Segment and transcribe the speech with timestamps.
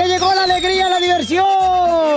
[0.00, 1.44] que llegó la alegría, la diversión.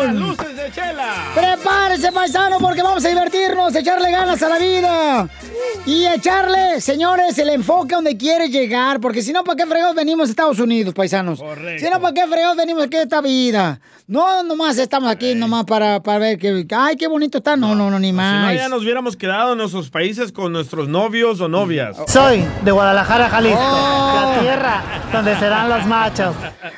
[0.05, 1.31] Las luces de chela.
[1.35, 5.27] Prepárese, paisano, porque vamos a divertirnos, echarle ganas a la vida.
[5.85, 9.01] Y echarle, señores, el enfoque donde quiere llegar.
[9.01, 11.39] Porque si no, ¿para qué fregados venimos a Estados Unidos, paisanos?
[11.39, 11.83] Correcto.
[11.85, 13.81] Si no, ¿para qué fregados venimos aquí a esta vida?
[14.07, 16.65] No, nomás estamos aquí, nomás para, para ver que.
[16.75, 17.55] Ay, qué bonito está.
[17.57, 18.55] No, no, no, ni Si no, más.
[18.55, 21.97] ya nos hubiéramos quedado en nuestros países con nuestros novios o novias.
[22.07, 24.31] Soy de Guadalajara, Jalisco, Oh.
[24.35, 26.35] la tierra donde serán los machos.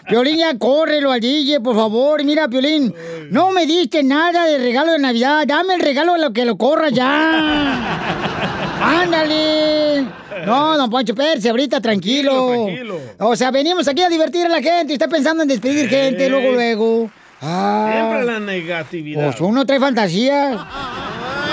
[0.07, 2.23] Piolín, ya córrelo al DJ, por favor.
[2.23, 2.93] Mira, Piolín,
[3.31, 5.43] no me diste nada de regalo de Navidad.
[5.47, 8.41] Dame el regalo de lo que lo corra ya.
[8.81, 10.05] Ándale.
[10.45, 12.47] No, don Poncho Pérez, ahorita tranquilo.
[12.49, 12.99] Tranquilo, tranquilo.
[13.19, 14.93] O sea, venimos aquí a divertir a la gente.
[14.93, 17.09] y Está pensando en despedir gente, luego, luego.
[17.41, 19.25] Ah, Siempre la negatividad.
[19.25, 20.57] pues uno trae fantasías.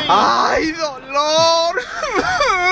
[0.09, 1.80] ¡Ay, dolor!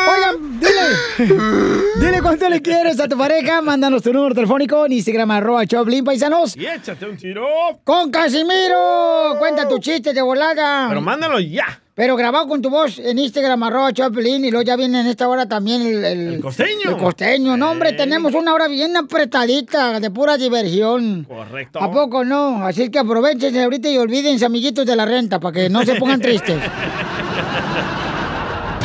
[0.09, 1.81] Oigan, dile.
[2.01, 3.61] Dile cuánto le quieres a tu pareja.
[3.61, 6.57] Mándanos tu número telefónico en Instagram, arroba Choplin, paisanos.
[6.57, 7.47] Y échate un tiro.
[7.85, 9.37] ¡Con Casimiro!
[9.39, 10.87] Cuenta tu chiste de volada.
[10.89, 11.81] Pero mándalo ya.
[11.95, 15.29] Pero grabado con tu voz en Instagram, arroba Choplin, y luego ya viene en esta
[15.29, 16.03] hora también el...
[16.03, 16.93] El, costeño.
[16.93, 17.59] El costeño.
[17.59, 21.25] No, hombre, tenemos una hora bien apretadita, de pura diversión.
[21.25, 21.79] Correcto.
[21.79, 22.65] ¿A poco no?
[22.65, 26.21] Así que aprovechen ahorita y olvídense, amiguitos, de la renta, para que no se pongan
[26.23, 26.57] tristes.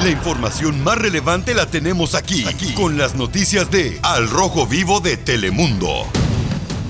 [0.03, 4.99] La información más relevante la tenemos aquí, aquí, con las noticias de Al Rojo Vivo
[4.99, 6.05] de Telemundo.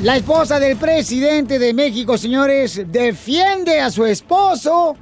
[0.04, 4.98] La esposa del presidente de México, señores, defiende a su esposo,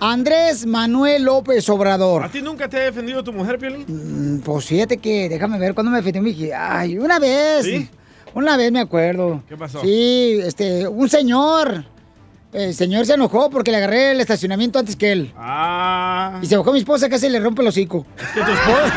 [0.00, 2.22] Andrés Manuel López Obrador.
[2.24, 3.84] ¿A ti nunca te ha defendido tu mujer, Piolín?
[3.88, 6.78] Mm, Pues fíjate que, déjame ver cuándo me defendió mi hija.
[6.78, 7.64] Ay, una vez.
[7.64, 7.88] ¿Sí?
[8.34, 9.42] Una vez me acuerdo.
[9.48, 9.80] ¿Qué pasó?
[9.82, 11.84] Sí, este, un señor.
[12.56, 15.30] El señor se enojó porque le agarré el estacionamiento antes que él.
[15.36, 16.38] Ah.
[16.40, 18.06] Y se enojó mi esposa, casi le rompe el hocico.
[18.32, 18.92] Que tu esposa.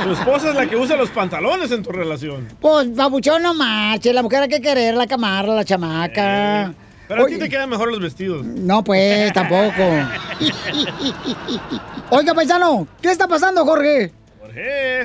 [0.04, 2.46] tu esposa es la que usa los pantalones en tu relación.
[2.60, 4.12] Pues, babuchón, no marche.
[4.12, 6.74] La mujer hay que querer, la camarra, la chamaca.
[7.08, 8.44] Pero a Oye, ti te quedan mejor los vestidos.
[8.44, 9.72] No, pues, tampoco.
[12.10, 14.12] Oiga, paisano, ¿qué está pasando, Jorge?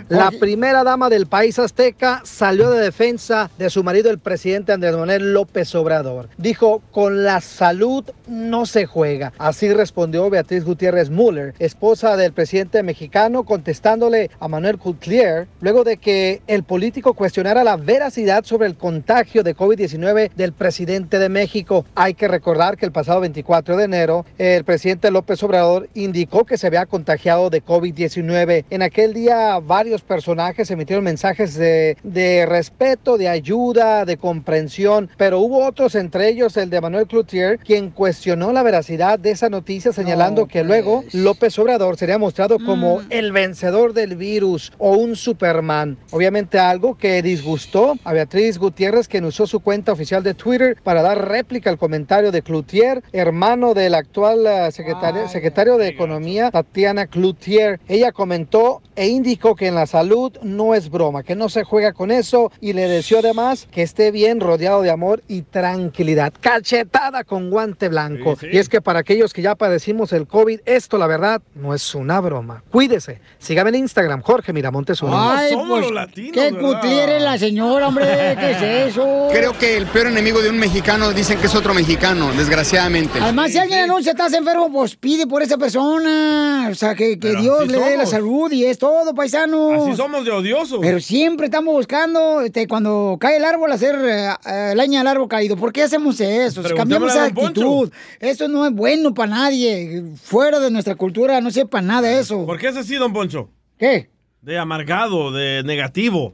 [0.09, 4.95] La primera dama del país azteca salió de defensa de su marido, el presidente Andrés
[4.95, 6.29] Manuel López Obrador.
[6.37, 9.33] Dijo, con la salud no se juega.
[9.37, 15.97] Así respondió Beatriz Gutiérrez Müller, esposa del presidente mexicano, contestándole a Manuel Coutlier, luego de
[15.97, 21.85] que el político cuestionara la veracidad sobre el contagio de COVID-19 del presidente de México.
[21.95, 26.57] Hay que recordar que el pasado 24 de enero, el presidente López Obrador indicó que
[26.57, 28.65] se había contagiado de COVID-19.
[28.69, 35.39] En aquel día varios personajes emitieron mensajes de, de respeto, de ayuda, de comprensión, pero
[35.39, 39.91] hubo otros, entre ellos el de Manuel Cloutier, quien cuestionó la veracidad de esa noticia,
[39.91, 45.97] señalando que luego López Obrador sería mostrado como el vencedor del virus o un Superman.
[46.11, 51.01] Obviamente algo que disgustó a Beatriz Gutiérrez, quien usó su cuenta oficial de Twitter para
[51.01, 57.07] dar réplica al comentario de Cloutier, hermano del actual eh, secretario, secretario de Economía, Tatiana
[57.07, 57.79] Cloutier.
[57.87, 61.93] Ella comentó e indicó que en la salud no es broma, que no se juega
[61.93, 66.33] con eso y le deseó además que esté bien rodeado de amor y tranquilidad.
[66.39, 68.35] Cachetada con guante blanco.
[68.39, 68.55] Sí, sí.
[68.55, 71.93] Y es que para aquellos que ya padecimos el COVID, esto la verdad no es
[71.93, 72.63] una broma.
[72.71, 73.21] Cuídese.
[73.37, 75.31] Sígame en Instagram, Jorge Miramontes uno.
[75.31, 75.85] Ay, pues,
[76.33, 79.27] qué cutliere la señora, hombre, ¿qué es eso?
[79.31, 83.19] Creo que el peor enemigo de un mexicano dicen que es otro mexicano, desgraciadamente.
[83.21, 86.67] Además, si alguien anuncia estás enfermo, pues pide por esa persona.
[86.71, 89.73] O sea, que, que Dios le dé la salud y es todo, paisano.
[89.73, 90.79] Así somos de odiosos.
[90.81, 95.57] Pero siempre estamos buscando, este, cuando cae el árbol, hacer eh, leña al árbol caído.
[95.57, 96.61] ¿Por qué hacemos eso?
[96.63, 97.91] Preguntémosle Cambiamos esa actitud.
[98.19, 100.03] Eso no es bueno para nadie.
[100.23, 102.45] Fuera de nuestra cultura no sepa nada eso.
[102.45, 103.49] ¿Por qué es así, don Poncho?
[103.77, 104.09] ¿Qué?
[104.41, 106.33] De amargado, de negativo.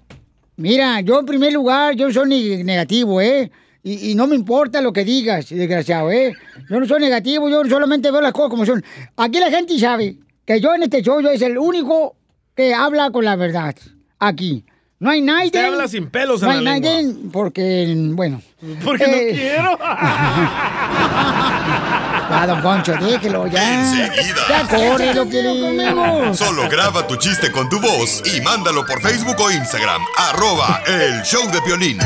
[0.57, 3.51] Mira, yo en primer lugar, yo no soy negativo, ¿eh?
[3.83, 6.33] Y, y no me importa lo que digas, desgraciado, ¿eh?
[6.69, 8.83] Yo no soy negativo, yo solamente veo las cosas como son.
[9.17, 12.15] Aquí la gente sabe que yo en este show yo es el único
[12.55, 13.75] que habla con la verdad.
[14.19, 14.65] Aquí.
[14.97, 15.47] No hay nadie.
[15.47, 16.91] Usted habla sin pelos en no hay la lengua.
[16.91, 18.41] nadie porque, bueno.
[18.83, 19.79] Porque Eh, no quiero.
[22.27, 23.81] Ya, don Poncho, déjelo, ya.
[23.81, 24.35] Enseguida.
[24.49, 26.33] Ya corre lo que conmigo.
[26.33, 30.01] Solo graba tu chiste con tu voz y mándalo por Facebook o Instagram.
[30.17, 31.99] Arroba el show de Piolín.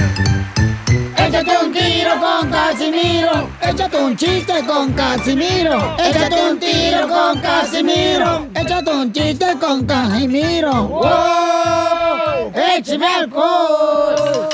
[1.29, 3.49] Échate un tiro con Casimiro.
[3.61, 5.95] Échate un chiste con Casimiro.
[5.99, 8.47] Échate un tiro con Casimiro.
[8.55, 10.87] Échate un chiste con Casimiro.
[10.87, 12.51] ¡Wow!
[12.75, 14.49] ¡Échame alcohol!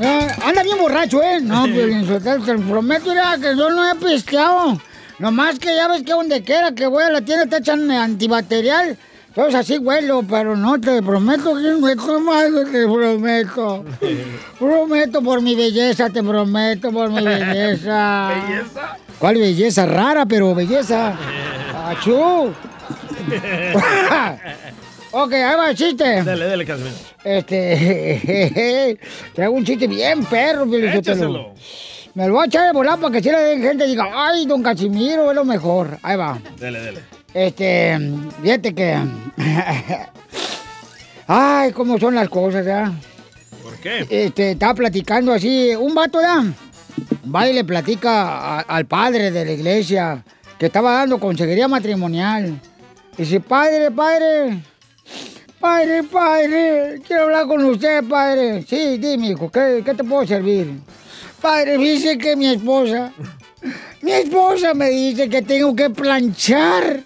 [0.00, 1.38] Eh, anda bien borracho, ¿eh?
[1.40, 4.76] No, Piolín Sotelo, te prometo, mira, que yo no he pisteado.
[5.20, 8.98] Nomás que ya ves que donde quiera que voy a la tienda te echan antibacterial.
[9.34, 13.82] Entonces así huelo, pero no te prometo que no he tomado, te prometo.
[14.58, 18.28] Prometo por mi belleza, te prometo por mi belleza.
[18.46, 18.98] ¿Belleza?
[19.18, 19.86] ¿Cuál belleza?
[19.86, 21.16] Rara, pero belleza.
[21.86, 22.12] ¡Achú!
[25.12, 26.22] ok, ahí va el chiste.
[26.22, 26.94] Dale, dale, Casimiro.
[27.24, 28.98] Este.
[29.34, 30.66] Traigo un chiste bien perro.
[30.76, 31.54] Échaselo.
[32.12, 34.62] Me lo voy a echar de volar para que si la gente diga, ay, don
[34.62, 35.96] Casimiro es lo mejor.
[36.02, 36.38] Ahí va.
[36.60, 37.21] Dale, dale.
[37.34, 37.98] Este,
[38.42, 38.98] fíjate que.
[41.26, 42.92] Ay, cómo son las cosas, ¿ya?
[43.62, 44.06] ¿Por qué?
[44.10, 46.44] Este, estaba platicando así, un vato, ¿ya?
[47.34, 50.22] Va y le platica a- al padre de la iglesia
[50.58, 52.60] que estaba dando consejería matrimonial.
[53.16, 54.62] Dice, padre, padre,
[55.60, 58.64] padre, padre, quiero hablar con usted, padre.
[58.68, 60.80] Sí, dime, hijo, ¿qué, qué te puedo servir?
[61.40, 63.12] Padre, dice que mi esposa,
[64.02, 67.04] mi esposa me dice que tengo que planchar.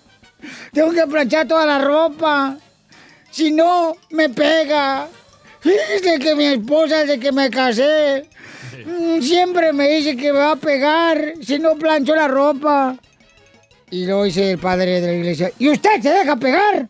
[0.72, 2.56] Tengo que planchar toda la ropa.
[3.31, 5.08] Si no, me pega.
[5.60, 8.28] Fíjese que mi esposa, desde que me casé,
[8.84, 12.96] mm, siempre me dice que me va a pegar si no plancho la ropa.
[13.90, 16.88] Y luego dice el padre de la iglesia, ¿y usted se deja pegar?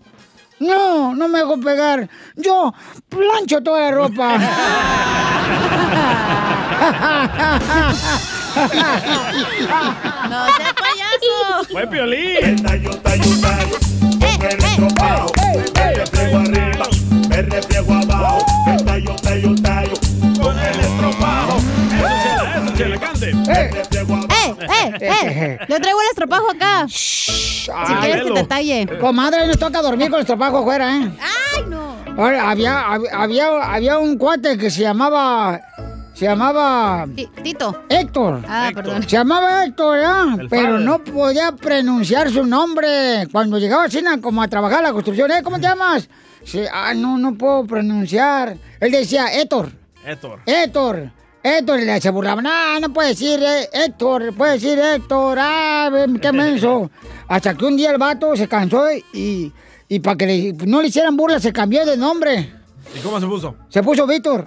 [0.58, 2.08] No, no me hago pegar.
[2.37, 2.73] Yo
[3.08, 4.38] plancho toda la ropa.
[10.31, 11.64] ¡No seas payaso!
[11.70, 12.56] ¡Fue Piolín!
[20.81, 21.56] Estropajo.
[22.76, 23.31] Chela, cante.
[23.31, 23.70] Eh,
[24.31, 25.58] ¡Eh, eh, eh!
[25.69, 26.87] Yo traigo el estropajo acá.
[26.88, 27.70] Si
[28.00, 28.87] quieres que te talle.
[29.00, 31.10] Comadre, nos toca dormir con el trabajo afuera, ¿eh?
[31.56, 31.96] ¡Ay, no!
[32.22, 35.60] Había, hab- había, había un cuate que se llamaba...
[36.17, 37.07] Se llamaba...
[37.15, 37.83] Ti- Tito.
[37.91, 38.43] Héctor.
[38.49, 38.85] Ah, Héctor.
[38.85, 39.03] perdón.
[39.03, 40.27] Se llamaba Héctor, ¿ya?
[40.41, 40.85] El Pero padre.
[40.85, 43.29] no podía pronunciar su nombre.
[43.31, 45.43] Cuando llegaba a China, como a trabajar la construcción, ¿eh?
[45.45, 46.09] ¿Cómo te llamas?
[46.43, 48.57] Sí, ah, no, no puedo pronunciar.
[48.81, 49.71] Él decía Héctor,
[50.07, 50.41] Héctor.
[50.47, 51.11] Héctor,
[51.43, 51.81] Héctor.
[51.81, 55.37] Le se burlaba, no, no puede decir eh, Héctor, puede decir Héctor.
[55.39, 55.91] Ah,
[56.23, 56.91] qué menso.
[57.29, 59.53] Hasta que un día el vato se cansó y,
[59.89, 62.55] y para que le- no le hicieran burla, se cambió de nombre.
[62.94, 63.56] ¿Y cómo se puso?
[63.69, 64.47] Se puso Víctor.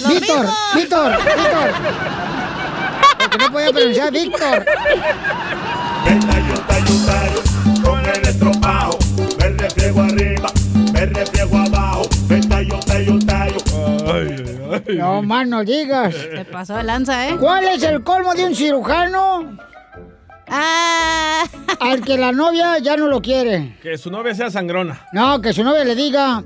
[0.00, 0.46] ¡Lo Víctor!
[0.74, 1.72] Víctor, Víctor.
[3.18, 4.66] Porque no podía pronunciar Víctor.
[7.84, 8.98] Con el estropajo,
[9.38, 10.50] me refriego arriba,
[10.92, 12.02] me refriego abajo,
[12.48, 12.78] tallo.
[12.92, 13.06] Ay,
[14.12, 14.96] ay, ay.
[14.96, 16.14] No más no digas.
[16.14, 17.36] Te pasó de lanza, ¿eh?
[17.38, 19.56] ¿Cuál es el colmo de un cirujano
[20.54, 21.44] ¡Ah!
[21.80, 23.78] al que la novia ya no lo quiere?
[23.82, 25.06] Que su novia sea sangrona.
[25.12, 26.44] No, que su novia le diga,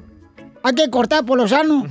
[0.63, 1.87] hay que cortar por lo sano.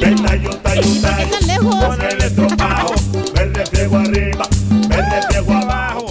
[0.00, 1.30] Me tallo, tallo, ¿Y por qué tallo.
[1.30, 1.74] tan lejos?
[1.84, 2.18] Con el
[3.96, 4.44] arriba,
[4.88, 6.05] refriego abajo.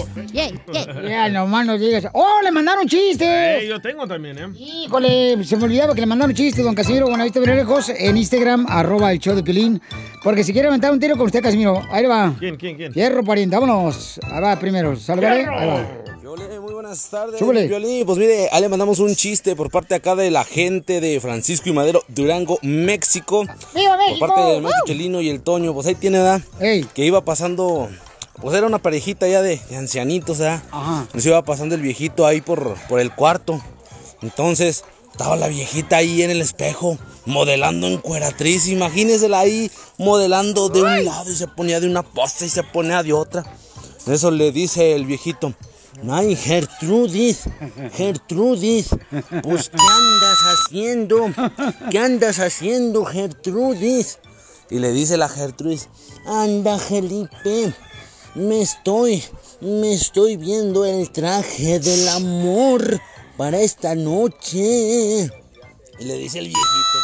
[1.08, 2.08] Ya, nomás no digas.
[2.12, 3.28] ¡Oh, le mandaron chistes!
[3.28, 4.48] Eh, yo tengo también, ¿eh?
[4.58, 9.12] Híjole, se me olvidaba que le mandaron chistes, don Casimiro Buenavista lejos en Instagram, arroba
[9.12, 9.80] el show de Pilín.
[10.22, 12.34] Porque si quiere aventar un tiro con usted, Casimiro, ahí le va.
[12.38, 12.92] ¿Quién, quién, quién?
[12.92, 14.18] Fierro, pariente, vámonos.
[14.30, 15.26] Ahí va primero, salve.
[15.26, 15.86] Ahí va.
[16.60, 17.40] Muy buenas tardes.
[17.40, 18.04] Piolín.
[18.04, 21.68] Pues mire, ahí le mandamos un chiste por parte acá de la gente de Francisco
[21.68, 23.44] y Madero, Durango, México.
[23.74, 24.26] ¡Viva Por México!
[24.26, 26.40] parte del maestro Chelino y el Toño, pues ahí tiene, ¿verdad?
[26.60, 26.84] ¡Ey!
[26.94, 27.88] Que iba pasando,
[28.40, 30.62] pues era una parejita ya de, de ancianitos, ¿verdad?
[30.70, 31.06] Ajá.
[31.12, 33.60] Nos iba pasando el viejito ahí por, por el cuarto.
[34.22, 38.68] Entonces, estaba la viejita ahí en el espejo, modelando en cueratriz.
[38.68, 43.02] Imagínensela ahí, modelando de un lado y se ponía de una posta y se ponía
[43.02, 43.44] de otra.
[44.06, 45.54] Eso le dice el viejito.
[46.10, 47.44] Ay, Gertrudis,
[47.94, 48.88] Gertrudis,
[49.42, 51.32] pues ¿qué andas haciendo?
[51.90, 54.18] ¿Qué andas haciendo, Gertrudis?
[54.68, 55.88] Y le dice la Gertrudis,
[56.26, 57.72] anda, Felipe,
[58.36, 59.24] me estoy,
[59.60, 63.00] me estoy viendo el traje del amor
[63.36, 65.30] para esta noche.
[65.98, 66.98] Y le dice el viejito,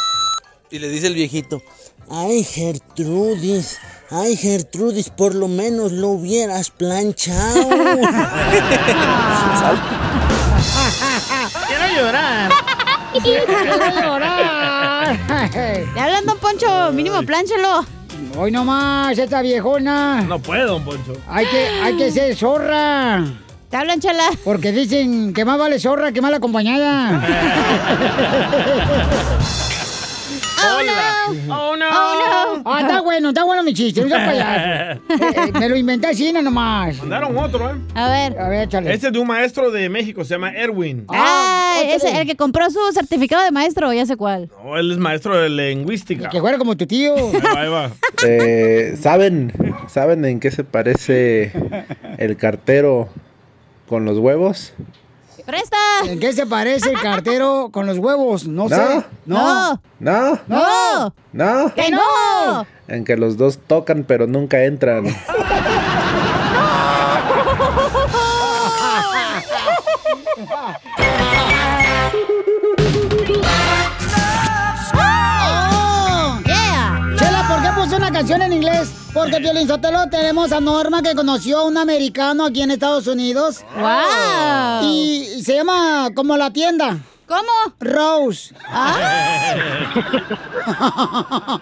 [0.69, 1.63] y le dice el viejito,
[2.09, 3.79] ay, Gertrudis,
[4.11, 7.67] ay, Gertrudis, por lo menos lo hubieras planchado.
[11.67, 12.51] Quiero llorar.
[13.23, 13.45] ¡Quiero
[14.01, 15.19] llorar!
[15.93, 16.91] ¿Le hablan, don Poncho?
[16.91, 17.85] Mínimo, plánchelo.
[18.37, 20.21] Hoy nomás, esta viejona.
[20.21, 21.13] No puedo, don Poncho.
[21.27, 23.23] Hay que, hay que ser zorra.
[23.69, 24.29] ¿Te hablan, chala?
[24.43, 27.23] Porque dicen que más vale zorra que mal acompañada.
[30.83, 31.55] no.
[31.55, 31.85] Oh, no.
[32.65, 35.01] Ah, está bueno, está bueno mi chiste, no seas payaso.
[35.09, 36.97] Eh, me lo inventé así no nomás.
[36.99, 37.75] Mandaron otro, ¿eh?
[37.95, 38.39] A ver.
[38.39, 38.93] A ver, échale.
[38.93, 41.05] Este es de un maestro de México, se llama Erwin.
[41.09, 44.49] Ah, ese, el que compró su certificado de maestro, ya sé cuál.
[44.63, 46.29] No, él es maestro de lingüística.
[46.29, 47.15] Que fuera como tu tío.
[47.15, 47.91] Ahí va, ahí va.
[48.25, 49.51] Eh, ¿saben,
[49.87, 51.51] ¿Saben en qué se parece
[52.17, 53.09] el cartero
[53.89, 54.73] con los huevos?
[55.45, 55.77] ¡Presta!
[56.05, 58.47] ¿En qué se parece el cartero con los huevos?
[58.47, 58.75] No, No.
[58.75, 59.05] sé.
[59.25, 59.81] No.
[59.99, 60.39] ¿No?
[60.47, 61.13] ¡No!
[61.33, 61.73] ¿No?
[61.73, 62.65] ¡Que no!
[62.87, 65.05] En que los dos tocan pero nunca entran.
[75.03, 76.39] ¡Oh!
[77.17, 78.91] Chela, ¿por qué puso una canción en inglés?
[79.13, 83.63] Porque Piolín Sotelo tenemos a Norma que conoció a un americano aquí en Estados Unidos.
[83.75, 84.83] ¡Wow!
[84.91, 86.97] Y se llama como la tienda.
[87.27, 87.51] ¿Cómo?
[87.79, 88.53] Rose.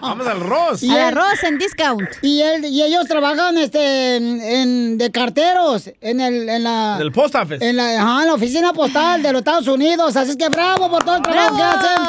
[0.00, 0.82] Vamos al Ross.
[0.82, 2.02] A la Ross en discount.
[2.20, 6.96] Y, él, y ellos trabajan este, en, en- de carteros en, el, en la...
[6.98, 7.64] Del post office.
[7.66, 10.16] En la, ajá, en la oficina postal de los Estados Unidos.
[10.16, 12.02] Así es que bravo por todo el trabajo que hacen.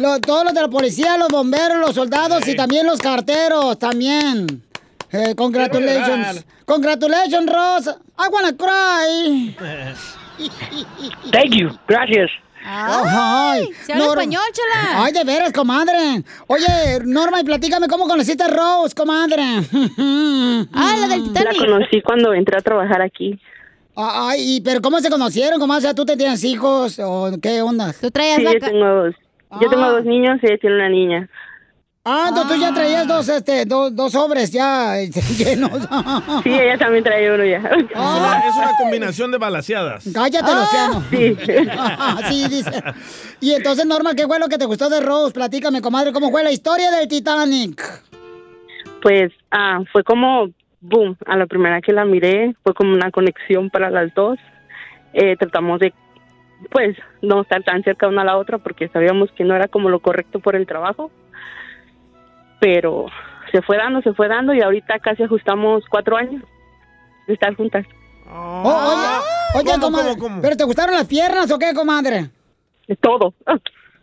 [0.00, 4.62] Lo- todos los de la policía, los bomberos, los soldados y también los carteros también.
[5.12, 6.44] Eh, congratulations.
[6.64, 7.88] Congratulations, Ross.
[8.18, 9.54] I wanna cry.
[11.32, 12.30] Thank you, gracias.
[12.68, 15.04] Ay, se habla Nor- español, chala.
[15.04, 16.24] Ay, de veras, comadre.
[16.48, 16.66] Oye,
[17.04, 19.42] Norma, y platícame cómo conociste a Rose, comadre.
[20.72, 23.38] ah, la del La conocí cuando entré a trabajar aquí.
[23.94, 25.78] Ay, y- pero ¿cómo se conocieron, comadre?
[25.78, 27.92] O sea, ¿tú te tienes hijos o qué onda?
[28.00, 29.14] Tú traías Sí, yo tengo dos.
[29.60, 31.28] Yo tengo dos niños y ella tiene una niña.
[32.08, 35.72] Ah, entonces tú ya traías dos, este, dos, dos sobres ya este, llenos.
[36.44, 37.58] Sí, ella también trae uno ya.
[37.58, 40.08] Es, una, es una combinación de balaseadas.
[40.14, 41.02] Cállate, Luciano.
[41.10, 41.36] Sí.
[42.28, 42.70] sí, dice.
[43.40, 45.34] Y entonces, Norma, ¿qué fue lo que te gustó de Rose?
[45.34, 47.82] Platícame, comadre, ¿cómo fue la historia del Titanic?
[49.02, 53.68] Pues ah, fue como, boom, a la primera que la miré, fue como una conexión
[53.68, 54.38] para las dos.
[55.12, 55.92] Eh, tratamos de,
[56.70, 59.88] pues, no estar tan cerca una a la otra porque sabíamos que no era como
[59.88, 61.10] lo correcto por el trabajo.
[62.60, 63.06] Pero
[63.52, 66.42] se fue dando, se fue dando y ahorita casi ajustamos cuatro años
[67.26, 67.86] de estar juntas.
[68.28, 69.18] Oh,
[69.54, 72.30] oye, oye, comadre, ¿pero te gustaron las piernas o qué, comadre?
[72.88, 73.34] De todo.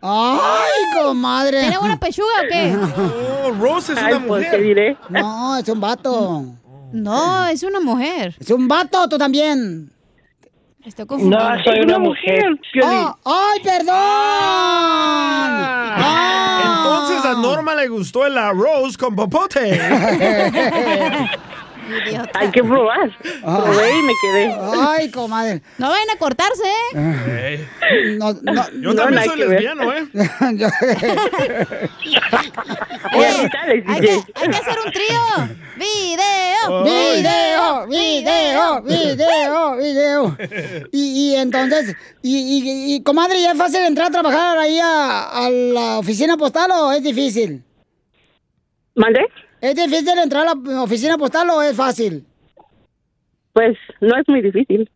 [0.00, 1.60] Ay, comadre.
[1.60, 2.76] ¿Tiene buena pechuga o qué?
[3.46, 4.50] Oh, Rose es Ay, una pues, mujer.
[4.50, 4.96] ¿qué diré?
[5.10, 6.44] No, es un vato.
[6.92, 8.34] No, es una mujer.
[8.40, 9.90] Es un vato, tú también.
[10.84, 11.56] Estoy confundida.
[11.56, 12.44] No, soy una mujer.
[12.82, 13.88] Oh, ¡Ay, perdón!
[15.96, 16.60] Ah.
[16.62, 19.80] Entonces a Norma le gustó el arroz con popote.
[22.34, 23.10] Hay que probar.
[23.42, 24.56] Probé y me quedé.
[24.88, 25.62] Ay, comadre.
[25.78, 26.62] No vayan a cortarse,
[26.94, 27.66] ¿eh?
[28.18, 30.06] No, no, Yo No, también soy lesbiano, ¿eh?
[33.14, 33.50] Oye,
[33.86, 35.20] hay que, hay que hacer un trío.
[35.76, 36.84] ¡Video!
[36.84, 40.36] Video, video, video, video.
[40.92, 45.28] Y, y entonces, y, y, y, comadre, ¿ya es fácil entrar a trabajar ahí a,
[45.28, 47.62] a la oficina postal o es difícil?
[48.94, 49.26] ¿Mandé?
[49.64, 52.26] ¿Es difícil entrar a la oficina postal o es fácil?
[53.54, 54.90] Pues no es muy difícil.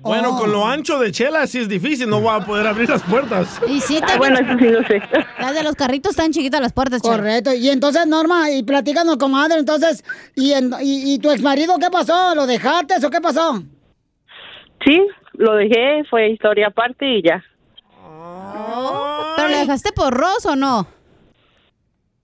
[0.00, 3.02] Bueno, con lo ancho de Chela sí es difícil, no va a poder abrir las
[3.02, 3.60] puertas.
[3.68, 5.00] Y sí, Ah, bueno, eso sí no sé.
[5.38, 7.16] Las de los carritos están chiquitas las puertas, chela.
[7.18, 7.52] Correcto.
[7.54, 10.02] Y entonces, Norma, y platícanos, comadre, entonces,
[10.34, 12.34] ¿y, en- y, y tu exmarido qué pasó?
[12.34, 13.62] ¿Lo dejaste o qué pasó?
[14.84, 17.44] Sí, lo dejé, fue historia aparte y ya.
[19.36, 20.86] ¿Pero le dejaste por Ross o no?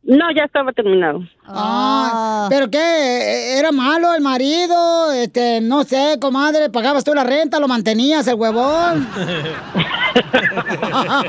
[0.07, 1.21] No, ya estaba terminado.
[1.47, 3.59] Ah, ¿pero qué?
[3.59, 5.13] ¿Era malo el marido?
[5.13, 9.07] Este, no sé, comadre, ¿pagabas tú la renta, lo mantenías el huevón?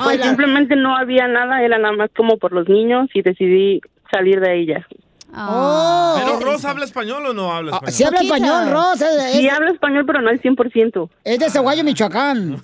[0.04, 3.82] Pues simplemente no había nada, era nada más como por los niños y decidí
[4.12, 4.88] salir de ella.
[5.36, 7.94] Oh, ¿Pero Ross habla español o no habla español?
[7.94, 9.02] sí habla español, Ross.
[9.02, 11.10] Es, Sí es- hablo español, pero no al 100%.
[11.26, 12.62] es de Ceguayo, Michoacán.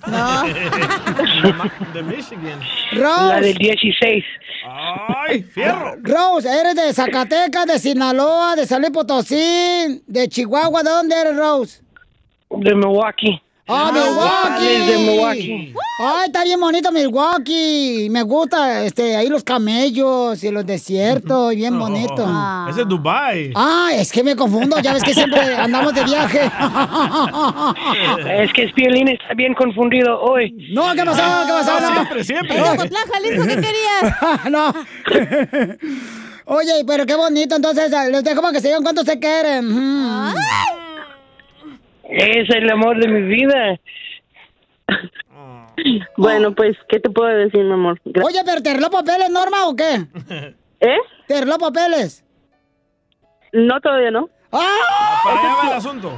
[1.92, 2.58] De Michigan.
[2.92, 3.28] Rose.
[3.28, 4.24] La del 16.
[4.66, 5.96] ¡Ay, fierro!
[6.02, 10.82] Rose, eres de Zacatecas, de Sinaloa, de San Luis Potosí, de Chihuahua.
[10.82, 11.82] ¿De dónde eres, Rose?
[12.50, 13.43] De Milwaukee.
[13.66, 14.86] ¡Ah, Milwaukee!
[14.86, 15.74] De Milwaukee.
[16.00, 18.08] Ay, está bien bonito Milwaukee.
[18.10, 22.28] Me gusta, este, ahí los camellos y los desiertos, bien bonito.
[22.68, 23.52] Ese es Dubai.
[23.54, 26.40] Ah, es que me confundo, ya ves que siempre andamos de viaje.
[28.44, 30.52] Es que Spielín está bien confundido hoy.
[30.72, 31.22] No, ¿qué pasó?
[31.46, 31.80] ¿Qué pasó?
[31.80, 32.58] No, siempre, siempre.
[32.58, 34.50] Jalisco, ¿qué querías?
[34.50, 34.74] no.
[36.46, 39.66] Oye, pero qué bonito, entonces les dejo para que se digan cuánto se quieren.
[39.66, 40.34] Mm.
[42.08, 43.80] Es el amor de mi vida.
[46.16, 48.00] Bueno, pues, ¿qué te puedo decir, mi amor?
[48.04, 50.06] Oye, pero ¿te arregló papeles, Norma, o qué?
[50.80, 50.98] ¿Eh?
[51.26, 52.24] ¿Te arregló papeles?
[53.52, 54.28] No, todavía no.
[54.54, 55.20] ¡Ah!
[55.24, 56.16] Para allá va el asunto.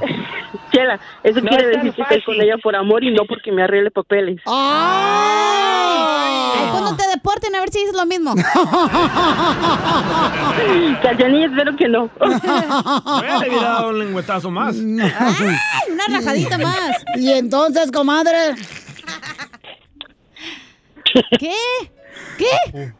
[0.71, 3.51] Chela, eso No quiere es decir que estoy con ella por amor y no porque
[3.51, 4.41] me arregle papeles.
[4.45, 6.53] ¡Ah!
[6.55, 8.33] Ay, cuando te deporten, a ver si dices lo mismo.
[11.01, 12.09] Cachanilla, espero que no.
[12.19, 14.75] Bueno, le hubiera dado un lengüetazo más.
[14.75, 15.55] Ay,
[15.91, 17.03] una rajadita más.
[17.15, 18.55] Y entonces, comadre,
[21.39, 21.53] ¿Qué?
[22.37, 22.93] ¿Qué?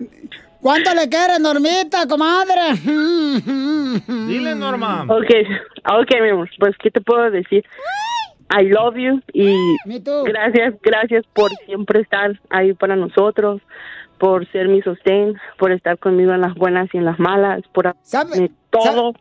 [0.61, 2.73] ¿Cuánto le quieres, Normita, comadre?
[4.27, 5.03] Dile, Norma.
[5.03, 5.31] Ok,
[5.99, 7.63] ok, mi amor, pues, ¿qué te puedo decir?
[8.59, 9.53] I love you y
[10.25, 13.61] gracias, gracias por siempre estar ahí para nosotros,
[14.19, 17.93] por ser mi sostén, por estar conmigo en las buenas y en las malas, por
[18.03, 19.13] ¿Sabe- hacerme todo.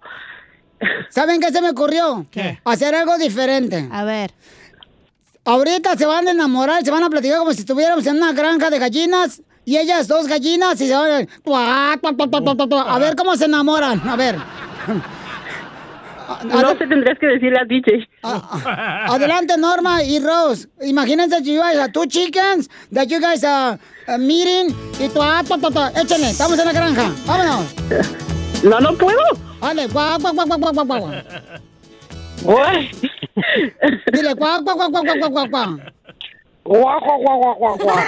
[1.09, 2.27] ¿Saben qué se me ocurrió?
[2.31, 2.59] ¿Qué?
[2.65, 3.89] Hacer algo diferente.
[3.91, 4.31] A ver.
[5.45, 8.69] Ahorita se van a enamorar, se van a platicar como si estuviéramos en una granja
[8.71, 9.43] de gallinas.
[9.67, 12.99] Y ellas dos gallinas y se van a...
[12.99, 14.01] ver cómo se enamoran.
[14.09, 14.37] A ver.
[16.45, 18.09] No te tendrías que decirle a DJ.
[18.23, 20.69] Adelante, Norma y Rose.
[20.83, 24.71] Imagínense you guys two chickens that you guys are uh, meeting
[25.01, 25.81] y ah, tu, tu, tu.
[26.01, 27.13] échenle, estamos en la granja.
[27.27, 27.67] Vámonos.
[28.63, 29.19] No, no puedo.
[29.61, 31.11] Dale, guau, guau, guau, guau, guau, guau.
[34.13, 35.79] Dile, guau, guau, guau, guau, guau, guau, guau,
[36.67, 37.01] guau.
[37.01, 38.07] Guau, guau, guau.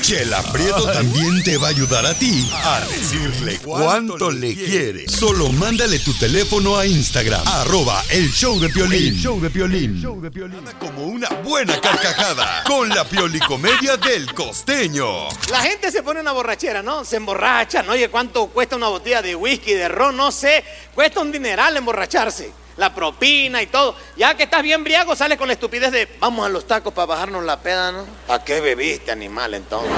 [0.00, 5.08] Chela Prieto también te va a ayudar a ti a decirle cuánto le quiere.
[5.08, 9.14] Solo mándale tu teléfono a Instagram, arroba el show de Piolín.
[9.14, 10.00] El show de Piolín.
[10.00, 15.28] Nada Como una buena carcajada con la piolicomedia del costeño.
[15.50, 17.04] La gente se pone una borrachera, ¿no?
[17.04, 17.92] Se emborracha, ¿no?
[17.92, 20.16] Oye, ¿cuánto cuesta una botella de whisky, de ron?
[20.16, 20.62] No sé.
[20.94, 22.61] Cuesta un dineral emborracharse.
[22.76, 23.94] La propina y todo.
[24.16, 27.06] Ya que estás bien briago, sales con la estupidez de vamos a los tacos para
[27.06, 28.06] bajarnos la peda, ¿no?
[28.28, 29.92] ¿A qué bebiste, animal, entonces?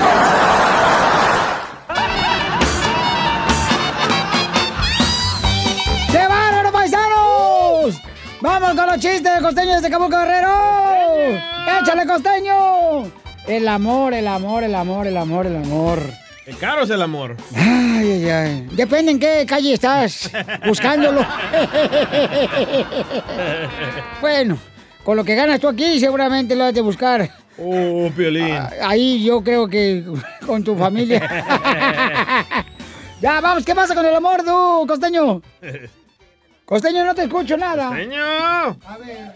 [6.11, 7.95] ¡Qué bárbaro, paisanos!
[8.41, 11.41] ¡Vamos con los chistes de costeño desde Cabo Guerrero!
[11.81, 13.05] ¡Échale, costeño!
[13.47, 16.24] El amor, el amor, el amor, el amor, el amor.
[16.45, 17.37] Qué caro es el amor.
[17.55, 18.69] Ay, ay, ay.
[18.73, 20.31] Depende en qué calle estás
[20.67, 21.25] buscándolo.
[24.21, 24.59] bueno,
[25.03, 27.31] con lo que ganas tú aquí, seguramente lo has de buscar.
[27.57, 28.59] Oh, Piolín.
[28.83, 30.05] Ahí yo creo que
[30.47, 31.21] con tu familia.
[33.23, 35.41] ya, vamos, ¿qué pasa con el amor, tú, costeño?
[36.65, 37.89] Costeño, no te escucho nada.
[37.89, 38.23] Costeño.
[38.23, 39.33] A ver.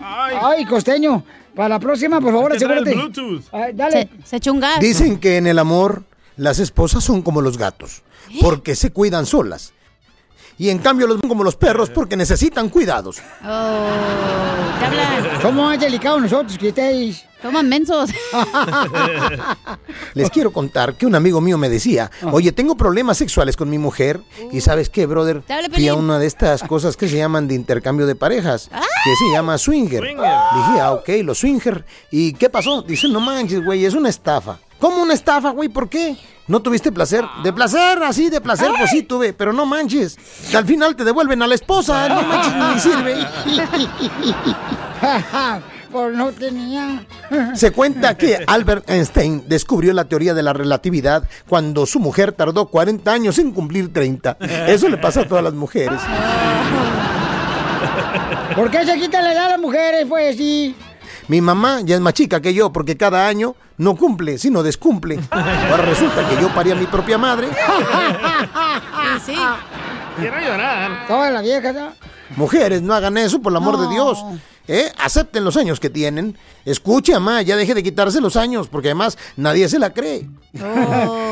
[0.00, 0.64] Ay.
[0.64, 1.24] costeño.
[1.60, 2.94] Para la próxima, por favor, asegúrate.
[2.94, 3.42] Bluetooth.
[3.52, 4.08] Ay, dale.
[4.24, 4.80] Se echó un gas.
[4.80, 6.04] Dicen que en el amor
[6.36, 8.02] las esposas son como los gatos,
[8.40, 9.74] porque se cuidan solas.
[10.60, 13.16] Y en cambio los ven como los perros porque necesitan cuidados.
[13.42, 13.88] Oh,
[14.78, 15.40] ¿qué hablan?
[15.40, 17.24] Somos más delicados nosotros que ustedes.
[17.40, 18.10] Toman mensos.
[20.14, 23.78] Les quiero contar que un amigo mío me decía, oye, tengo problemas sexuales con mi
[23.78, 24.20] mujer.
[24.52, 25.42] Y sabes qué, brother,
[25.72, 29.32] fui a una de estas cosas que se llaman de intercambio de parejas, que se
[29.32, 30.02] llama swinger.
[30.02, 30.18] Swinger.
[30.18, 31.86] Dije, ah, ok, los swinger.
[32.10, 32.82] ¿Y qué pasó?
[32.82, 34.58] Dice, no manches, güey, es una estafa.
[34.78, 35.70] ¿Cómo una estafa, güey?
[35.70, 36.18] ¿Por qué?
[36.50, 37.24] ¿No tuviste placer?
[37.44, 40.18] De placer, así, de placer, pues sí tuve, pero no manches.
[40.52, 43.14] Al final te devuelven a la esposa, no manches, ni sirve.
[45.92, 47.04] Pues no tenía.
[47.54, 52.66] Se cuenta que Albert Einstein descubrió la teoría de la relatividad cuando su mujer tardó
[52.66, 54.36] 40 años en cumplir 30.
[54.68, 56.00] Eso le pasa a todas las mujeres.
[58.54, 60.76] ¿Por qué se quita la edad a las mujeres, pues sí?
[61.30, 65.20] Mi mamá ya es más chica que yo porque cada año no cumple, sino descumple.
[65.30, 67.46] Ahora resulta que yo parí a mi propia madre.
[67.46, 69.36] Sí, sí.
[70.18, 71.06] Quiero llorar.
[71.06, 71.92] Toda la vieja, ¿no?
[72.34, 74.18] Mujeres, no hagan eso, por el amor de Dios.
[74.66, 74.90] ¿Eh?
[74.98, 76.36] Acepten los años que tienen.
[76.64, 80.28] Escuche, mamá, ya deje de quitarse los años, porque además nadie se la cree.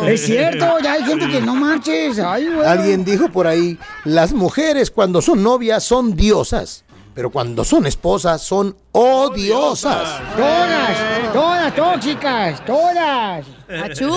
[0.07, 2.21] Es cierto, ya hay gente que no marches.
[2.21, 2.65] Ay, güey.
[2.65, 6.85] Alguien dijo por ahí, las mujeres cuando son novias son diosas,
[7.19, 10.21] pero cuando son esposas son odiosas.
[10.37, 13.45] Todas, todas tóxicas, todas.
[13.69, 14.15] ¡Achú!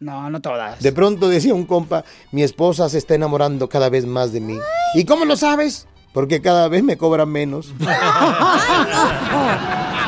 [0.00, 0.82] No, no todas.
[0.82, 4.58] De pronto decía un compa, mi esposa se está enamorando cada vez más de mí.
[4.96, 5.86] ¿Y cómo lo sabes?
[6.12, 7.72] Porque cada vez me cobran menos.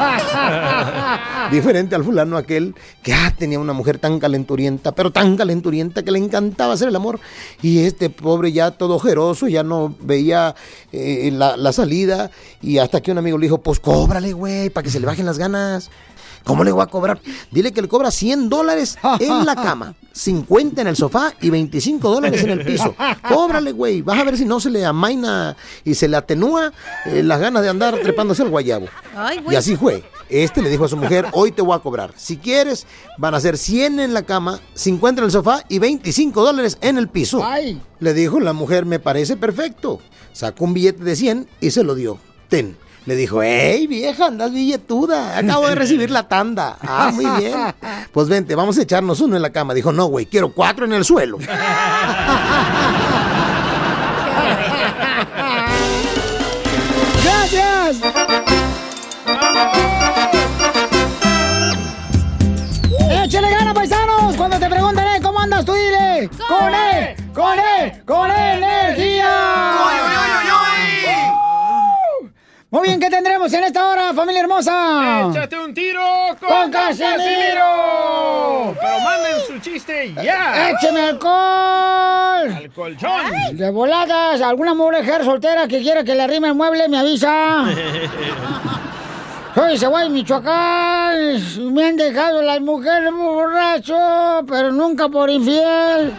[1.50, 6.10] Diferente al fulano aquel que ah, tenía una mujer tan calenturienta, pero tan calenturienta que
[6.10, 7.20] le encantaba hacer el amor.
[7.60, 10.54] Y este pobre ya todo ojeroso, ya no veía
[10.92, 12.30] eh, la, la salida.
[12.60, 15.26] Y hasta que un amigo le dijo, pues cóbrale, güey, para que se le bajen
[15.26, 15.90] las ganas.
[16.44, 17.20] ¿Cómo le voy a cobrar?
[17.50, 22.10] Dile que le cobra 100 dólares en la cama, 50 en el sofá y 25
[22.10, 22.94] dólares en el piso.
[23.28, 24.02] Cóbrale, güey.
[24.02, 26.72] Vas a ver si no se le amaina y se le atenúa
[27.06, 28.86] eh, las ganas de andar trepándose al guayabo.
[29.16, 30.04] Ay, Y así fue.
[30.28, 32.12] Este le dijo a su mujer, hoy te voy a cobrar.
[32.16, 32.86] Si quieres,
[33.18, 36.96] van a ser 100 en la cama, 50 en el sofá y 25 dólares en
[36.96, 37.42] el piso.
[37.98, 40.00] Le dijo la mujer, me parece perfecto.
[40.32, 42.18] Sacó un billete de 100 y se lo dio.
[42.48, 42.76] Ten.
[43.04, 45.38] Le dijo, hey vieja, andas billetuda.
[45.38, 46.76] Acabo de recibir la tanda.
[46.80, 47.54] Ah, muy bien.
[48.12, 49.74] Pues vente, vamos a echarnos uno en la cama.
[49.74, 51.38] Dijo, no, güey, quiero cuatro en el suelo.
[57.24, 57.96] ¡Gracias!
[63.24, 64.36] ¡Échale gana, paisanos!
[64.36, 65.72] Cuando te pregunten, eh, ¿cómo andas tú?
[65.72, 67.16] Dile, ¡con E!
[67.34, 68.02] ¡Con E!
[68.04, 70.51] ¡Con E energía!
[72.72, 75.28] Muy bien, ¿qué tendremos en esta hora, familia hermosa?
[75.30, 76.00] ¡Échate un tiro
[76.40, 77.18] con, ¡Con Casimiro!
[77.18, 78.76] Casimiro!
[78.80, 80.70] Pero manden su chiste ya.
[80.70, 82.50] ¡Écheme alcohol!
[82.56, 83.58] ¡Al colchón!
[83.58, 87.66] De voladas, alguna mujer soltera que quiera que le arrime el mueble, me avisa.
[89.54, 91.74] Soy Ceguay, Michoacán.
[91.74, 93.94] Me han dejado las mujeres muy borracho,
[94.48, 96.10] pero nunca por infiel.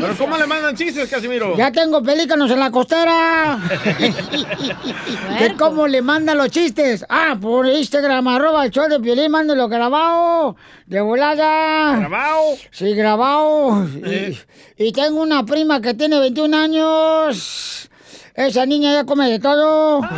[0.00, 1.56] ¿Pero cómo le mandan chistes, Casimiro?
[1.56, 3.58] Ya tengo pelícanos en la costera.
[5.40, 7.04] ¿De cómo le mandan los chistes?
[7.08, 10.54] Ah, por Instagram, arroba el show de Piolín, mándalo grabado.
[10.86, 11.96] De volada.
[11.98, 12.54] ¿Grabado?
[12.70, 13.84] Sí, grabado.
[13.84, 14.38] Y,
[14.78, 17.89] y tengo una prima que tiene 21 años.
[18.34, 20.00] Esa niña ya come de todo.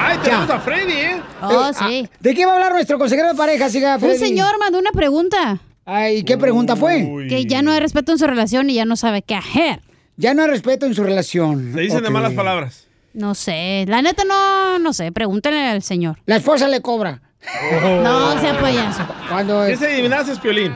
[0.00, 0.38] ¡Ay, te Ya.
[0.38, 1.20] gusta Freddy, eh!
[1.42, 2.08] Oh, Eh, sí.
[2.12, 4.18] ah, ¿De qué va a hablar nuestro consejero de pareja, siga, Un Freddy?
[4.18, 5.58] señor mandó una pregunta.
[5.86, 7.26] Ay, ¿qué pregunta fue?
[7.28, 9.80] Que ya no hay respeto en su relación y ya no sabe qué hacer.
[10.16, 11.74] Ya no hay respeto en su relación.
[11.74, 12.86] Le dicen de malas palabras.
[13.12, 13.84] No sé.
[13.88, 15.12] La neta no, no sé.
[15.12, 16.18] Pregúntale al señor.
[16.26, 17.20] La esposa le cobra.
[18.02, 19.02] No, sea payaso.
[19.28, 20.74] Cuando Ese adivinaste es Piolín.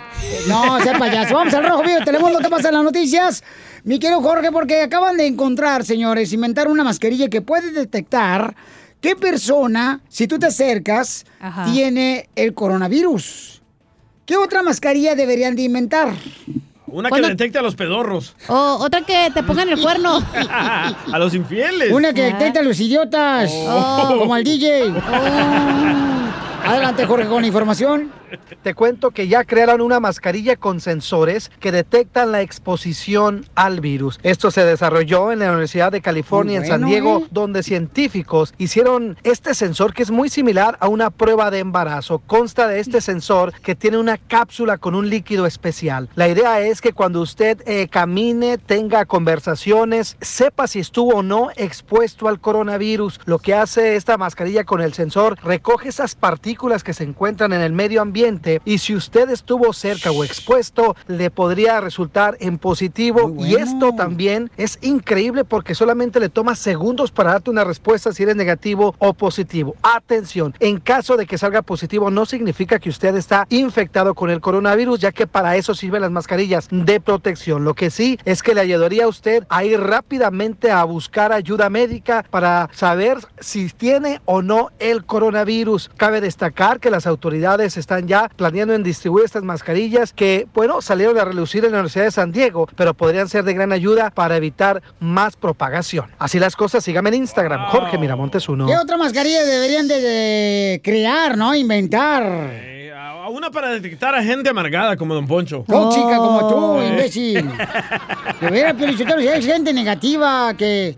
[0.49, 1.35] No, sea payaso.
[1.35, 1.99] Vamos al rojo vivo.
[2.05, 3.43] Telemundo, ¿qué pasa en las noticias?
[3.89, 8.55] Mi querido Jorge, porque acaban de encontrar, señores, inventaron una mascarilla que puede detectar
[9.01, 11.65] qué persona, si tú te acercas, Ajá.
[11.73, 13.63] tiene el coronavirus.
[14.27, 16.13] ¿Qué otra mascarilla deberían de inventar?
[16.87, 17.29] Una ¿Cuándo?
[17.29, 18.37] que detecta a los pedorros.
[18.49, 20.19] O otra que te pongan el cuerno.
[20.51, 21.91] a los infieles.
[21.91, 24.17] Una que detecta a los idiotas, Oh.
[24.19, 24.93] como al DJ.
[26.63, 28.13] Adelante, Jorge, con la información.
[28.63, 34.19] Te cuento que ya crearon una mascarilla con sensores que detectan la exposición al virus.
[34.23, 37.29] Esto se desarrolló en la Universidad de California en San Diego, ¿eh?
[37.31, 42.19] donde científicos hicieron este sensor que es muy similar a una prueba de embarazo.
[42.19, 46.09] Consta de este sensor que tiene una cápsula con un líquido especial.
[46.15, 51.51] La idea es que cuando usted eh, camine, tenga conversaciones, sepa si estuvo o no
[51.57, 53.21] expuesto al coronavirus.
[53.25, 57.61] Lo que hace esta mascarilla con el sensor recoge esas partículas que se encuentran en
[57.61, 58.18] el medio ambiente
[58.65, 63.33] y si usted estuvo cerca o expuesto, le podría resultar en positivo.
[63.39, 68.25] Y esto también es increíble porque solamente le toma segundos para darte una respuesta si
[68.25, 69.77] eres negativo o positivo.
[69.83, 74.41] Atención, en caso de que salga positivo no significa que usted está infectado con el
[74.41, 77.63] coronavirus, ya que para eso sirven las mascarillas de protección.
[77.63, 81.71] Lo que sí es que le ayudaría a usted a ir rápidamente a buscar ayuda
[81.71, 85.91] médica para saber si tiene o no el coronavirus.
[85.97, 91.17] Cabe destacar que las autoridades están ya planeando en distribuir estas mascarillas que, bueno, salieron
[91.19, 94.37] a relucir en la Universidad de San Diego, pero podrían ser de gran ayuda para
[94.37, 96.11] evitar más propagación.
[96.19, 98.67] Así las cosas, síganme en Instagram, Jorge Miramontes uno.
[98.67, 101.55] ¿Qué otra mascarilla deberían de, de crear, no?
[101.55, 102.78] Inventar.
[103.19, 105.65] Eh, a una para detectar a gente amargada como Don Poncho.
[105.67, 107.35] Tóxica como tú, imbécil.
[108.41, 110.95] De veras, Piolichotero, si hay gente negativa que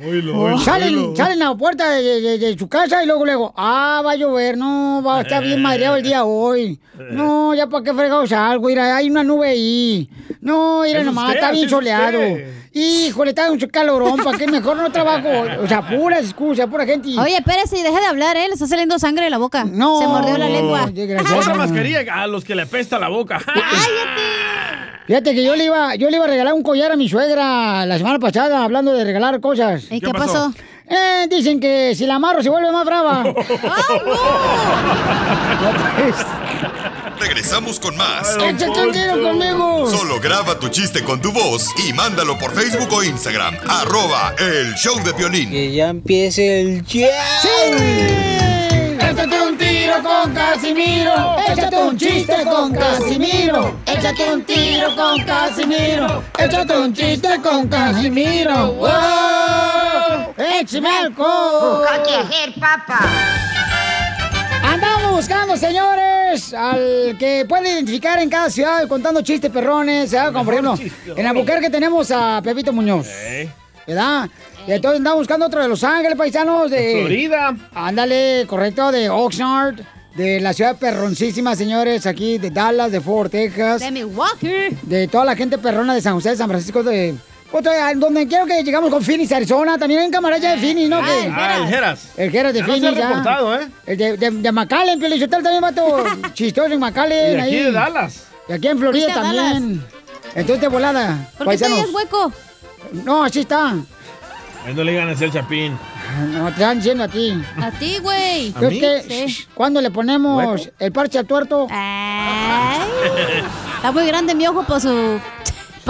[0.62, 4.12] salen, salen a la puerta de, de- de su casa y luego luego, ah, va
[4.12, 6.78] a llover, no, va a estar bien madreado el día hoy.
[7.10, 10.10] No, ya para qué fregados algo, mira, hay una nube ahí.
[10.42, 12.18] No, mira nomás, usted, está bien soleado.
[12.20, 12.54] usted.
[12.72, 15.28] Híjole, está un calorón, ¿para qué mejor no trabajo?
[15.60, 17.08] O sea, puras excusas, pura gente.
[17.18, 18.46] Oye, espérese y deja de hablar, ¿eh?
[18.46, 19.64] Le está saliendo sangre de la boca.
[19.64, 19.98] No.
[19.98, 20.88] Se mordió la lengua.
[21.36, 23.40] Otra mascarilla a los que le apesta la boca.
[25.06, 27.84] Fíjate que yo le iba, yo le iba a regalar un collar a mi suegra
[27.84, 29.86] la semana pasada, hablando de regalar cosas.
[29.90, 30.52] ¿Y qué ¿Qué pasó?
[30.52, 30.54] pasó?
[30.88, 33.24] Eh, dicen que si la amarro se vuelve más brava.
[37.20, 38.36] Regresamos con más.
[38.36, 39.90] Échate un tiro conmigo.
[39.90, 43.56] Solo graba tu chiste con tu voz y mándalo por Facebook o Instagram.
[43.68, 45.50] Arroba el show de violín.
[45.50, 46.98] Que ya empiece el ¡Sí!
[48.98, 51.36] Échate un tiro con Casimiro.
[51.46, 53.76] Échate un chiste con Casimiro.
[53.84, 56.24] Échate un tiro con Casimiro.
[56.38, 58.72] Échate un chiste con Casimiro.
[58.72, 60.34] ¡Wow!
[60.38, 61.86] ¡Échame alcohol!
[62.58, 63.59] papa.
[65.20, 70.32] Buscando, señores, al que puede identificar en cada ciudad contando chistes perrones, ¿verdad?
[70.32, 70.78] Como por ejemplo,
[71.14, 73.06] en Albuquerque tenemos a Pepito Muñoz.
[73.86, 74.30] ¿Verdad?
[74.66, 77.00] Y entonces andamos buscando otro de Los Ángeles, paisanos, de...
[77.00, 77.54] Florida.
[77.74, 79.82] Ándale, correcto, de Oxnard,
[80.14, 83.80] de la ciudad perroncísima, señores, aquí de Dallas, de Fort Worth, Texas.
[83.82, 84.74] De Milwaukee.
[84.80, 87.14] De toda la gente perrona de San José, de San Francisco, de...
[87.52, 89.76] Otro, a donde quiero que llegamos con Phoenix, Arizona.
[89.76, 90.98] También hay un camarada de Phoenix, ¿no?
[90.98, 91.38] Ah, Que- el Geras.
[91.38, 92.08] Ah, el Geras.
[92.16, 93.68] El Geras de Ya no se ha reportado, ¿eh?
[93.86, 97.38] El de, de, de McAllen, Pio también vato chistoso en McAllen.
[97.38, 97.62] Y aquí ahí.
[97.64, 98.24] de Dallas.
[98.48, 99.84] Y aquí en Florida a también.
[100.34, 101.28] Entonces de volada.
[101.38, 102.32] ¿Por qué tenías hueco?
[103.04, 103.74] No, así está.
[104.66, 105.76] Ahí no le ganas el chapín.
[106.32, 107.40] No, te están diciendo a ti.
[107.62, 108.52] A ti, güey.
[108.52, 111.68] Que, shh, ¿cuándo le ponemos el parche al tuerto?
[111.70, 112.80] Ay,
[113.76, 115.20] está muy grande mi ojo por su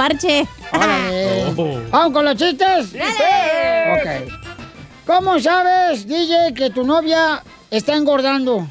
[0.00, 0.48] parche.
[0.72, 1.78] Oh.
[1.90, 2.94] ¿Vamos con los chistes?
[2.94, 4.32] Ok.
[5.06, 8.66] ¿Cómo sabes, DJ, que tu novia está engordando?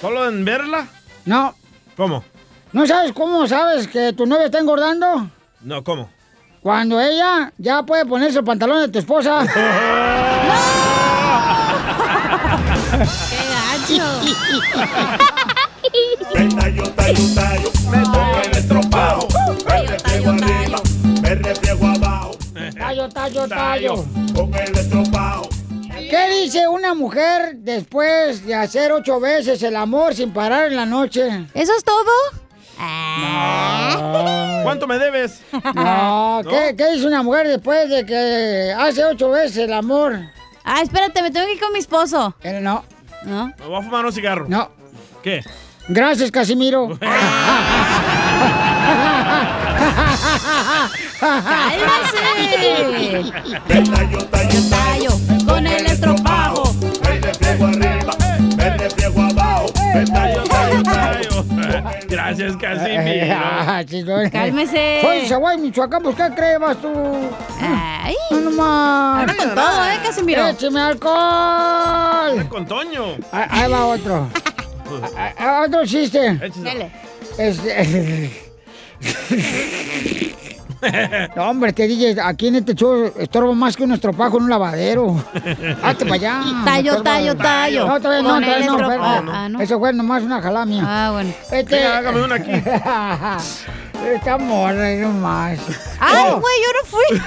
[0.00, 0.88] ¿Solo en verla?
[1.26, 1.54] No.
[1.96, 2.24] ¿Cómo?
[2.72, 5.30] ¿No sabes cómo sabes que tu novia está engordando?
[5.60, 6.10] No, ¿cómo?
[6.60, 9.46] Cuando ella ya puede ponerse el pantalón de tu esposa.
[13.30, 14.22] ¡Qué gacho!
[20.32, 20.78] Arriba,
[21.22, 22.30] me refriego abajo.
[22.78, 24.04] Tallo, tallo, tallo.
[24.34, 25.48] Con el estropajo.
[25.94, 30.86] ¿Qué dice una mujer después de hacer ocho veces el amor sin parar en la
[30.86, 31.46] noche?
[31.54, 32.10] ¿Eso es todo?
[34.64, 35.42] ¿Cuánto me debes?
[35.74, 40.18] No, ¿qué, qué dice una mujer después de que hace ocho veces el amor?
[40.64, 42.34] Ah, espérate, me tengo que ir con mi esposo.
[42.42, 42.84] Eh, no,
[43.24, 43.52] ¿No?
[43.58, 44.46] Me voy a fumar un cigarro.
[44.48, 44.70] no.
[45.22, 45.42] ¿Qué?
[45.88, 46.88] Gracias, Casimiro.
[51.20, 52.18] ¡Cálmase!
[53.68, 55.10] Me tallo, tallo, Tallo,
[55.46, 56.74] con el estropajo.
[57.04, 58.12] me refriego arriba,
[58.56, 59.66] me refriego abajo.
[60.12, 61.44] Tallo, tallo, tallo.
[62.08, 63.36] Gracias, Casimiro.
[63.38, 63.82] Ah,
[64.32, 65.00] Cálmese.
[65.02, 66.92] Soy Zaguay, Michoacán, pues ¿qué crees vas tú?
[67.60, 68.14] Ay.
[68.30, 69.20] No nomás.
[69.20, 70.46] Anda con todo, ¿eh, Casimiro?
[70.48, 72.48] ¡Écheme alcohol!
[72.48, 73.16] Con Toño.
[73.30, 74.28] Ahí, va otro.
[75.64, 76.38] Otro chiste.
[76.62, 76.90] Dale.
[77.38, 78.42] Este...
[81.36, 84.50] No, hombre, te dije, aquí en este show estorbo más que un estropajo en un
[84.50, 85.14] lavadero.
[85.82, 86.42] Hazte para allá.
[86.64, 87.86] Tallo, tallo, tallo.
[87.86, 89.32] No, todavía no, todavía no.
[89.32, 89.60] Ah, no.
[89.60, 90.82] Eso fue nomás una jalamia.
[90.84, 91.32] Ah, bueno.
[91.52, 91.76] Este...
[91.76, 92.50] Venga, hágame una aquí.
[94.12, 95.60] Esta morra nomás.
[96.00, 97.22] ¡Ay, Oh, güey, yo no fui!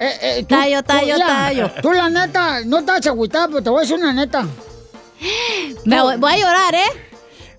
[0.00, 1.70] eh, eh, tú- Tallo, tú, tallo, mira, tallo.
[1.82, 4.46] Tú, la neta, no estás agüitada, pero te voy a decir una neta.
[5.84, 7.09] Me voy, voy a llorar, ¿eh?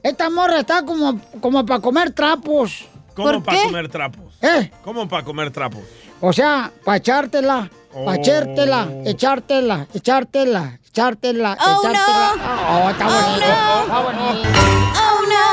[0.04, 2.86] Esta morra está como, como para comer trapos.
[3.16, 4.34] ¿Cómo ¿Por para comer trapos?
[4.42, 4.72] ¿Eh?
[4.84, 5.82] ¿Cómo para comer trapos?
[6.22, 8.06] O sea, para echártela, Oh.
[8.06, 12.36] para echártela, echártela, echártela, echártela, Oh, echártela.
[12.38, 12.86] no.
[12.86, 13.82] Oh, está Oh, bonito, no.
[13.82, 14.50] está bonito.
[14.96, 15.52] ¡Oh, no!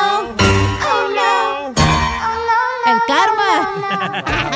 [0.88, 2.92] ¡Oh, no!
[2.92, 4.47] ¡El karma!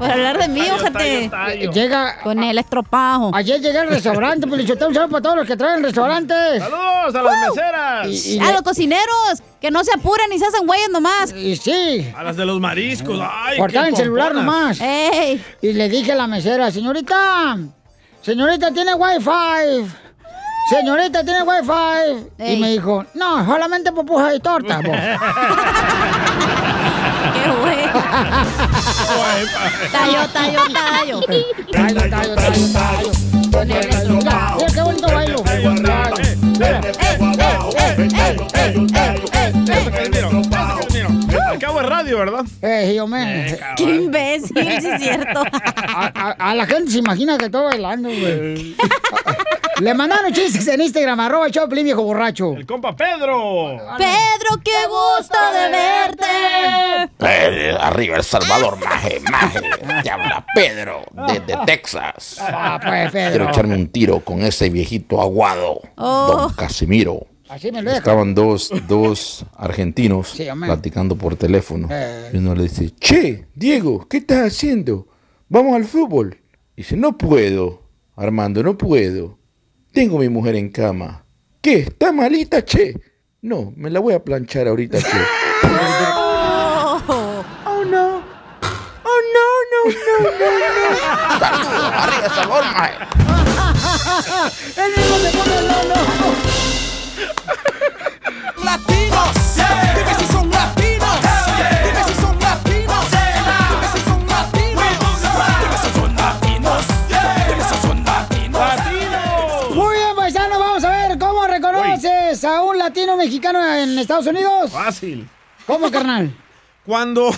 [0.00, 1.30] Por hablar de mí, ojete.
[1.74, 3.30] Llega, Con el estropajo.
[3.34, 6.62] ayer llegué al restaurante, pues le un saludo para todos los que traen restaurantes.
[6.62, 8.06] ¡Saludos a las meseras!
[8.08, 11.34] Y, y A le- los cocineros, que no se apuren y se hacen güeyes nomás.
[11.34, 13.20] y sí, A las de los mariscos.
[13.22, 14.80] ¡Ay, cortar qué el celular nomás.
[14.80, 15.44] ¡Ey!
[15.60, 17.58] Y le dije a la mesera, señorita,
[18.22, 19.86] señorita, ¿tiene wifi?
[20.70, 22.30] Señorita, ¿tiene wifi?
[22.38, 22.58] Y Ey.
[22.58, 24.80] me dijo, no, solamente pupuja y torta.
[24.80, 24.92] po".
[27.34, 27.79] ¡Qué güey!
[29.92, 31.20] Tallo, tallo, tallo.
[31.72, 33.10] Tallo, tallo, tallo, tallo.
[33.64, 35.44] Mira, qué bonito bailo.
[42.10, 42.44] Radio, ¿verdad?
[42.62, 43.58] Eh, yo me...
[43.76, 44.56] ¡Qué imbécil!
[44.80, 45.42] Sí, es cierto.
[45.92, 48.76] A, a- a la gente se imagina que estoy bailando, güey.
[49.80, 52.52] Le mandaron chistes en Instagram, arroba el Choplin, viejo borracho.
[52.54, 53.78] El compa Pedro.
[53.96, 56.26] Pedro, qué gusto de verte.
[57.20, 59.60] Eh, arriba El Salvador, maje, maje.
[60.02, 62.36] Te habla Pedro, desde Texas.
[62.40, 66.26] Ah, pues, Quiero echarme un tiro con ese viejito aguado, Oh.
[66.36, 67.26] don Casimiro.
[67.50, 67.98] Así me lo deja.
[67.98, 71.88] Estaban dos, dos argentinos Sí, platicando por teléfono.
[71.90, 72.30] Eh.
[72.32, 75.08] Y uno le dice, che, Diego, ¿qué estás haciendo?
[75.48, 76.38] Vamos al fútbol.
[76.76, 77.82] Dice, no puedo,
[78.14, 79.36] Armando, no puedo.
[79.92, 81.24] Tengo mi mujer en cama.
[81.60, 81.80] ¿Qué?
[81.80, 82.94] ¿Está malita, che?
[83.42, 85.08] No, me la voy a planchar ahorita, che.
[85.64, 87.00] Oh.
[87.66, 88.22] Oh no.
[89.02, 90.96] Oh no, no, no, no, no.
[91.40, 92.94] Saludos, arriba El Salvador, maje.
[94.76, 96.89] ¡El mismo se pone Lolo!
[98.64, 99.30] Latinos,
[99.96, 101.20] dime si son latinos,
[101.84, 104.84] dime si son latinos, dime si son latinos,
[105.60, 106.84] dime si son latinos,
[107.48, 109.74] dime si son latinos.
[109.74, 114.70] Muy bien, paisano, vamos a ver cómo reconoces a un latino mexicano en Estados Unidos?
[114.70, 115.28] Fácil.
[115.66, 116.34] ¿Cómo, carnal?
[116.86, 117.30] Cuando.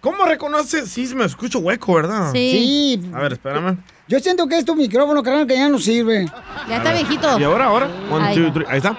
[0.00, 0.90] ¿Cómo reconoces?
[0.90, 2.30] Sí, me escucho hueco, ¿verdad?
[2.32, 3.00] Sí.
[3.14, 3.78] A ver, espérame.
[4.06, 6.26] Yo siento que es tu micrófono, carnal, que ya no sirve.
[6.68, 7.38] Ya está viejito.
[7.40, 7.88] ¿Y ahora, ahora?
[8.10, 8.34] One, Ahí.
[8.36, 8.66] two, three.
[8.68, 8.96] Ahí está.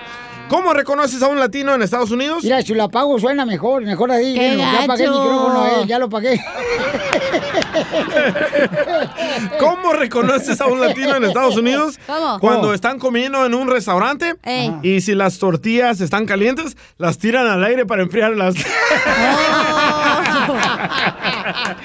[0.50, 2.44] ¿Cómo reconoces a un latino en Estados Unidos?
[2.44, 4.36] Mira, si lo apago suena mejor, mejor ahí.
[4.36, 6.44] ¡Qué ya apagué el micrófono, eh, ya lo pagué.
[9.60, 12.00] ¿Cómo reconoces a un latino en Estados Unidos?
[12.08, 12.40] ¿Cómo?
[12.40, 12.74] Cuando ¿Cómo?
[12.74, 14.74] están comiendo en un restaurante Ey.
[14.84, 18.56] y si las tortillas están calientes, las tiran al aire para enfriarlas.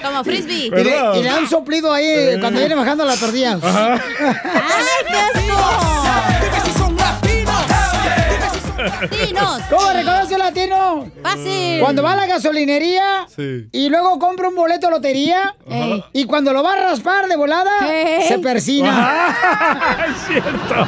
[0.03, 0.67] Como frisbee.
[0.67, 3.57] Y le, y le dan un soplido ahí cuando viene bajando la tortilla.
[3.61, 3.99] ¡Ay,
[5.07, 6.38] qué asco!
[9.01, 9.61] Latinos.
[9.69, 11.11] ¿Cómo reconoce un latino?
[11.23, 11.79] Fácil.
[11.81, 13.27] Cuando va a la gasolinería
[13.71, 16.03] y luego compra un boleto de lotería Ey.
[16.13, 18.27] y cuando lo va a raspar de volada, Ey.
[18.27, 19.35] se persina.
[20.09, 20.85] es cierto.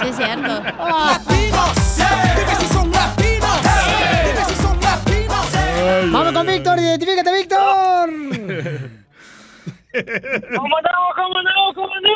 [0.00, 0.62] Sí, es cierto.
[1.28, 3.58] Dime si son latinos.
[4.24, 5.46] Dime si son latinos.
[6.12, 8.10] Vamos con Víctor, identifícate, Víctor.
[10.56, 11.14] ¿Cómo no?
[11.16, 11.74] ¿Cómo no?
[11.74, 12.10] ¿Cómo no?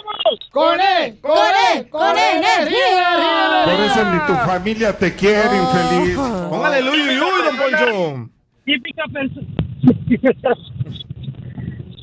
[0.51, 1.19] ¡Con él!
[1.21, 1.89] ¡Con él!
[1.91, 3.65] ¡Con energía!
[3.65, 6.17] Por eso ni tu familia te quiere, infeliz.
[6.49, 8.31] Póngale el uy, uy, uy, don Poncho.
[8.65, 9.47] Típica persona.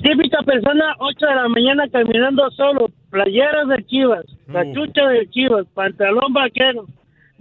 [0.01, 6.33] Típica persona, 8 de la mañana caminando solo, playeras de chivas, cachucha de chivas, pantalón
[6.33, 6.85] vaquero,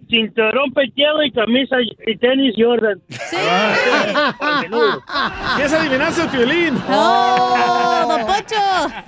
[0.08, 3.00] cinturón peteado y camisa y tenis Jordan.
[5.56, 6.74] ¿Qué es adivinarse el violín?
[6.88, 8.56] ¡No, don Poncho!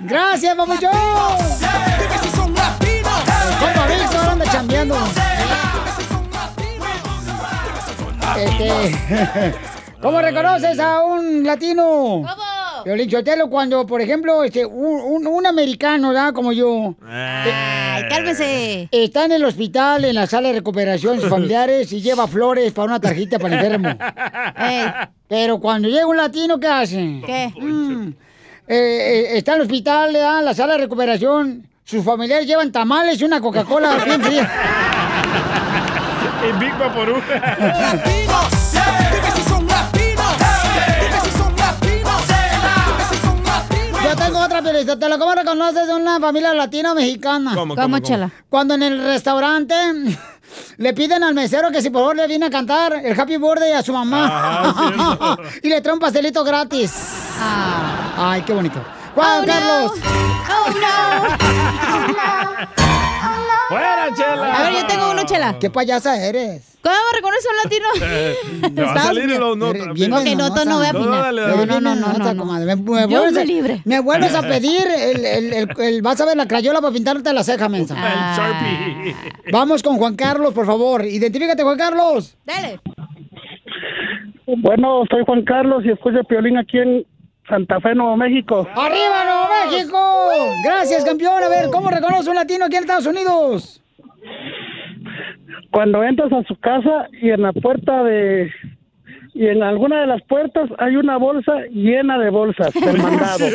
[0.01, 0.91] ¡Gracias, papuchón!
[3.51, 4.95] El compa Víctor anda chambeando.
[8.37, 8.97] Este,
[10.01, 11.83] ¿Cómo reconoces a un latino?
[11.83, 12.50] ¿Cómo?
[12.85, 16.33] Violín Sotelo, cuando, por ejemplo, este, un, un- un americano, ¿verdad?
[16.33, 16.95] Como yo.
[17.07, 18.89] Ay, cálmese.
[18.91, 22.85] Está en el hospital, en la sala de recuperación, sus familiares, y lleva flores para
[22.87, 23.97] una tarjeta para el enfermo.
[25.27, 27.21] Pero cuando llega un latino, ¿qué hace?
[27.25, 27.53] ¿Qué?
[27.59, 28.13] Mm, eh,
[28.67, 30.39] eh, está en el hospital, ¿verdad?
[30.39, 31.67] en la sala de recuperación.
[31.83, 34.51] Sus familiares llevan tamales y una Coca-Cola bien fría.
[36.43, 37.17] Y Big Vaporú.
[44.31, 44.97] Tengo otra periodista.
[44.97, 47.51] ¿Te lo cómo reconoces de una familia latina o mexicana?
[47.53, 48.07] ¿Cómo, cómo, ¿Cómo, cómo?
[48.07, 48.29] chela?
[48.49, 49.75] Cuando en el restaurante
[50.77, 53.73] le piden al mesero que si por favor le viene a cantar el Happy Birthday
[53.73, 55.37] a su mamá.
[55.63, 56.91] y le trae un pastelito gratis.
[58.17, 58.79] Ay, qué bonito.
[59.15, 59.47] Juan Oh, no.
[59.47, 59.91] Carlos.
[60.49, 60.91] ¡Oh, no!
[63.71, 64.53] ¡Fuera, Chela!
[64.59, 65.57] A ver, yo tengo uno, Chela.
[65.59, 66.77] ¿Qué payasa eres?
[66.83, 68.73] ¿Cómo reconoce a un latino?
[68.75, 69.71] Te va a salir lo no.
[69.93, 71.33] Bien Ok, no, no, no voy a No, opinar.
[71.67, 72.39] no, no, mensa, no.
[72.41, 72.65] comadre.
[72.65, 73.81] Me, me Dios vuelves me a- libre.
[73.85, 77.31] Me vuelves a pedir el, el, el, el- vas a ver la crayola para pintarte
[77.33, 77.95] la ceja, mensa.
[77.95, 79.15] El Sharpie.
[79.51, 81.05] Vamos con Juan Carlos, por favor.
[81.05, 82.35] Identifícate, Juan Carlos.
[82.45, 82.79] Dale.
[84.57, 87.05] Bueno, soy Juan Carlos y escucho Piolín aquí en
[87.51, 88.65] Santa Fe, Nuevo México.
[88.75, 90.53] ¡Arriba, Nuevo México!
[90.63, 91.43] Gracias, campeón.
[91.43, 93.81] A ver, ¿cómo reconoce un latino aquí en Estados Unidos?
[95.69, 98.49] Cuando entras a su casa y en la puerta de...
[99.33, 103.45] Y en alguna de las puertas hay una bolsa llena de bolsas del mandado.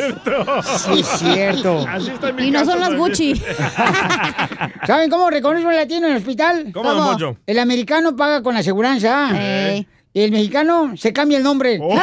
[0.63, 1.85] Sí, es cierto.
[1.87, 3.09] Así está en mi Y no casa son las también.
[3.09, 3.35] Gucci.
[4.85, 6.71] ¿Saben cómo reconoce un latino en el hospital?
[6.71, 7.37] ¿Cómo, don Poncho?
[7.47, 9.29] El americano paga con la aseguranza.
[9.39, 9.87] Ey.
[10.13, 11.77] Y el mexicano se cambia el nombre.
[11.81, 11.95] Oh.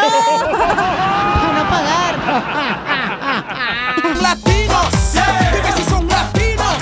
[2.34, 4.22] No.
[4.22, 5.14] Latinos.
[5.52, 6.74] Dime si son latinos.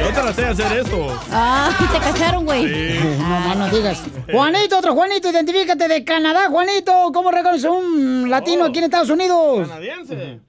[0.00, 1.20] Yo traté de hacer eso.
[1.30, 2.66] Ah, te cacharon, güey.
[2.66, 2.98] Sí.
[3.18, 4.02] No más no digas.
[4.30, 7.10] Juanito, otro Juanito, identifícate de Canadá, Juanito.
[7.12, 8.66] ¿Cómo reconoce un latino Oh.
[8.68, 9.68] aquí en Estados Unidos?
[9.68, 10.40] Canadiense.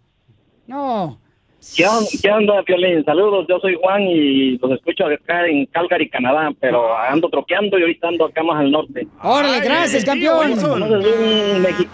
[0.67, 1.19] No.
[1.75, 3.03] ¿Qué onda, qué onda, Piolín?
[3.03, 7.81] Saludos, yo soy Juan y los escucho acá en Calgary, Canadá, pero ando troqueando y
[7.81, 9.05] ahorita ando acá más al norte.
[9.21, 10.51] Órale, gracias, tío, campeón.
[10.51, 10.79] Wilson.
[10.79, 11.87] ¿Conoces un mexi-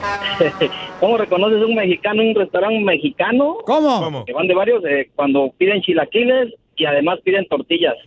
[1.00, 3.58] ¿Cómo reconoces un mexicano en un restaurante mexicano?
[3.64, 4.00] ¿Cómo?
[4.00, 4.24] ¿Cómo?
[4.24, 7.96] Que van de varios, eh, cuando piden chilaquiles y además piden tortillas.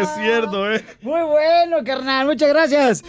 [0.00, 0.84] Es cierto, ¿eh?
[1.00, 2.26] Muy bueno, carnal.
[2.26, 3.02] Muchas gracias.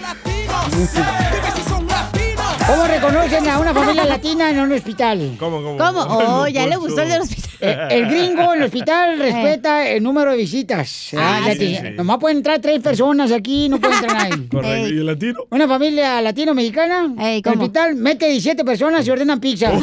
[2.67, 5.35] ¿Cómo reconocen a una familia latina en un hospital?
[5.39, 5.77] ¿Cómo, cómo?
[5.77, 6.01] ¿Cómo?
[6.37, 7.47] Oh, ya le gustó el del hospital.
[7.59, 11.09] Eh, el gringo en el hospital respeta el número de visitas.
[11.17, 11.77] Ah, Ya sí.
[11.95, 14.47] Nomás pueden entrar tres personas aquí, no pueden entrar nadie.
[14.51, 14.87] Correcto.
[14.93, 15.39] ¿Y el latino?
[15.49, 19.71] Una familia latino-mexicana Ey, en el hospital mete 17 personas y ordenan pizza.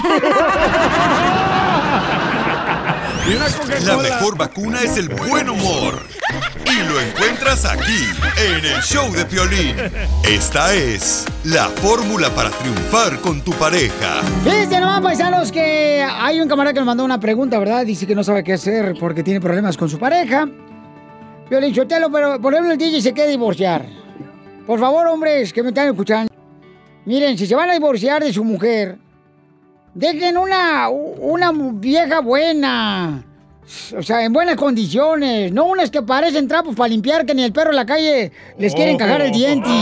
[3.27, 3.47] Y una
[3.87, 6.03] La mejor vacuna es el buen humor.
[6.95, 8.05] Lo encuentras aquí,
[8.41, 9.75] en el show de Piolín.
[10.23, 14.23] Esta es la fórmula para triunfar con tu pareja.
[14.45, 17.85] Fíjense nomás, paisanos, que hay un camarada que nos mandó una pregunta, ¿verdad?
[17.85, 20.49] Dice que no sabe qué hacer porque tiene problemas con su pareja.
[21.51, 23.85] Le dije, pero por ejemplo el DJ se quiere divorciar.
[24.65, 26.33] Por favor, hombres que me están escuchando.
[27.07, 28.99] Miren, si se van a divorciar de su mujer,
[29.95, 33.34] dejen una, una vieja buena.
[33.97, 35.53] O sea, en buenas condiciones.
[35.53, 38.75] No unas que parecen trapos para limpiar que ni el perro en la calle les
[38.75, 39.69] quieren cagar el diente.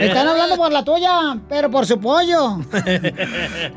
[0.00, 2.60] Están hablando por la tuya, pero por su pollo.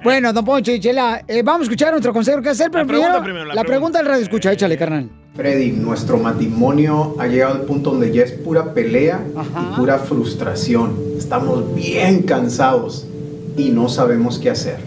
[0.04, 2.42] Bueno, don Poncho y Chela, eh, vamos a escuchar nuestro consejo.
[2.42, 2.72] ¿Qué hacer?
[2.72, 5.10] Pero La pregunta primero, primero, la la pregunta del radio escucha, échale, carnal.
[5.36, 10.98] Freddy, nuestro matrimonio ha llegado al punto donde ya es pura pelea y pura frustración.
[11.18, 13.06] Estamos bien cansados
[13.58, 14.80] y no sabemos qué hacer.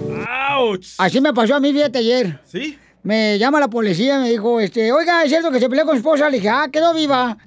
[0.98, 2.40] Así me pasó a mí, fíjate, ayer.
[2.44, 2.78] ¿Sí?
[3.02, 5.94] Me llama la policía y me dijo, este, oiga, ¿es cierto que se peleó con
[5.94, 6.28] su esposa?
[6.28, 7.38] Le dije, ah, quedó viva.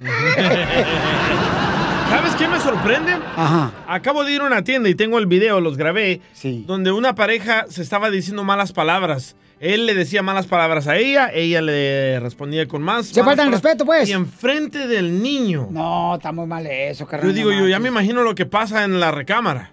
[2.10, 3.12] ¿Sabes qué me sorprende?
[3.36, 3.72] Ajá.
[3.88, 6.20] Acabo de ir a una tienda y tengo el video, los grabé,
[6.66, 9.36] donde una pareja se estaba diciendo malas palabras.
[9.60, 13.06] Él le decía malas palabras a ella, ella le respondía con más.
[13.06, 13.62] Se faltan palabras.
[13.62, 14.08] respeto, pues.
[14.08, 15.68] Y enfrente del niño.
[15.70, 17.30] No, está muy mal eso, carnal.
[17.30, 19.72] Yo digo, yo ya me imagino lo que pasa en la recámara.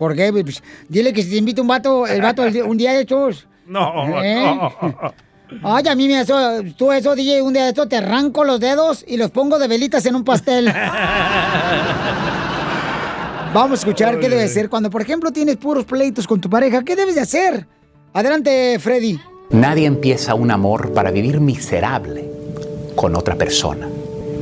[0.00, 0.32] ¿Por qué?
[0.32, 3.46] Pues, dile que si te invita un vato, el vato un día de estos.
[3.66, 4.34] No, ¿Eh?
[4.34, 4.72] no.
[5.62, 6.34] Ay, a mí me eso,
[6.76, 9.68] tú eso, DJ, un día de esto te arranco los dedos y los pongo de
[9.68, 10.66] velitas en un pastel.
[13.54, 16.82] Vamos a escuchar qué debe hacer cuando, por ejemplo, tienes puros pleitos con tu pareja.
[16.82, 17.64] ¿Qué debes de hacer?
[18.12, 19.20] Adelante, Freddy.
[19.50, 22.28] Nadie empieza un amor para vivir miserable
[22.96, 23.88] con otra persona.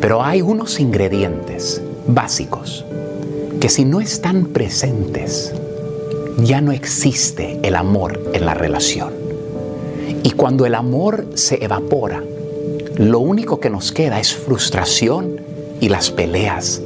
[0.01, 2.87] Pero hay unos ingredientes básicos
[3.61, 5.53] que si no están presentes,
[6.39, 9.13] ya no existe el amor en la relación.
[10.23, 12.23] Y cuando el amor se evapora,
[12.97, 15.41] lo único que nos queda es frustración
[15.81, 16.81] y las peleas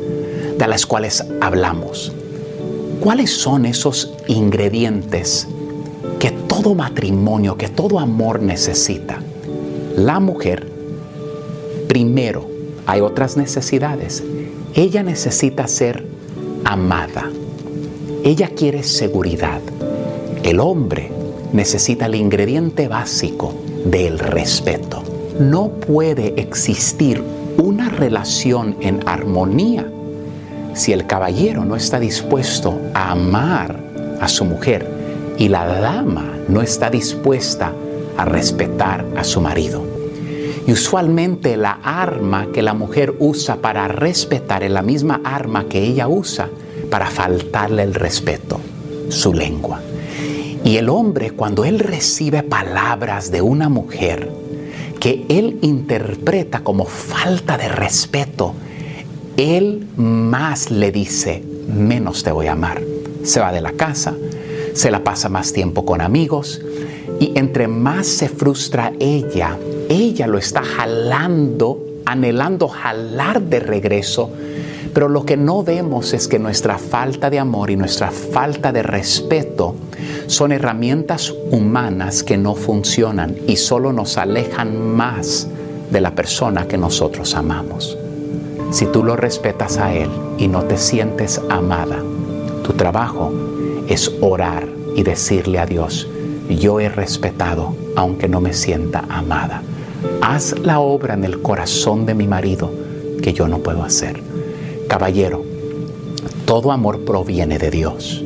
[0.58, 2.12] de las cuales hablamos.
[3.00, 5.48] ¿Cuáles son esos ingredientes
[6.18, 9.18] que todo matrimonio, que todo amor necesita?
[9.96, 10.66] La mujer,
[11.88, 12.46] primero,
[12.86, 14.22] hay otras necesidades.
[14.74, 16.11] Ella necesita ser
[16.64, 17.30] amada.
[18.24, 19.60] Ella quiere seguridad.
[20.42, 21.10] El hombre
[21.52, 23.54] necesita el ingrediente básico
[23.84, 25.02] del respeto.
[25.38, 27.22] No puede existir
[27.58, 29.86] una relación en armonía
[30.74, 33.76] si el caballero no está dispuesto a amar
[34.20, 34.88] a su mujer
[35.38, 37.72] y la dama no está dispuesta
[38.16, 39.91] a respetar a su marido.
[40.66, 45.82] Y usualmente la arma que la mujer usa para respetar es la misma arma que
[45.82, 46.48] ella usa
[46.90, 48.60] para faltarle el respeto,
[49.08, 49.80] su lengua.
[50.64, 54.30] Y el hombre, cuando él recibe palabras de una mujer
[55.00, 58.54] que él interpreta como falta de respeto,
[59.36, 62.80] él más le dice, menos te voy a amar.
[63.24, 64.14] Se va de la casa,
[64.74, 66.60] se la pasa más tiempo con amigos
[67.18, 69.58] y entre más se frustra ella,
[69.92, 74.30] ella lo está jalando, anhelando jalar de regreso,
[74.94, 78.82] pero lo que no vemos es que nuestra falta de amor y nuestra falta de
[78.82, 79.74] respeto
[80.26, 85.48] son herramientas humanas que no funcionan y solo nos alejan más
[85.90, 87.96] de la persona que nosotros amamos.
[88.70, 91.98] Si tú lo respetas a Él y no te sientes amada,
[92.64, 93.32] tu trabajo
[93.88, 94.66] es orar
[94.96, 96.08] y decirle a Dios,
[96.48, 99.62] yo he respetado aunque no me sienta amada.
[100.20, 102.70] Haz la obra en el corazón de mi marido
[103.22, 104.20] que yo no puedo hacer.
[104.88, 105.44] Caballero,
[106.44, 108.22] todo amor proviene de Dios.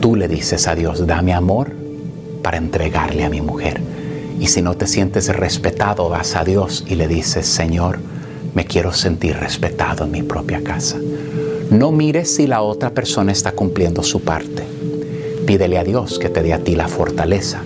[0.00, 1.72] Tú le dices a Dios, dame amor
[2.42, 3.80] para entregarle a mi mujer.
[4.40, 7.98] Y si no te sientes respetado, vas a Dios y le dices, Señor,
[8.54, 10.96] me quiero sentir respetado en mi propia casa.
[11.70, 14.62] No mires si la otra persona está cumpliendo su parte.
[15.46, 17.62] Pídele a Dios que te dé a ti la fortaleza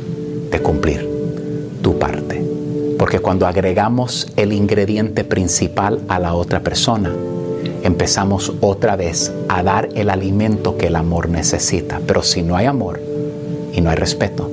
[0.51, 1.09] de cumplir
[1.83, 2.48] tu parte.
[2.99, 7.13] Porque cuando agregamos el ingrediente principal a la otra persona,
[7.83, 12.01] empezamos otra vez a dar el alimento que el amor necesita.
[12.07, 13.01] Pero si no hay amor
[13.73, 14.51] y no hay respeto,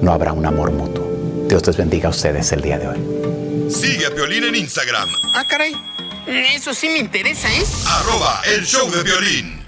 [0.00, 1.04] no habrá un amor mutuo.
[1.48, 3.70] Dios les bendiga a ustedes el día de hoy.
[3.70, 5.74] Sigue a Piolín en Instagram, Ah, caray.
[6.26, 7.64] Eso sí me interesa, ¿eh?
[7.88, 9.61] arroba el show de violín.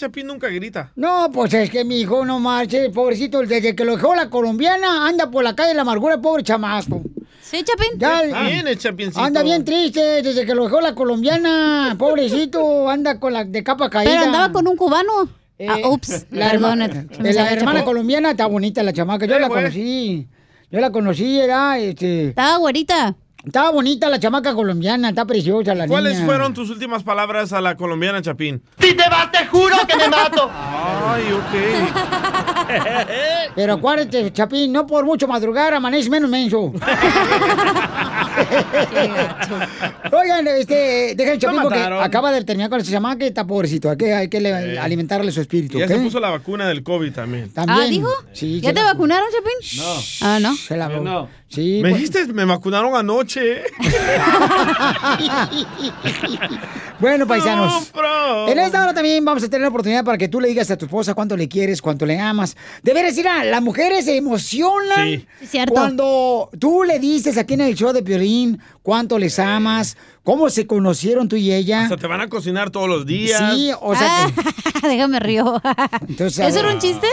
[0.00, 0.90] Chapín nunca grita.
[0.96, 5.06] No, pues es que mi hijo no marche, pobrecito, desde que lo dejó la colombiana,
[5.06, 7.02] anda por la calle de la amargura, pobre chamaco.
[7.42, 7.98] Sí, Chapín.
[7.98, 9.20] Ya, Está bien el Chapincito.
[9.20, 13.90] anda bien triste, desde que lo dejó la colombiana, pobrecito, anda con la de capa
[13.90, 14.10] caída.
[14.12, 15.28] Pero andaba con un cubano.
[15.68, 16.80] ah, ups, La, perdón.
[16.80, 20.26] herma- se me de la hermana colombiana está bonita la chamaca, yo Eh, la conocí.
[20.70, 22.28] Yo la conocí, era este.
[22.28, 23.16] Estaba güerita.
[23.44, 26.26] Estaba bonita la chamaca colombiana, está preciosa la ¿Cuáles niña.
[26.26, 28.62] fueron tus últimas palabras a la colombiana, Chapín?
[28.78, 30.50] Si te vas, te juro que me mato.
[30.52, 31.54] Ay, ok.
[33.56, 36.70] Pero acuérdate, Chapín, no por mucho madrugar, amanece menos menso.
[40.12, 43.88] Oigan, este, deja el Chapín porque acaba de terminar con ese chamaca que está pobrecito.
[43.90, 44.76] Hay que, hay que le- Sí.
[44.76, 45.92] alimentarle su espíritu, Ya ¿ok?
[45.92, 47.50] se puso la vacuna del COVID también.
[47.52, 47.78] También.
[47.80, 48.10] Ah, ¿dijo?
[48.32, 49.52] Sí, ¿Ya te la- vacunaron, Chapín?
[49.82, 49.94] No.
[50.20, 50.54] Ah, ¿no?
[50.54, 50.88] Se la
[51.50, 53.62] Sí, Me pues- dijiste, me vacunaron anoche.
[57.00, 57.90] Bueno, paisanos.
[58.48, 60.76] En esta hora también vamos a tener la oportunidad para que tú le digas a
[60.76, 62.56] tu esposa cuánto le quieres, cuánto le amas.
[62.82, 65.58] De veras, mira, las mujeres se emocionan Sí.
[65.70, 70.66] Cuando tú le dices aquí en el show de Piolín cuánto les amas, cómo se
[70.66, 71.82] conocieron tú y ella.
[71.82, 73.40] Hasta te van a cocinar todos los días.
[73.54, 74.30] Sí, o sea, Ah,
[74.88, 75.60] déjame río.
[76.08, 77.06] Entonces, ¿Eso era un chiste?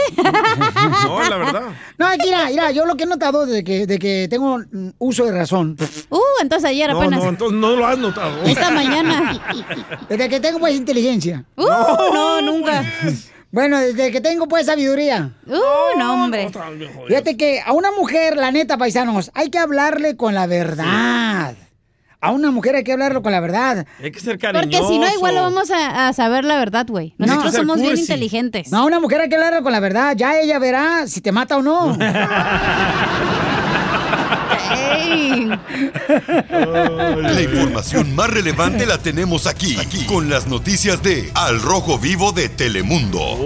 [1.03, 1.61] No, la verdad.
[1.97, 4.59] No, mira, mira, yo lo que he notado de que, de que tengo
[4.99, 5.75] uso de razón.
[6.09, 7.23] Uh, entonces ayer No, apenas.
[7.23, 8.43] no, entonces no lo has notado.
[8.43, 9.41] Esta mañana.
[10.09, 11.43] Desde que tengo pues inteligencia.
[11.55, 11.65] Uh,
[12.13, 12.83] no, nunca.
[13.51, 15.31] Bueno, desde que tengo pues sabiduría.
[15.45, 16.49] Uh, no, hombre.
[17.07, 21.55] Fíjate que a una mujer, la neta, paisanos, hay que hablarle con la verdad.
[22.19, 23.85] A una mujer hay que hablarle con la verdad.
[24.01, 24.69] Hay que ser cariñoso.
[24.69, 27.13] Porque si no, igual lo vamos a, a saber la verdad, güey.
[27.17, 28.71] Nosotros somos bien inteligentes.
[28.71, 30.15] No, a una mujer hay que hablarle con la verdad.
[30.17, 31.95] Ya ella verá si te mata o no.
[37.21, 42.31] La información más relevante la tenemos aquí, aquí, con las noticias de Al Rojo Vivo
[42.31, 43.37] de Telemundo.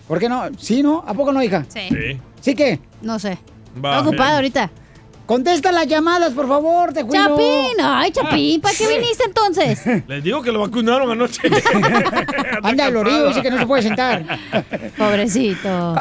[0.09, 0.43] ¿Por qué no?
[0.59, 1.05] ¿Sí, no?
[1.07, 1.65] ¿A poco no, hija?
[1.69, 1.81] Sí.
[1.89, 2.19] Sí.
[2.41, 2.81] ¿Sí qué?
[3.03, 3.39] No sé.
[3.83, 4.35] Va, Está ocupada bien.
[4.37, 4.71] ahorita.
[5.31, 7.25] Contesta las llamadas, por favor, te cuido.
[7.25, 9.81] Chapín, ay, Chapín, ¿para qué viniste entonces?
[10.09, 11.43] Les digo que lo vacunaron anoche.
[12.65, 14.25] Anda, el orillo dice que no se puede sentar.
[14.99, 15.95] Pobrecito.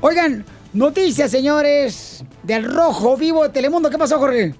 [0.00, 3.90] Oigan, noticias, señores, del Rojo Vivo de Telemundo.
[3.90, 4.54] ¿Qué pasó, Jorge?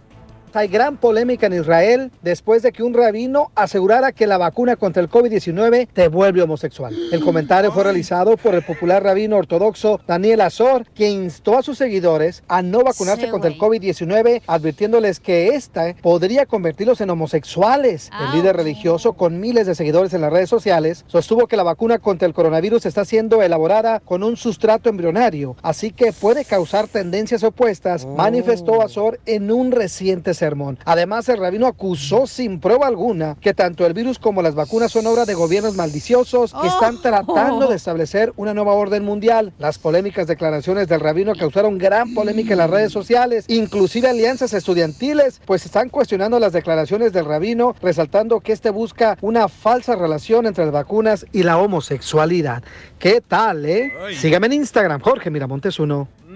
[0.52, 5.02] Hay gran polémica en Israel después de que un rabino asegurara que la vacuna contra
[5.02, 6.94] el COVID-19 te vuelve homosexual.
[7.12, 11.78] El comentario fue realizado por el popular rabino ortodoxo Daniel Azor, quien instó a sus
[11.78, 18.10] seguidores a no vacunarse Sí, contra el COVID-19, advirtiéndoles que esta podría convertirlos en homosexuales.
[18.20, 21.98] El líder religioso, con miles de seguidores en las redes sociales, sostuvo que la vacuna
[21.98, 27.42] contra el coronavirus está siendo elaborada con un sustrato embrionario, así que puede causar tendencias
[27.42, 30.78] opuestas, manifestó Azor en un reciente sermón.
[30.84, 35.06] Además, el rabino acusó sin prueba alguna que tanto el virus como las vacunas son
[35.06, 39.52] obra de gobiernos maliciosos que están tratando de establecer una nueva orden mundial.
[39.58, 45.40] Las polémicas declaraciones del rabino causaron gran polémica en las redes sociales, inclusive alianzas estudiantiles,
[45.44, 50.64] pues están cuestionando las declaraciones del rabino, resaltando que este busca una falsa relación entre
[50.64, 52.62] las vacunas y la homosexualidad.
[52.98, 53.92] ¿Qué tal, eh?
[54.18, 55.78] Sígame en Instagram, Jorge Miramontes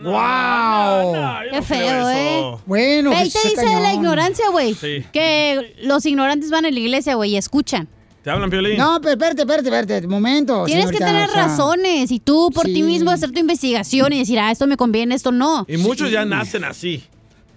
[0.02, 1.14] ¡Wow!
[1.52, 2.56] Qué feo, ¿eh?
[2.66, 4.74] Bueno, Ahí pues, te dice de la ignorancia, güey.
[4.74, 5.04] Sí.
[5.12, 7.88] Que los ignorantes van a la iglesia, güey, y escuchan.
[8.22, 8.76] ¿Te hablan, Piolín?
[8.76, 10.64] No, pero espérate, espérate, espérate, un momento.
[10.64, 14.18] Tienes que tener o sea, razones y tú por ti mismo hacer tu investigación y
[14.18, 15.64] decir, ah, esto me conviene, esto no.
[15.68, 17.02] Y muchos ya nacen así.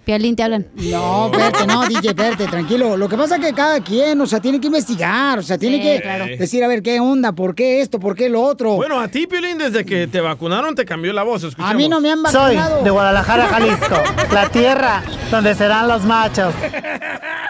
[0.05, 0.67] Pialín, te hablan.
[0.75, 2.97] No, espérate, no, DJ, espérate, tranquilo.
[2.97, 5.77] Lo que pasa es que cada quien, o sea, tiene que investigar, o sea, tiene
[5.77, 6.25] Sí, que claro.
[6.37, 8.73] decir, a ver, qué onda, por qué esto, por qué lo otro.
[8.75, 11.43] Bueno, a ti, Piolín, desde que te vacunaron te cambió la voz.
[11.43, 11.71] Escuchemos.
[11.71, 12.83] a mí no me han Soy vacunado.
[12.83, 13.95] de Guadalajara, Jalisco,
[14.33, 16.53] la tierra donde serán los machos.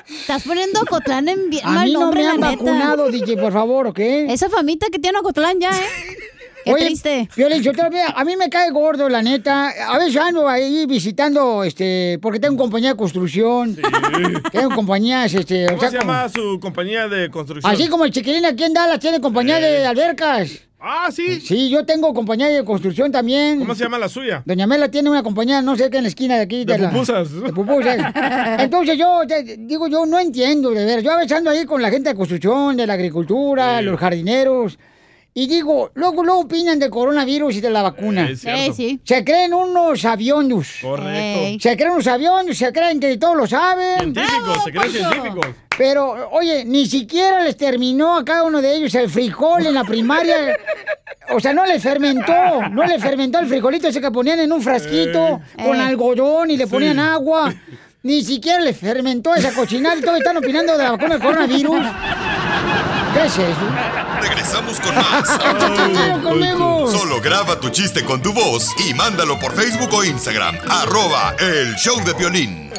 [0.09, 2.63] Estás poniendo a Ocotlán en bien A mal mí no nombre, me han la neta.
[2.63, 3.99] vacunado, DJ, por favor, ¿ok?
[3.99, 5.81] Esa famita que tiene Ocotlán ya, ¿eh?
[6.65, 7.29] Qué triste.
[7.35, 7.71] Piolín, yo
[8.15, 9.69] a mí me cae gordo, la neta.
[9.87, 13.75] A veces ando ahí visitando, este, porque tengo compañía de construcción.
[14.51, 17.71] Tengo compañías, este, o ¿Cómo sea, se como- llama su compañía de construcción?
[17.73, 20.61] así como el chiquilín aquí en Dallas tiene compañía de albercas.
[20.85, 21.39] Ah, sí.
[21.39, 23.59] Sí, yo tengo compañía de construcción también.
[23.59, 24.43] ¿Cómo se llama la suya?
[24.45, 26.65] Doña Mela tiene una compañía, no sé qué, en la esquina de aquí.
[26.65, 27.31] De la- pupusas.
[27.31, 27.97] de pupusas.
[28.59, 31.01] Entonces yo, te- digo, yo no entiendo, de ver.
[31.01, 34.77] Yo a veces ando ahí con la gente de construcción, de la agricultura, los jardineros.
[35.35, 38.29] Y digo, luego, luego opinan del coronavirus y de la vacuna.
[38.29, 38.61] Es cierto.
[38.61, 38.99] Eh, sí.
[39.03, 40.77] Se creen unos aviones.
[40.81, 41.59] Correcto.
[41.69, 44.13] Se creen unos aviones, se creen que todos lo saben.
[44.13, 45.45] Científicos, se creen científicos.
[45.75, 49.83] Pero, oye, ni siquiera les terminó a cada uno de ellos el frijol en la
[49.83, 50.55] primaria.
[51.33, 52.31] O sea, no les fermentó,
[52.69, 55.81] no les fermentó el frijolito ese que ponían en un frasquito con Eh.
[55.83, 57.01] algodón y le ponían Sí.
[57.01, 57.51] agua.
[58.03, 61.77] Ni siquiera les fermentó esa cochinada y todavía están opinando de la vacuna del coronavirus.
[63.13, 63.67] ¿Qué es eso?
[64.21, 65.29] Regresamos con más.
[65.35, 66.91] Échate un tiro conmigo.
[66.91, 70.57] Solo graba tu chiste con tu voz y mándalo por Facebook o Instagram.
[70.69, 72.71] Arroba el show de violín.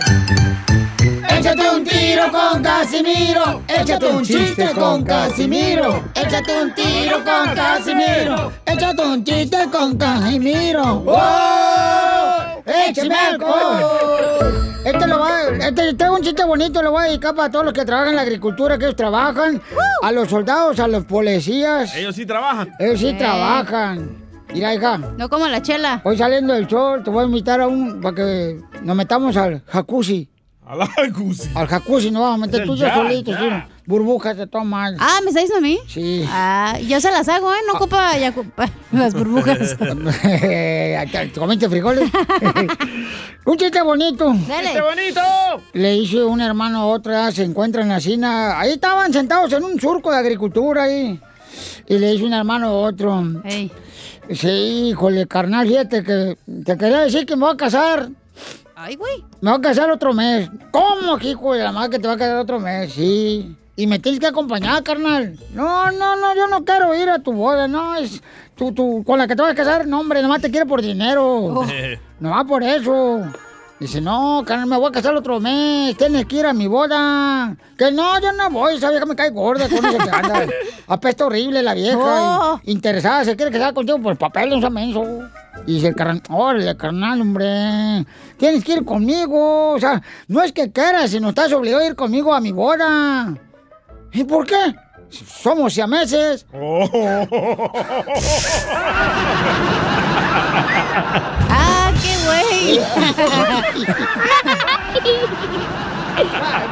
[1.28, 3.62] Échate un tiro con Casimiro.
[3.68, 6.04] Échate un chiste con Casimiro.
[6.14, 8.52] Échate un tiro con Casimiro.
[8.66, 11.00] Échate un chiste con Casimiro.
[11.00, 12.62] ¡Wow!
[12.66, 14.73] ¡Échame alcohol!
[14.84, 17.64] Este lo va, este, este es un chiste bonito, lo voy a dedicar para todos
[17.64, 19.60] los que trabajan en la agricultura, que ellos trabajan,
[20.02, 21.94] a los soldados, a los policías.
[21.96, 22.70] Ellos sí trabajan.
[22.78, 23.14] Ellos sí Eh.
[23.14, 24.22] trabajan.
[24.52, 24.98] Mira, hija.
[24.98, 26.00] No como la chela.
[26.04, 29.62] Hoy saliendo del show, te voy a invitar a un, para que nos metamos al
[29.66, 30.28] jacuzzi.
[30.66, 31.50] Al jacuzzi.
[31.54, 33.66] Al jacuzzi nos vamos a meter tú Ya, solitos, ya.
[33.68, 33.72] sí.
[33.86, 34.94] Burbujas de tomas.
[34.98, 35.78] Ah, ¿me está diciendo a mí?
[35.86, 36.24] Sí.
[36.26, 37.58] Ah, yo se las hago, ¿eh?
[37.66, 39.76] No ocupa ya ocupa las burbujas.
[41.38, 42.10] ¿Comiste frijoles?
[43.44, 44.32] un chiste bonito.
[44.48, 44.64] Dale.
[44.68, 45.20] ¡Chiste bonito!
[45.74, 49.78] Le hice un hermano a otra, se encuentran así, na- ahí estaban sentados en un
[49.78, 51.20] surco de agricultura ahí.
[51.86, 53.22] Y le hice un hermano a otro.
[54.30, 54.50] Sí,
[54.88, 58.08] híjole, carnal, fíjate que te quería decir que me voy a casar.
[58.76, 59.24] Ay, güey.
[59.40, 60.50] Me voy a casar otro mes.
[60.70, 62.92] ¿Cómo, hijo de la madre, que te va a casar otro mes?
[62.92, 63.56] Sí.
[63.76, 65.38] Y me tienes que acompañar, carnal.
[65.52, 68.22] No, no, no, yo no quiero ir a tu boda, no, es...
[68.56, 70.80] Tú, tú, con la que te vas a casar, no, hombre, nomás te quiere por
[70.80, 71.64] dinero.
[72.20, 73.22] Nomás por eso.
[73.80, 77.56] Dice, no, carnal, me voy a casar otro mes, tienes que ir a mi boda.
[77.76, 80.46] Que no, yo no voy, esa vieja me cae gorda con eso que anda.
[80.86, 81.98] Apesta horrible la vieja.
[81.98, 82.60] Oh.
[82.64, 85.02] Interesada, se quiere casar contigo por papel, no sea menso.
[85.66, 88.06] Y dice el carnal, órale, carnal, hombre,
[88.36, 89.72] tienes que ir conmigo.
[89.72, 93.34] O sea, no es que quieras, sino estás obligado a ir conmigo a mi boda.
[94.12, 94.76] ¿Y por qué?
[95.10, 96.46] Somos siameses.
[101.50, 102.43] ¡Ah, qué güey!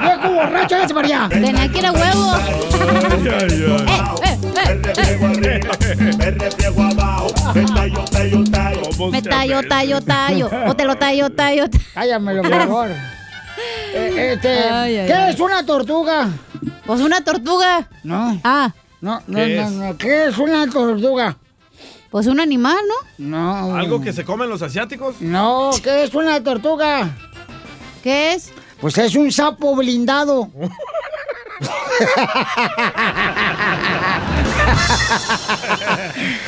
[0.02, 1.28] ¡Viejo borracho, hágase para allá!
[1.28, 2.32] Tenía que ir a huevo.
[6.18, 9.10] Me refriego abajo, me tallo, tallo, tallo.
[9.10, 10.50] Me tallo, tallo, tallo.
[10.66, 11.64] O te lo tallo, tallo.
[11.94, 12.90] Cállamelo, por favor.
[13.94, 15.34] Eh, este, Ay, ay, ¿Qué ay.
[15.34, 16.26] es una tortuga?
[16.86, 17.86] Pues una tortuga.
[18.02, 18.40] No.
[18.42, 18.72] Ah.
[19.02, 19.98] No, no, no.
[19.98, 21.36] ¿Qué es una tortuga?
[22.12, 23.26] Pues un animal, ¿no?
[23.26, 23.74] No.
[23.74, 25.22] ¿Algo que se comen los asiáticos?
[25.22, 27.16] No, ¿qué es una tortuga?
[28.02, 28.52] ¿Qué es?
[28.82, 30.50] Pues es un sapo blindado.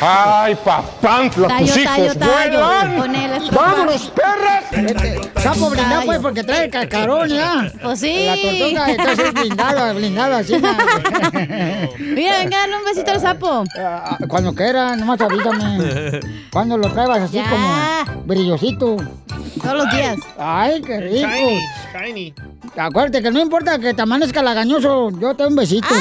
[0.01, 2.59] Ay, papantla, Tallo, tus tallo, hijos tallo.
[2.99, 3.51] vuelan.
[3.53, 4.65] ¡Vámonos, perras!
[4.73, 7.71] Este, sapo blindado, pues, porque trae el cascarón, ¿ya?
[7.83, 8.27] Pues sí.
[8.27, 10.55] La tortuga, entonces es blindado, blindado así.
[11.99, 13.65] Mira, venga, dale un besito al sapo.
[13.79, 16.21] Ah, Cuando quiera, nomás avísame.
[16.53, 17.49] Cuando lo traigas así Ya.
[17.49, 18.97] como brillosito.
[19.63, 20.17] Todos los días.
[20.39, 21.29] Ay, qué rico.
[21.29, 21.61] Shiny,
[22.07, 22.35] shiny.
[22.77, 25.89] Acuérdate que no importa que te amanezca lagañoso, yo te doy un besito.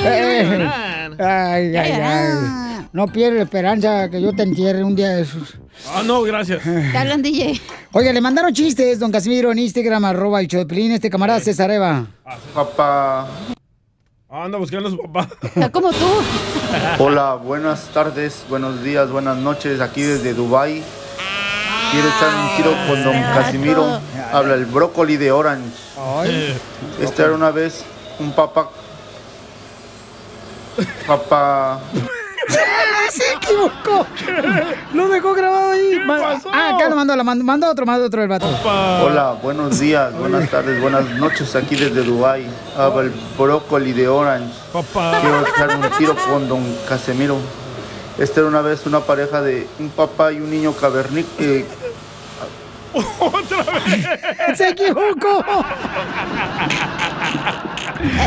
[0.00, 0.70] Eh,
[1.18, 2.68] ay, ay, ay.
[2.92, 5.58] No pierdes esperanza que yo te entierre un día de esos.
[5.92, 6.62] Ah, no, gracias.
[6.92, 7.60] Te hablan, DJ.
[7.92, 12.06] Oiga, le mandaron chistes, don Casimiro, en Instagram, arroba el Choplin, este camarada César Eva.
[12.54, 13.28] Papá.
[14.30, 15.28] Ah, anda buscando a su papá.
[15.42, 16.06] Está como tú.
[16.98, 20.82] Hola, buenas tardes, buenos días, buenas noches, aquí desde Dubai.
[21.90, 24.00] Quiero echar un tiro con don Casimiro.
[24.32, 25.76] Habla el brócoli de Orange.
[27.00, 27.84] Esta era una vez
[28.18, 28.68] un papá.
[31.06, 31.80] Papá.
[33.10, 34.06] Se equivocó.
[34.92, 35.98] Lo dejó grabado ahí.
[36.52, 38.46] Ah, acá lo mandó, lo mandó, mandó otro, mandó otro el vato.
[39.02, 42.46] Hola, buenos días, buenas tardes, buenas noches, aquí desde Dubai.
[42.76, 44.52] Habla el brócoli de Orange.
[44.72, 47.38] Quiero echar un tiro con don Casimiro.
[48.18, 51.64] Esta era una vez una pareja de un papá y un niño cavernícola.
[52.92, 54.56] ¡Otra vez!
[54.58, 55.44] Se equivocó.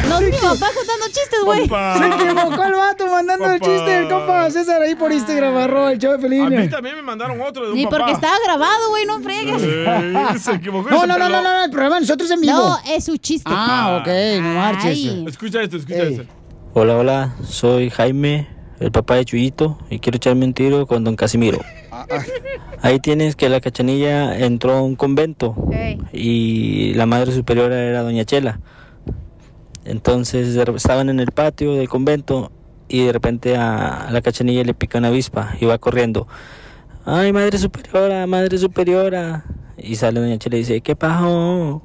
[0.09, 1.67] No, mi papá contando chistes, güey.
[1.67, 5.97] Se equivocó el vato mandando el chiste del compa César ahí por Instagram, arroba el
[5.99, 6.45] show de Pelín.
[6.45, 7.97] A mí también me mandaron otro de un Ni papá.
[7.97, 9.61] porque estaba grabado, güey, no friegues.
[9.63, 12.53] Eh, se equivocó No, no, no, no, no, el programa de nosotros es en vivo.
[12.53, 13.49] No, es su chiste.
[13.53, 14.07] Ah, ok,
[14.41, 14.85] no marches.
[14.85, 15.25] Ay.
[15.27, 16.23] Escucha esto, escucha esto.
[16.73, 18.47] Hola, hola, soy Jaime,
[18.79, 21.59] el papá de Chuyito, y quiero echarme un tiro con don Casimiro.
[22.81, 25.55] Ahí tienes que la cachanilla entró a un convento
[26.11, 28.59] y la madre superiora era doña Chela.
[29.85, 32.51] Entonces estaban en el patio del convento
[32.87, 36.27] y de repente a, a la cachanilla le pica una avispa y va corriendo.
[37.05, 39.45] Ay, madre superiora, madre superiora.
[39.77, 41.81] Y sale doña Chela y dice, ¿qué pasó?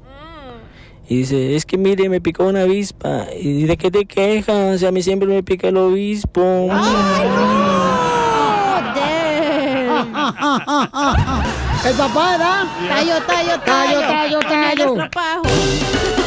[1.09, 3.27] Y dice, es que mire, me picó una avispa.
[3.33, 4.83] ¿Y de qué te quejas?
[4.83, 6.69] A mí siempre me pica el obispo.
[11.85, 12.65] El papá, ¿verdad?
[12.89, 16.26] Tallo, tallo, Tallo, tallo, el tallo.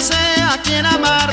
[0.00, 1.30] sé a quién amar.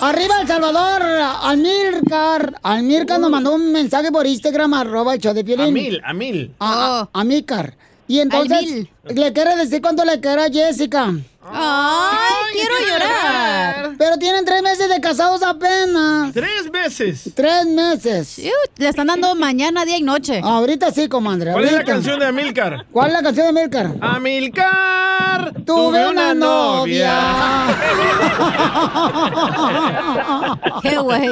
[0.00, 1.02] Arriba El Salvador,
[1.42, 2.54] Almircar.
[2.62, 5.66] Almircar nos mandó un mensaje por Instagram, arroba el show de Piolín.
[5.66, 6.54] A mil, a mil.
[6.58, 7.76] A, a Amícar.
[8.08, 11.14] Y entonces, le quiere decir cuánto le quiere a Jessica.
[11.44, 13.90] Ay, quiero llorar.
[13.98, 16.32] Pero tienen tres meses de casados apenas.
[16.32, 17.30] ¿Tres meses?
[17.34, 18.40] Tres meses.
[18.76, 20.40] Le están dando mañana, día y noche.
[20.42, 21.52] Ahorita sí, comadre.
[21.52, 22.86] ¿Cuál es la canción de Amilcar?
[22.92, 23.92] ¿Cuál es la canción de Amílcar?
[24.00, 27.12] Amilcar, Tuve una novia.
[30.82, 31.28] Qué güey.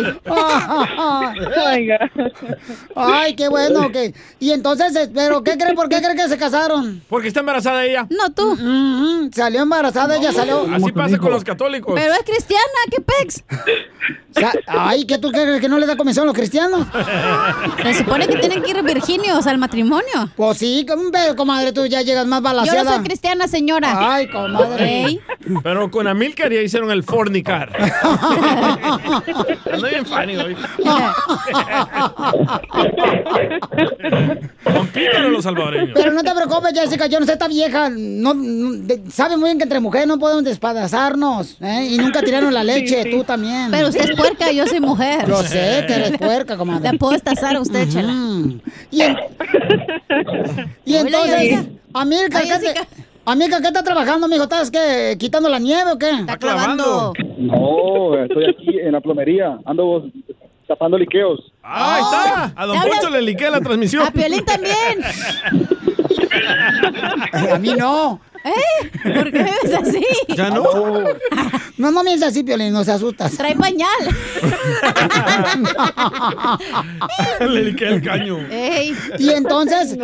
[2.95, 3.97] Ay, qué bueno, ok.
[4.39, 5.75] Y entonces, eh, ¿pero qué creen?
[5.75, 7.03] ¿Por qué creen que se casaron?
[7.09, 8.07] Porque está embarazada ella.
[8.11, 8.57] No, tú.
[9.35, 10.67] Salió embarazada, ella salió.
[10.73, 11.93] Así pasa con los católicos.
[11.95, 13.45] Pero es cristiana, ¿qué pex?
[14.67, 16.87] Ay, ¿qué tú crees que no le da comisión a los cristianos?
[17.83, 20.31] Se supone que tienen que ir virginios al matrimonio.
[20.37, 20.87] Pues sí,
[21.37, 22.85] comadre, tú ya llegas más Yo balaseada.
[22.85, 24.15] no soy cristiana, señora.
[24.15, 25.05] Ay, comadre.
[25.05, 25.21] Ey.
[25.63, 27.71] Pero con Amilcar ya hicieron el fornicar.
[29.73, 30.57] Ando bien funny hoy.
[34.65, 35.91] Con pícaro los salvadoreños.
[35.95, 37.91] Pero no te preocupes, Jessica, yo no sé esta vieja.
[37.91, 38.35] No,
[39.11, 41.89] sabe muy bien que entre mujeres no podemos despadazarnos, ¿eh?
[41.91, 43.69] Y nunca tirarnos la leche, tú también.
[43.71, 45.27] Pero usted es puerca, yo soy mujer.
[45.27, 46.93] Yo sé que eres puerca, comadre.
[46.93, 48.13] La puedo estazar a usted, chela.
[48.91, 49.17] Y, en-
[50.85, 54.45] y Hola, entonces, Ay, ¿qué te- ¿qué está trabajando, mijo?
[54.45, 56.11] ¿Estás qué, quitando la nieve o qué?
[56.11, 57.13] Está clavando.
[57.39, 59.59] No, estoy aquí en la plomería.
[59.65, 60.05] Ando
[60.67, 61.41] tapando liqueos.
[61.63, 62.53] Ah, ahí está.
[62.57, 62.81] A Don.
[62.81, 64.05] Poncho le liqué la transmisión.
[64.07, 64.75] A Piolín también.
[67.53, 68.21] A mí no.
[68.45, 68.91] ¿Eh?
[69.15, 70.05] ¿Por qué es así?
[70.29, 70.65] Ya no.
[71.77, 73.37] No, no me dices así, Piolín, no se asustas.
[73.37, 73.89] Trae pañal.
[77.41, 78.39] le liqué el caño.
[78.51, 78.95] Ey.
[79.19, 79.97] Y entonces,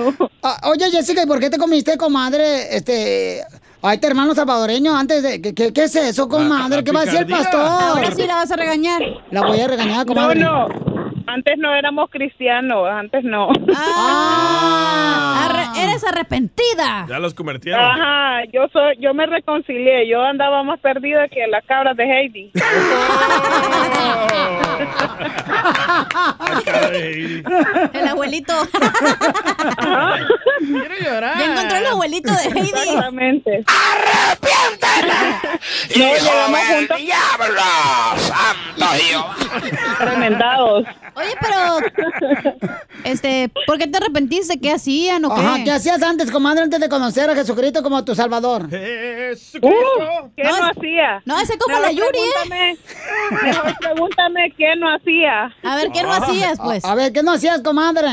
[0.42, 3.42] ah, oye Jessica, ¿y por qué te comiste, comadre, este,
[3.82, 6.82] a este hermano salvadoreño antes de, ¿qué, qué, qué es eso, comadre?
[6.84, 7.60] ¿Qué va a decir el pastor?
[7.60, 9.02] Ahora sí la vas a regañar.
[9.30, 10.40] La voy a regañar, No, comadre.
[10.40, 10.95] no.
[11.26, 13.48] Antes no éramos cristianos, antes no.
[13.74, 17.06] Ah, arre- eres arrepentida.
[17.08, 17.84] Ya los convirtieron.
[17.84, 22.52] Ajá, yo soy, yo me reconcilié, yo andaba más perdida que las cabras de Heidi.
[27.92, 28.52] El abuelito.
[30.58, 31.38] Quiero llorar.
[31.38, 32.68] Ya encontró el abuelito de Heidi.
[32.70, 33.64] Exactamente.
[35.94, 36.96] ¡Hijo llegamos del juntos.
[36.98, 37.62] diablo!
[38.16, 39.36] ¡Santo Jehová!
[39.98, 40.84] Tremendados.
[41.16, 42.68] Oye, pero,
[43.04, 44.60] este, ¿por qué te arrepentiste?
[44.60, 45.40] ¿Qué hacían o qué?
[45.40, 48.64] Ajá, ¿qué hacías antes, comadre, antes de conocer a Jesucristo como tu salvador?
[48.64, 51.22] Uh, ¿Qué no, No, hacía?
[51.24, 52.30] no, ese como Mejor la Yuri, ¿eh?
[52.44, 52.78] pregúntame-
[53.44, 55.54] Mejor pregúntame qué no hacía.
[55.62, 56.84] A ver, ¿qué no hacías, pues?
[56.84, 58.08] A, a ver, ¿qué no hacías, comadre?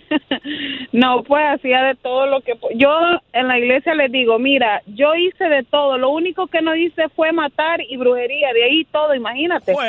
[0.92, 2.52] No, pues hacía de todo lo que...
[2.74, 2.90] Yo
[3.32, 5.96] en la iglesia les digo, mira, yo hice de todo.
[5.96, 8.52] Lo único que no hice fue matar y brujería.
[8.52, 9.74] De ahí todo, imagínate.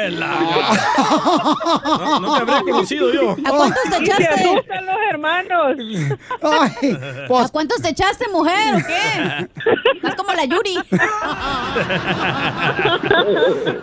[1.94, 3.32] No, no te habría conocido yo.
[3.32, 4.44] ¿A cuántos te Y se echaste?
[4.44, 5.78] asustan los hermanos.
[6.42, 6.98] Ay,
[7.28, 10.08] pues, ¿A cuántos te echaste, mujer, o qué?
[10.08, 10.78] Es como la Yuri.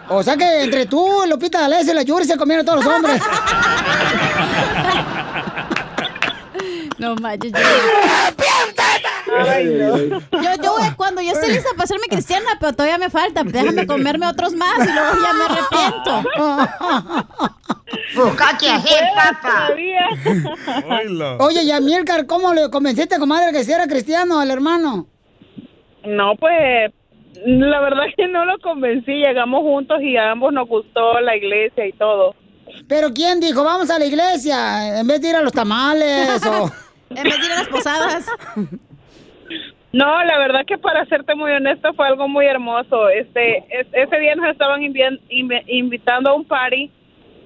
[0.08, 3.20] o sea que entre tú, Lupita D'Alessio y la Yuri se comieron todos los hombres.
[7.00, 7.52] No manches.
[10.32, 13.42] Yo, yo, güey, cuando yo estoy lista para hacerme cristiana, pero todavía me falta.
[13.42, 16.22] Déjame comerme otros más y luego ya me arrepiento.
[18.14, 19.70] Busca qué hacer, papá.
[21.38, 25.06] Oye, y a Milcar, ¿cómo le convenciste, comadre, que si era cristiano al hermano?
[26.04, 26.92] No, pues
[27.46, 29.12] la verdad que no lo convencí.
[29.12, 32.34] Llegamos juntos y a ambos nos gustó la iglesia y todo.
[32.88, 36.70] Pero ¿quién dijo, vamos a la iglesia, en vez de ir a los tamales o...
[37.10, 38.26] En de las posadas.
[39.92, 43.08] No, la verdad que para serte muy honesto fue algo muy hermoso.
[43.08, 46.90] Este, es- ese día nos estaban invi- invitando a un party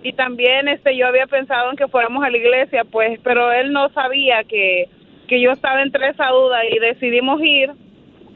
[0.03, 3.73] y también este yo había pensado en que fuéramos a la iglesia, pues, pero él
[3.73, 4.89] no sabía que
[5.27, 7.71] que yo estaba entre esa duda y decidimos ir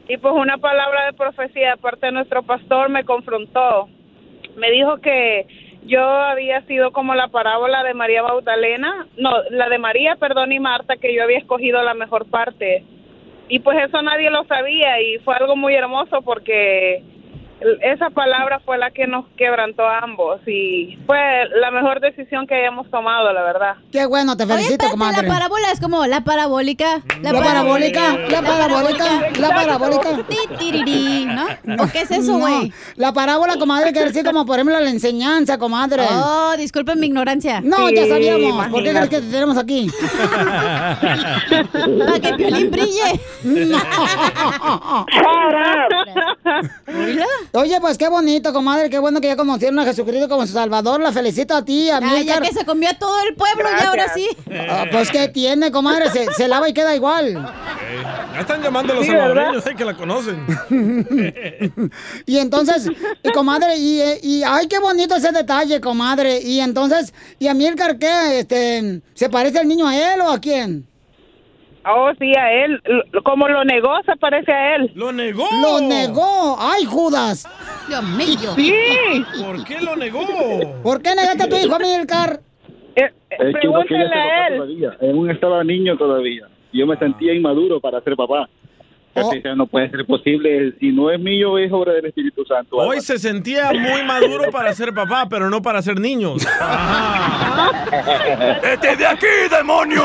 [0.07, 3.87] y pues una palabra de profecía de parte de nuestro pastor me confrontó.
[4.57, 5.45] Me dijo que
[5.83, 10.59] yo había sido como la parábola de María Magdalena, no, la de María, perdón, y
[10.59, 12.83] Marta, que yo había escogido la mejor parte.
[13.47, 17.03] Y pues eso nadie lo sabía y fue algo muy hermoso porque
[17.81, 21.17] esa palabra fue la que nos quebrantó a ambos y fue
[21.59, 23.75] la mejor decisión que hayamos tomado, la verdad.
[23.91, 25.27] Qué bueno, te Oye, felicito, espérate, comadre.
[25.27, 27.01] la parábola es como la parabólica.
[27.21, 29.05] La parabólica, la parabólica,
[29.39, 30.09] la parabólica.
[30.27, 31.83] Ti, tiriri, ¿no?
[31.83, 32.73] ¿O qué es eso, No, güey?
[32.95, 36.03] La parábola, comadre, quiere decir como, por ejemplo, la enseñanza, comadre.
[36.09, 37.61] Oh, disculpen mi ignorancia.
[37.61, 38.67] No, ya sabíamos.
[38.67, 39.89] ¿Por qué crees que te tenemos aquí?
[41.99, 43.19] Para que Piolín brille.
[47.51, 48.89] Oye, pues qué bonito, comadre.
[48.89, 50.99] Qué bueno que ya conocieron a Jesucristo como su Salvador.
[51.01, 52.23] La felicito a ti, a Ah, mí.
[52.25, 54.27] ya que se comió a todo el pueblo y ahora sí.
[54.91, 56.09] pues qué tiene, comadre.
[56.11, 57.33] Se, se lava y queda igual.
[58.33, 60.45] Ya están llamando a los Sí, salvadoreños, sé que la conocen.
[62.25, 62.87] Y entonces,
[63.23, 66.39] y comadre, y, eh, y ay, qué bonito ese detalle, comadre.
[66.41, 68.39] Y entonces, ¿y a Milcar qué?
[68.39, 70.87] Este, ¿Se parece el niño a él o a quién?
[71.85, 72.81] Oh, sí, a él.
[73.23, 74.91] Como lo negó, se parece a él.
[74.95, 75.47] ¡Lo negó!
[75.61, 76.57] ¡Lo negó!
[76.59, 77.47] ¡Ay, Judas!
[77.87, 78.51] Dios mío.
[78.55, 78.73] Sí.
[79.43, 80.19] ¿Por qué lo negó?
[80.83, 82.39] ¿Por qué negaste a tu hijo, Milcar?
[82.95, 84.97] Eh, Es que uno quería ser papá todavía.
[85.01, 86.47] Aún estaba niño todavía.
[86.73, 88.47] Yo me sentía inmaduro para ser papá.
[89.13, 90.73] Que no puede ser posible.
[90.79, 92.77] Si no es mío, es obra del Espíritu Santo.
[92.77, 96.45] Hoy se sentía muy maduro para ser papá, pero no para ser niños.
[98.63, 100.03] ¡Este de aquí, demonio!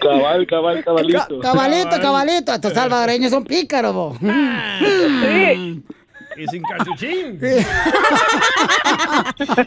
[0.00, 1.40] Cabal, cabal, cabalito.
[1.40, 2.54] Cabalito, cabalito.
[2.54, 4.16] Estos salvadoreños son pícaros.
[4.20, 5.82] Sí.
[6.36, 7.40] Y sin cachuchín.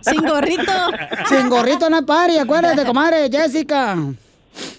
[0.01, 0.71] Sin gorrito.
[1.29, 3.95] Sin gorrito no pari, acuérdate, comadre, Jessica.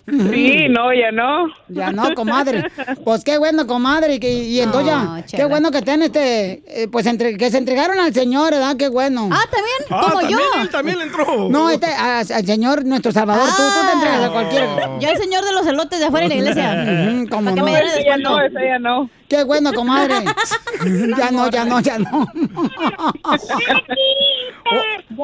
[0.09, 1.49] Sí, no, ya no.
[1.69, 2.65] Ya no, comadre.
[3.05, 4.15] Pues qué bueno, comadre.
[4.15, 7.51] Y, que- y entonces No, ya, qué bueno que estén este, eh, pues entre, que
[7.51, 8.77] se entregaron al Señor, ¿verdad?
[8.79, 9.29] Qué bueno.
[9.31, 10.63] Ah, también, Ah, como también, yo.
[10.63, 11.49] él también le entró.
[11.51, 14.65] No, este, a- al Señor, nuestro Salvador, tú, tú te entregas a cualquier.
[15.01, 16.71] Yo el señor de los elotes de afuera de la iglesia.
[17.29, 17.65] Que no.
[17.65, 18.31] me descuento.
[18.31, 19.11] no, ese ya no.
[19.29, 20.15] Qué bueno, comadre.
[21.19, 22.27] ya no, ya no, ya no.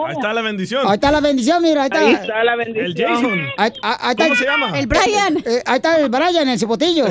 [0.07, 0.87] Ahí está la bendición.
[0.87, 1.99] Ahí está la bendición, mira, ahí está.
[2.01, 3.13] Ahí está la El bendición.
[3.15, 3.41] Jason.
[3.59, 4.79] Ahí, ahí- ahí está ¿Cómo se llama?
[4.79, 5.37] El Brian.
[5.45, 7.07] Eh, ahí está el Brian, el cipotillo.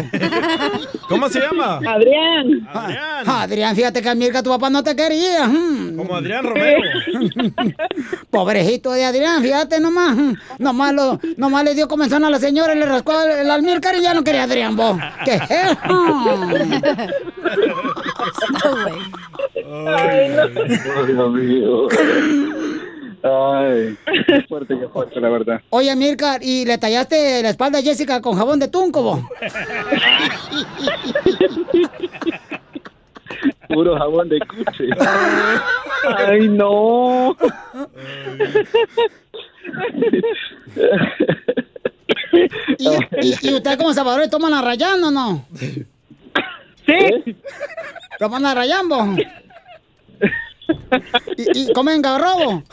[1.10, 1.78] ¿Cómo se llama?
[1.86, 2.68] Adrián.
[2.74, 3.30] Adrián.
[3.30, 5.46] Adrián, fíjate que Mirka, tu papá no te quería.
[5.48, 5.98] Mm.
[5.98, 6.82] Como Adrián Romero.
[8.30, 10.16] Pobrecito de Adrián, fíjate nomás.
[10.58, 14.02] Nomás, lo, nomás le dio comenzón a la señora, le rascó el, el almícar y
[14.02, 14.98] ya no quería a Adrián, vos.
[15.26, 15.40] ¿Qué
[19.56, 20.30] Ay,
[21.08, 21.88] Dios mío.
[23.24, 25.62] Ay, qué fuerte, qué fuerte, la verdad.
[25.70, 29.20] Oye, Mirka, ¿y le tallaste la espalda a Jessica con jabón de tunco, vos?
[33.70, 34.90] Puro jabón de cuche.
[36.18, 37.38] Ay, no.
[42.78, 42.88] ¿Y,
[43.22, 45.46] y, y usted como Salvador toman a rayando o no?
[47.26, 47.36] Sí.
[48.20, 49.16] ¿Toman a rayambo?
[51.38, 52.64] ¿Y, y comen garrobo?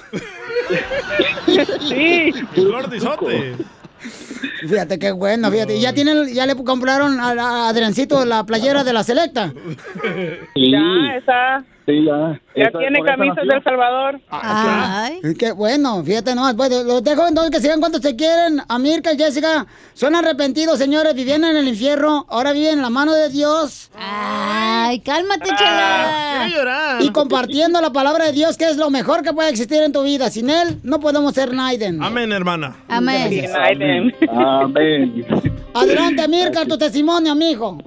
[1.89, 2.33] Sí.
[4.69, 5.77] Fíjate qué bueno, fíjate.
[5.77, 9.53] ¿Y ya tienen, ya le compraron a, a Adriancito la playera de la selecta?
[10.55, 11.65] Sí, Ya, está.
[11.89, 12.41] Sí, ya.
[12.55, 14.21] Ya Esa- tiene camisas del Salvador.
[14.31, 15.21] Ay.
[15.39, 16.55] Qué bueno, fíjate nomás.
[16.55, 18.61] Pues, los dejo entonces que sigan cuanto se quieren.
[18.69, 21.15] A Mirka y Jessica son arrepentidos, señores.
[21.15, 23.91] Vivían en el infierno, ahora viven en la mano de Dios.
[23.99, 26.45] Ay, cálmate, Ah, chela.
[26.47, 27.03] quiero llorar.
[27.03, 30.03] Y compartiendo la palabra de Dios, que es lo mejor que puede existir en tu
[30.03, 30.31] vida.
[30.31, 32.03] Sin él, no podemos ser Naiden.
[32.03, 32.77] Amén, hermana.
[32.89, 33.47] Amén.
[33.57, 34.15] Aiden.
[34.31, 35.25] Amén.
[35.75, 37.79] Adelante, Mirka, tu testimonio, amigo.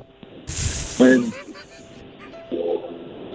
[0.97, 1.25] Bueno.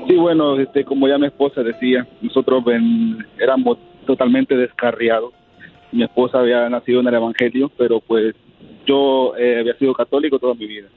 [0.07, 5.33] Sí, bueno, este, como ya mi esposa decía, nosotros ven- éramos totalmente descarriados.
[5.93, 8.35] Mi esposa había nacido en el Evangelio, pero pues
[8.87, 10.89] yo eh, había sido católico toda mi vida.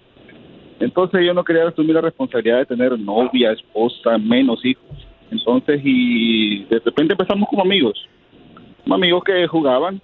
[0.80, 4.86] Entonces yo no quería asumir la responsabilidad de tener novia, esposa, menos hijos.
[5.32, 8.00] Entonces, y de repente empezamos como amigos.
[8.84, 10.02] Como amigos que jugaban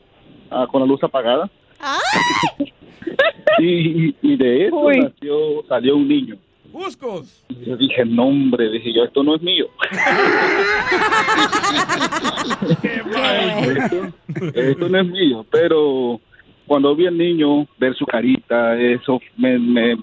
[0.52, 1.50] ah, con la luz apagada.
[3.60, 6.36] y, y de eso nació, salió un niño.
[6.76, 7.44] Buscos.
[7.48, 9.68] Y yo dije, no hombre, dije yo, esto no es mío.
[13.78, 14.12] esto,
[14.54, 16.20] esto no es mío, pero
[16.68, 19.96] cuando vi al niño, ver su carita, eso me, me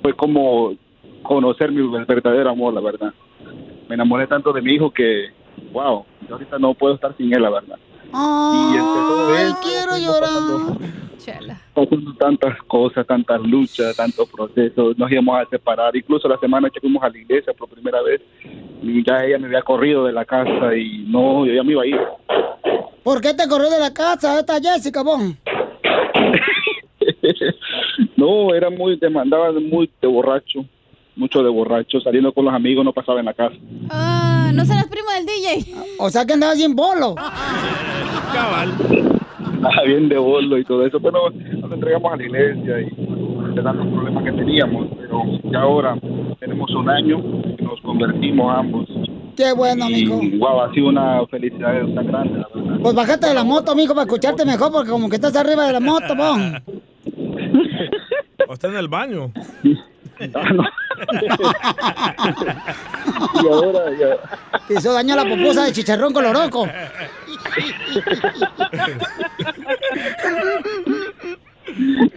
[0.00, 0.74] fue como
[1.22, 3.12] conocer mi verdadero amor, la verdad.
[3.86, 5.26] Me enamoré tanto de mi hijo que,
[5.70, 7.76] wow, yo ahorita no puedo estar sin él, la verdad.
[8.18, 10.30] Ay, quiero llorar.
[11.74, 16.80] pasando tantas cosas, tantas luchas, tantos procesos, nos íbamos a separar, incluso la semana que
[16.80, 18.22] fuimos a la iglesia por primera vez,
[18.82, 21.82] y ya ella me había corrido de la casa y no, yo ya me iba
[21.82, 22.00] a ir.
[23.02, 25.20] ¿Por qué te corrió de la casa esta Jessica, vos?
[28.16, 30.64] no, era muy, demandaba muy de borracho,
[31.16, 33.56] mucho de borracho, saliendo con los amigos no pasaba en la casa.
[33.90, 35.74] Ah, no serás primo del DJ.
[35.98, 37.14] O sea que andabas bien bolo.
[38.34, 38.72] Cabal.
[39.62, 43.62] Ah, bien de bolo y todo eso, pero nos entregamos a la iglesia y de
[43.62, 45.96] tantos problemas que teníamos, pero ya ahora
[46.38, 47.18] tenemos un año
[47.58, 48.86] y nos convertimos ambos.
[49.34, 50.20] Qué bueno, amigo.
[50.22, 52.78] Y wow, ha sido una felicidad tan grande, la verdad.
[52.82, 55.72] Pues bájate de la moto, amigo, para escucharte mejor, porque como que estás arriba de
[55.72, 56.38] la moto, vos.
[58.48, 59.32] O está en el baño.
[63.42, 64.16] Y ahora ya.
[64.66, 66.68] Te hizo daño a la pupusa de chicharrón coloroco.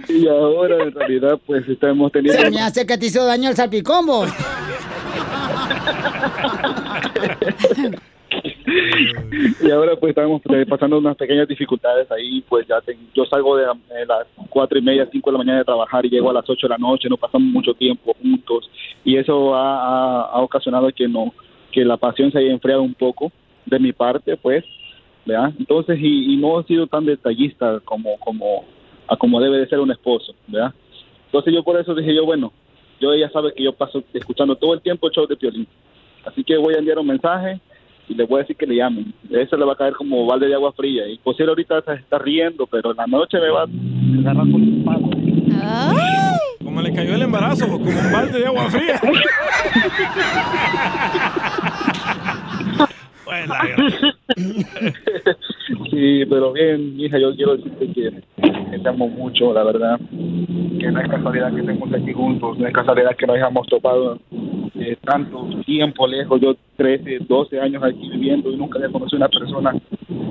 [0.07, 2.41] Y ahora en realidad pues estamos teniendo...
[2.41, 4.29] Se me hace que te hizo daño el salpicón, vos.
[9.61, 13.57] y ahora pues estamos eh, pasando unas pequeñas dificultades ahí, pues ya te- yo salgo
[13.57, 16.33] de eh, las cuatro y media, cinco de la mañana de trabajar y llego a
[16.33, 18.69] las ocho de la noche, no pasamos mucho tiempo juntos
[19.03, 21.33] y eso ha, ha- ha ocasionado que no,
[21.71, 23.31] que la pasión se haya enfriado un poco
[23.65, 24.63] de mi parte, pues,
[25.25, 25.53] ¿verdad?
[25.59, 28.65] Entonces y, y no he sido tan detallista como, como,
[29.07, 30.73] a como debe de ser un esposo, ¿verdad?
[31.25, 32.51] Entonces yo por eso dije yo, bueno,
[32.99, 35.67] yo ella sabe que yo paso escuchando todo el tiempo el show de Piolín,
[36.25, 37.59] así que voy a enviar un mensaje
[38.09, 39.13] y le voy a decir que le llamen.
[39.29, 41.07] Eso le va a caer como balde de agua fría.
[41.07, 43.67] Y pues él ahorita se está riendo, pero en la noche me va a
[44.19, 45.09] agarrar con un palo.
[46.63, 48.99] Como le cayó el embarazo, como un balde de agua fría.
[55.91, 58.11] Sí, pero bien, hija, yo quiero decirte que,
[58.71, 59.99] que te amo mucho, la verdad.
[60.79, 64.17] Que no es casualidad que estemos aquí juntos, no es casualidad que nos hayamos topado
[64.97, 66.39] tanto tiempo lejos.
[66.41, 69.73] Yo 13, 12 años aquí viviendo y nunca había conocido una persona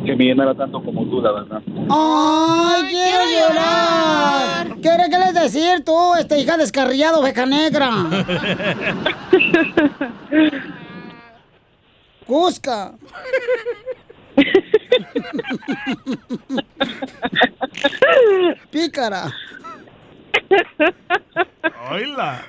[0.04, 1.60] que me llenara tanto como tú, la verdad.
[1.90, 4.68] ¡Ay, quiero llorar!
[4.80, 7.90] ¿Qué quieres decir tú, esta hija descarriada, oveja negra?
[12.26, 12.92] Cusca.
[18.70, 19.32] Pícara.
[21.90, 22.44] Oíla.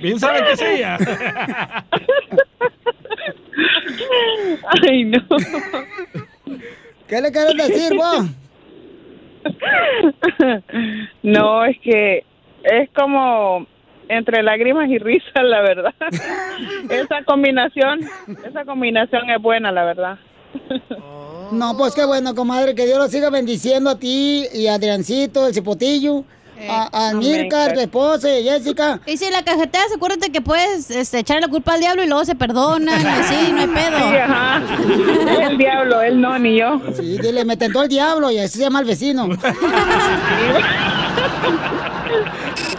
[0.00, 0.98] Bien sabe que es ella.
[4.82, 5.20] Ay, no.
[7.06, 8.26] ¿Qué le quieres decir, vos?
[11.22, 12.24] No, es que
[12.64, 13.66] es como
[14.08, 15.94] entre lágrimas y risas, la verdad.
[16.90, 18.00] Esa combinación,
[18.48, 20.18] esa combinación es buena, la verdad.
[21.52, 25.46] No, pues qué bueno, comadre, que Dios lo siga bendiciendo a ti y a Adriancito,
[25.46, 26.24] el cipotillo,
[26.68, 29.00] a, a Mirka, tu esposa, y Jessica.
[29.06, 32.24] Y si la cajeteas, acuérdate que puedes este, echarle la culpa al diablo y luego
[32.24, 33.98] se perdonan, así, no hay pedo.
[33.98, 34.62] Sí, ajá.
[35.48, 36.80] El diablo, él no, ni yo.
[36.96, 39.28] Sí, dile, me tentó el diablo y así se llama el vecino.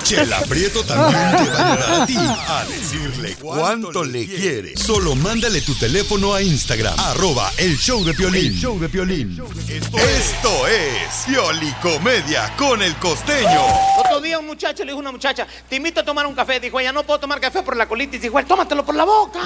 [0.04, 4.78] Chela Prieto también te va a ayudar a ti a decirle cuánto le quiere.
[4.78, 8.54] Solo mándale tu teléfono a Instagram, arroba el show de Piolín.
[8.54, 9.42] El show de Piolín.
[9.68, 13.62] Esto, esto es Piolicomedia con el costeño.
[13.98, 16.60] Otro día un muchacho le dijo a una muchacha, te invito a tomar un café.
[16.60, 18.22] Dijo ella, no puedo tomar café por la colitis.
[18.22, 19.40] Dijo él, tómatelo por la boca.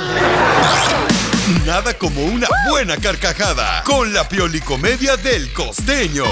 [1.65, 6.25] Nada como una buena carcajada con la Piolicomedia del costeño.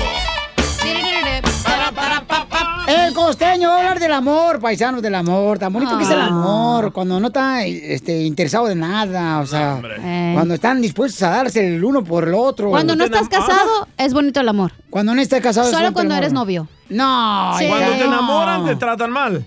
[2.90, 5.60] El costeño va a hablar del amor, paisanos del amor.
[5.60, 6.92] Tan bonito que es el amor.
[6.92, 9.40] Cuando no está este, interesado de nada.
[9.40, 10.32] O sea, Eh.
[10.34, 12.70] cuando están dispuestos a darse el uno por el otro.
[12.70, 14.72] Cuando no estás casado, es bonito el amor.
[14.90, 16.68] Cuando no estás casado, es Solo cuando eres novio.
[16.90, 17.68] No, Sí.
[17.68, 19.46] Cuando te enamoran, te tratan mal.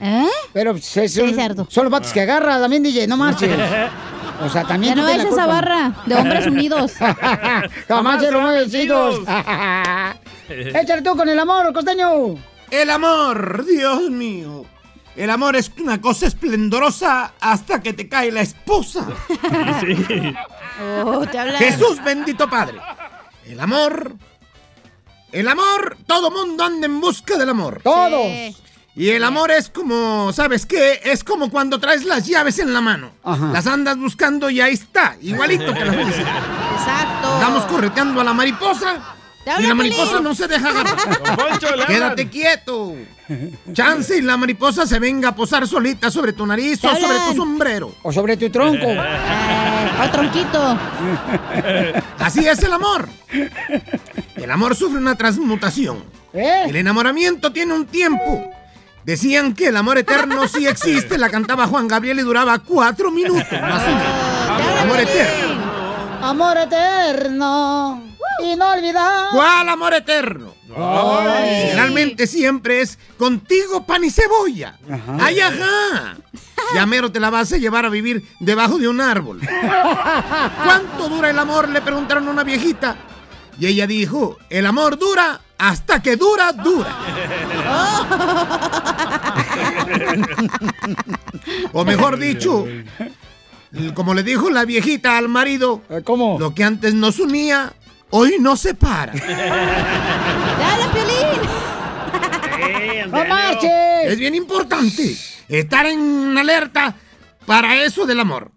[0.00, 0.26] ¿Eh?
[0.52, 1.32] Pero pues, es- son,
[1.68, 3.50] son los vatos que agarra también, DJ, no marches.
[4.44, 6.94] O sea, también Ya no es esa barra de hombres unidos.
[7.88, 9.20] Jamás serán vencidos.
[10.48, 12.34] Échale tú con el amor, costeño.
[12.72, 14.64] El amor, Dios mío.
[15.14, 19.06] El amor es una cosa esplendorosa hasta que te cae la esposa.
[21.04, 21.58] Oh, te hablan.
[21.58, 22.78] Jesús bendito Padre.
[23.46, 24.16] El amor.
[25.30, 27.82] El amor, todo mundo anda en busca del amor.
[27.84, 28.56] Todos.
[28.96, 31.02] Y el amor es como, ¿sabes qué?
[31.04, 33.12] Es como cuando traes las llaves en la mano.
[33.52, 36.42] Las andas buscando y ahí está, igualito que la felicidad.
[36.72, 37.34] Exacto.
[37.34, 39.16] Andamos correteando a la mariposa
[39.58, 40.96] y la mariposa no se deja agarrar.
[41.86, 42.94] Quédate quieto.
[43.72, 47.36] Chance y la mariposa se venga a posar solita sobre tu nariz o sobre tu
[47.36, 47.94] sombrero.
[48.02, 48.86] O sobre tu tronco.
[50.02, 50.78] O tronquito.
[52.18, 53.08] Así es el amor.
[54.36, 56.02] El amor sufre una transmutación.
[56.32, 58.50] El enamoramiento tiene un tiempo.
[59.04, 63.46] Decían que el amor eterno sí existe, la cantaba Juan Gabriel y duraba cuatro minutos.
[63.52, 64.72] más o menos.
[64.72, 65.62] El amor eterno.
[66.22, 68.11] Amor eterno.
[68.42, 69.28] Inolvidable.
[69.32, 70.54] ¿Cuál amor eterno?
[70.76, 71.66] Ay.
[71.68, 74.76] Generalmente siempre es contigo pan y cebolla.
[75.20, 76.16] ¡Ay, ajá!
[76.74, 79.40] Ya mero te la vas a llevar a vivir debajo de un árbol.
[80.64, 81.68] ¿Cuánto dura el amor?
[81.68, 82.96] Le preguntaron a una viejita.
[83.58, 86.96] Y ella dijo, el amor dura hasta que dura, dura.
[91.72, 92.66] O mejor dicho,
[93.94, 96.38] como le dijo la viejita al marido, ¿cómo?
[96.38, 97.72] Lo que antes nos unía,
[98.12, 99.12] hoy nos separa.
[100.58, 101.40] ¡Dale, Piolín!
[103.10, 103.70] ¡No marches!
[104.04, 105.16] Es bien importante
[105.48, 106.94] estar en alerta
[107.46, 108.52] para eso del amor.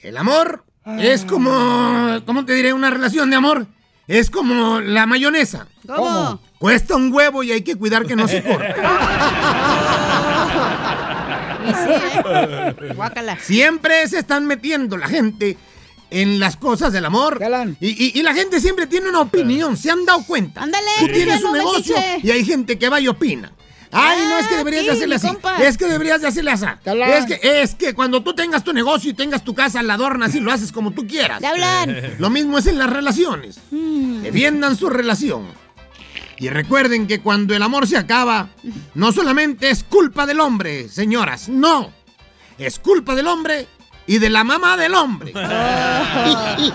[0.00, 0.64] El amor
[0.98, 2.72] es como, ¿cómo te diré?
[2.72, 3.66] Una relación de amor
[4.06, 5.66] es como la mayonesa.
[5.86, 6.40] ¿Cómo?
[6.58, 8.74] Cuesta un huevo y hay que cuidar que no se corte.
[11.68, 12.92] ¿eh?
[12.94, 13.38] Guácala.
[13.38, 15.56] Siempre se están metiendo la gente
[16.10, 17.38] en las cosas del amor.
[17.80, 20.62] Y, y- y la gente siempre tiene una opinión, ¿se han dado cuenta?
[20.62, 22.26] Ándale, Tú tienes un negocio metiche.
[22.26, 23.52] y hay gente que va y opina.
[23.90, 25.26] Ay, no es que deberías de sí, hacerle mi así.
[25.28, 25.62] compa.
[25.64, 26.66] Es que deberías de hacerle así.
[26.84, 30.34] Es que, es que cuando tú tengas tu negocio y tengas tu casa, la adornas
[30.34, 31.42] y lo haces como tú quieras.
[31.42, 32.16] Hablan.
[32.18, 33.58] Lo mismo es en las relaciones.
[33.70, 35.46] Defiendan su relación.
[36.38, 38.50] Y recuerden que cuando el amor se acaba,
[38.94, 41.90] no solamente es culpa del hombre, señoras, no.
[42.58, 43.66] Es culpa del hombre
[44.08, 45.32] y de la mamá del hombre.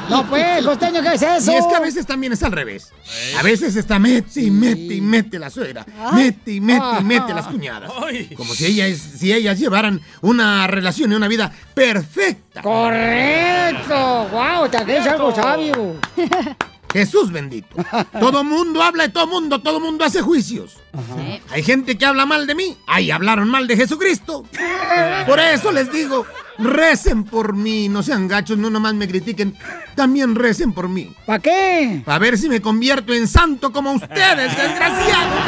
[0.09, 1.51] No, pues, costeño, ¿qué es eso?
[1.51, 2.93] Y es que a veces también es al revés.
[3.37, 5.85] A veces está mete y mete y mete la suegra.
[6.13, 7.91] Mete y mete y mete las cuñadas.
[8.37, 12.61] Como si ellas, si ellas llevaran una relación y una vida perfecta.
[12.61, 14.29] Correcto.
[14.31, 15.99] Wow, te algo sabio.
[16.93, 17.75] Jesús bendito.
[18.19, 20.77] Todo mundo habla de todo mundo, todo mundo hace juicios.
[21.49, 22.77] Hay gente que habla mal de mí.
[22.85, 24.45] Ay, hablaron mal de Jesucristo.
[25.25, 26.25] Por eso les digo,
[26.59, 29.57] recen por mí, no sean gachos, no nomás me critiquen,
[29.95, 31.11] también recen por mí.
[31.25, 32.03] ¿Para qué?
[32.05, 35.41] Para ver si me convierto en santo como ustedes, desgraciados.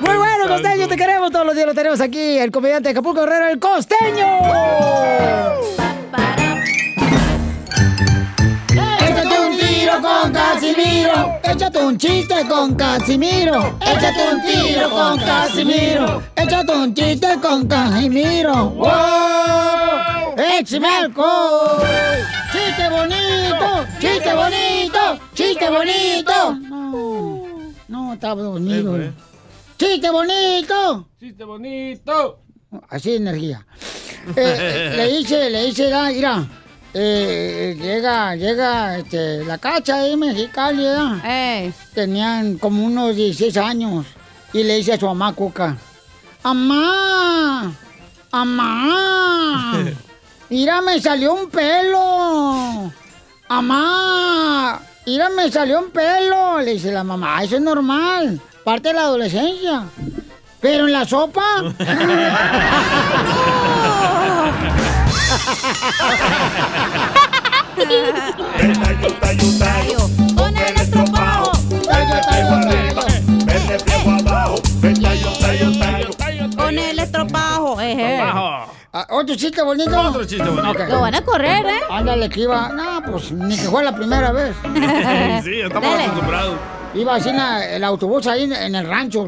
[0.00, 1.68] Muy bueno, costeño, te queremos todos los días.
[1.68, 4.26] Lo tenemos aquí, el comediante de Acapulco Herrero, el costeño.
[9.92, 11.40] Tiro con Casimiro.
[11.42, 13.78] Échate un chiste con Casimiro.
[13.80, 16.22] Échate un tiro con Casimiro.
[16.36, 18.70] Échate un chiste con Casimiro.
[18.70, 20.34] ¡Wow!
[20.36, 21.82] ¡Échame alcohol!
[22.52, 23.86] ¡Chiste bonito!
[24.00, 25.18] ¡Chiste bonito!
[25.34, 26.54] ¡Chiste bonito!
[26.68, 27.46] No,
[27.88, 28.98] no, estaba dormido.
[29.76, 31.08] ¡Chiste bonito!
[31.18, 32.38] ¡Chiste bonito!
[32.88, 33.66] Así de energía.
[34.36, 36.46] Eh, le dice, le dice, da, mira,
[36.94, 41.72] eh, llega, llega este, la cacha ahí Mexicali, ¿verdad?
[41.94, 44.06] Tenían como unos 16 años.
[44.52, 45.78] Y le dice a su mamá Cuca,
[46.42, 47.72] ¡Amá!
[48.30, 49.84] ¡Amá!
[50.50, 52.92] Mira, me salió un pelo.
[53.48, 54.82] ¡Amá!
[55.06, 56.60] Mira, me salió un pelo.
[56.60, 58.38] Le dice la mamá, eso es normal.
[58.64, 59.84] Parte de la adolescencia.
[60.60, 61.42] Pero en la sopa.
[70.36, 71.52] Con el estropajo.
[74.18, 74.56] Abajo.
[76.68, 77.80] El estropajo.
[77.80, 78.20] eh, eh.
[78.94, 79.98] Ah, ¿Otro chiste bonito?
[79.98, 80.84] Otro chiste bonito.
[80.88, 81.80] Lo van a correr, ¿eh?
[81.90, 82.68] Ándale, que iba.
[82.68, 84.54] No, pues ni que fue la primera vez.
[85.44, 86.04] sí, estamos Dale.
[86.04, 86.54] acostumbrados.
[86.94, 89.26] Iba así en la- el autobús ahí en, en el rancho.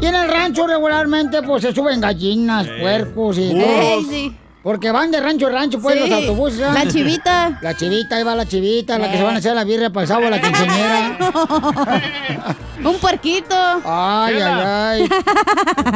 [0.00, 4.10] Y en el rancho regularmente pues se suben gallinas, puercos y Ey, todo.
[4.10, 4.36] sí.
[4.68, 6.00] Porque van de rancho a rancho, pues, Sí.
[6.10, 6.60] los autobuses.
[6.60, 6.74] ¿ah?
[6.74, 7.58] La chivita.
[7.62, 9.16] La chivita, ahí va la chivita, la que Eh.
[9.16, 11.18] se van a hacer la birria para el sábado, la quinceañera.
[12.84, 13.54] Un puerquito.
[13.86, 15.08] Ay, ay, ay.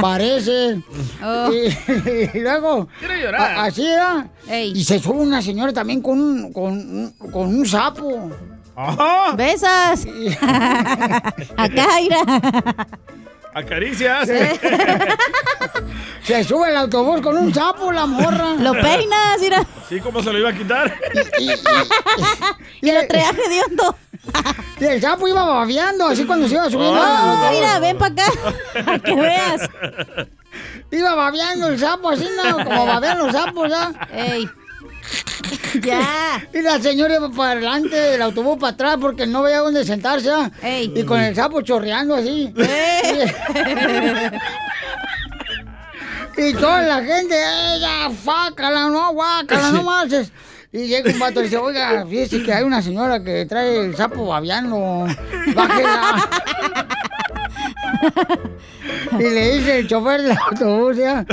[0.01, 0.81] Parece.
[1.23, 1.51] Oh.
[1.53, 1.69] Y,
[2.35, 2.89] y luego.
[3.39, 4.27] a- así era.
[4.51, 8.31] Y se sube una señora también con con, un- con un sapo.
[9.37, 10.07] Besas.
[11.57, 12.19] Acá, mira.
[13.55, 14.29] Acaricias.
[16.23, 18.55] Se sube el autobús con un sapo, la morra.
[18.59, 19.67] Lo peinas, mira.
[19.89, 20.95] Sí, ¿cómo se lo iba a quitar?
[22.81, 23.97] Y lo traía hediondo.
[24.81, 27.01] Y el sapo iba babeando, así cuando se iba subiendo.
[27.01, 27.51] Oh, autobús.
[27.51, 28.33] mira, ven para acá.
[28.85, 29.69] Para que veas.
[30.91, 32.65] Iba babeando el sapo, así, ¿no?
[32.65, 33.93] Como babean los sapos, ¿ya?
[34.13, 34.49] Ey.
[35.83, 36.47] Ya.
[36.53, 40.27] Y la señora iba para adelante, el autobús para atrás, porque no veía dónde sentarse,
[40.27, 40.51] ¿ya?
[40.95, 42.53] Y con el sapo chorreando así.
[46.35, 47.37] Y toda la gente,
[47.75, 50.09] ella, fácala, no, guácala, no más.
[50.73, 53.95] Y llega un vato y dice, oiga, fíjese que hay una señora que trae el
[53.95, 55.07] sapo babeando.
[55.55, 56.31] Bájela.
[59.19, 61.27] y le dice el chofer del autobús, ya,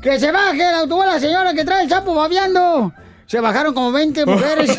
[0.00, 2.92] que se baje el autobús la señora que trae el sapo babeando.
[3.26, 4.78] Se bajaron como 20 mujeres.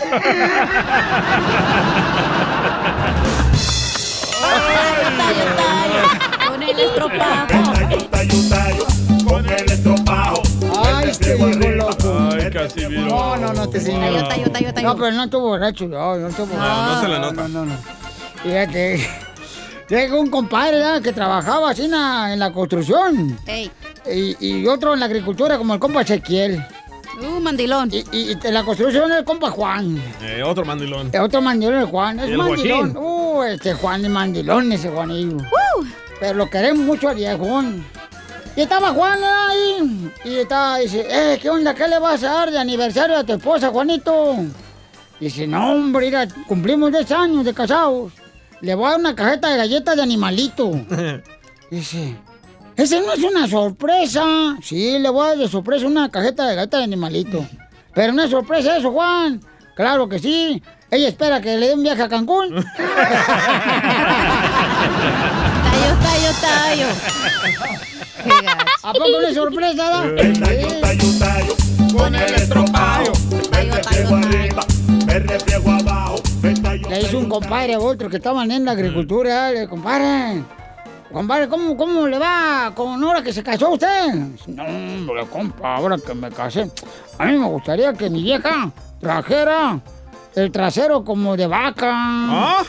[6.48, 7.48] Con el estropajo.
[9.28, 10.44] Con el estropajo.
[10.78, 12.30] Ay, este hijo loco.
[12.32, 13.02] Ay, Casimiro.
[13.02, 14.14] No, no, no te señor.
[14.82, 17.34] No, pero no estuvo borracho, no, no estuvo No, no se le nota.
[17.34, 17.76] No, no, no.
[18.44, 19.10] Fíjate.
[19.90, 21.02] Llegó un compadre ¿verdad?
[21.02, 23.38] que trabajaba así en la, en la construcción.
[23.46, 23.72] Ey.
[24.10, 26.66] Y, y otro en la agricultura, como el compa Ezequiel.
[27.22, 27.90] Uh, mandilón.
[27.92, 30.02] Y, y en la construcción el compa Juan.
[30.22, 31.12] Eh, otro mandilón.
[31.20, 32.20] Otro mandilón es Juan.
[32.20, 32.98] Es ¿Y el mandilón.
[32.98, 35.38] Uh, este Juan es mandilón, ese Juanillo.
[36.20, 37.86] Pero lo queremos mucho al viejón.
[38.56, 40.12] Y estaba Juan ahí.
[40.26, 41.74] Y estaba, dice, eh, ¿qué onda?
[41.74, 44.36] ¿Qué le vas a dar de aniversario a tu esposa, Juanito?
[45.20, 48.14] Dice, no, hombre, mira, cumplimos 10 años de casados.
[48.62, 50.72] Le voy a dar una cajeta de galletas de animalito.
[51.72, 52.16] Dice,
[52.78, 54.56] esa no es una sorpresa.
[54.62, 57.46] Sí, le voy a dar de sorpresa una cajeta de galletas de animalito.
[57.96, 59.42] Pero no es sorpresa eso, Juan.
[59.76, 60.62] Claro que sí.
[60.92, 62.54] Ella espera que le dé un viaje a Cancún.
[62.54, 62.66] Tayo,
[66.02, 66.88] tayo, tayo.
[68.84, 70.02] ¿A poco no es sorpresa, da?
[71.98, 73.12] Con el estropajo.
[73.52, 74.66] Me refriego arriba.
[75.08, 76.22] Me refriego abajo.
[76.44, 79.52] Me tallo, Le hizo un compadre a otro que estaban en la agricultura.
[79.52, 80.44] Le compadre,
[81.12, 84.14] compadre, ¿cómo, ¿cómo le va con ahora que se casó usted?
[84.48, 86.70] No, hombre, compa, ahora que me casé.
[87.18, 89.80] A mí me gustaría que mi vieja trajera
[90.36, 92.64] el trasero como de vaca.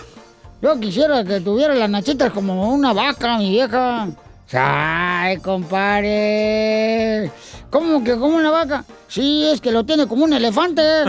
[0.61, 4.09] Yo quisiera que tuviera las nachitas como una vaca, mi vieja.
[4.53, 7.31] Ay, compadre.
[7.71, 8.85] ¿Cómo que como una vaca?
[9.07, 10.83] Sí, es que lo tiene como un elefante.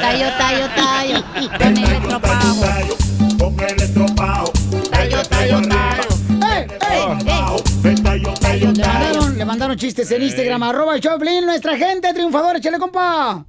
[0.00, 1.24] Tayo, tayo, tayo.
[1.58, 2.96] Con el estropajo.
[3.38, 4.52] Con el estropajo.
[4.90, 6.08] Tayo, tayo, tayo.
[6.46, 8.60] ¡Ey, ey!
[8.60, 13.44] Le mandaron, le mandaron chistes en Instagram, arroba el Choplin, nuestra gente triunfadora, échale compa.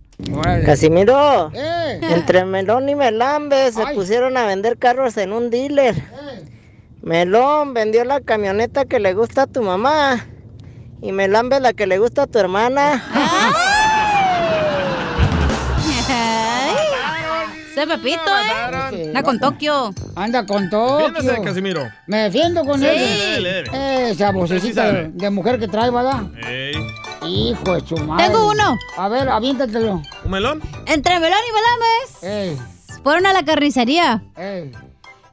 [0.66, 2.00] Casimiro, Eh.
[2.10, 5.96] entre Melón y Melambe se pusieron a vender carros en un dealer.
[7.02, 10.26] Melón vendió la camioneta que le gusta a tu mamá
[11.02, 13.04] y Melambe la que le gusta a tu hermana.
[17.76, 19.08] Ese Pepito, ¿eh?
[19.08, 19.94] Anda con Tokio.
[20.16, 21.10] Anda con Tokio.
[21.12, 21.82] Defiéndase, Casimiro.
[22.08, 22.86] Me defiendo con Sí.
[22.88, 23.46] él.
[23.74, 26.24] Esa vocecita de, de mujer que trae, ¿verdad?
[26.48, 26.74] Ey.
[27.28, 28.28] Hijo de su madre.
[28.28, 28.78] Tengo uno.
[28.98, 30.02] A ver, aviéntatelo.
[30.24, 30.62] ¿Un melón?
[30.86, 32.24] Entre Melón y Melames.
[32.24, 32.58] Ey,
[33.04, 34.24] Fueron a la carnicería.
[34.38, 34.72] ey.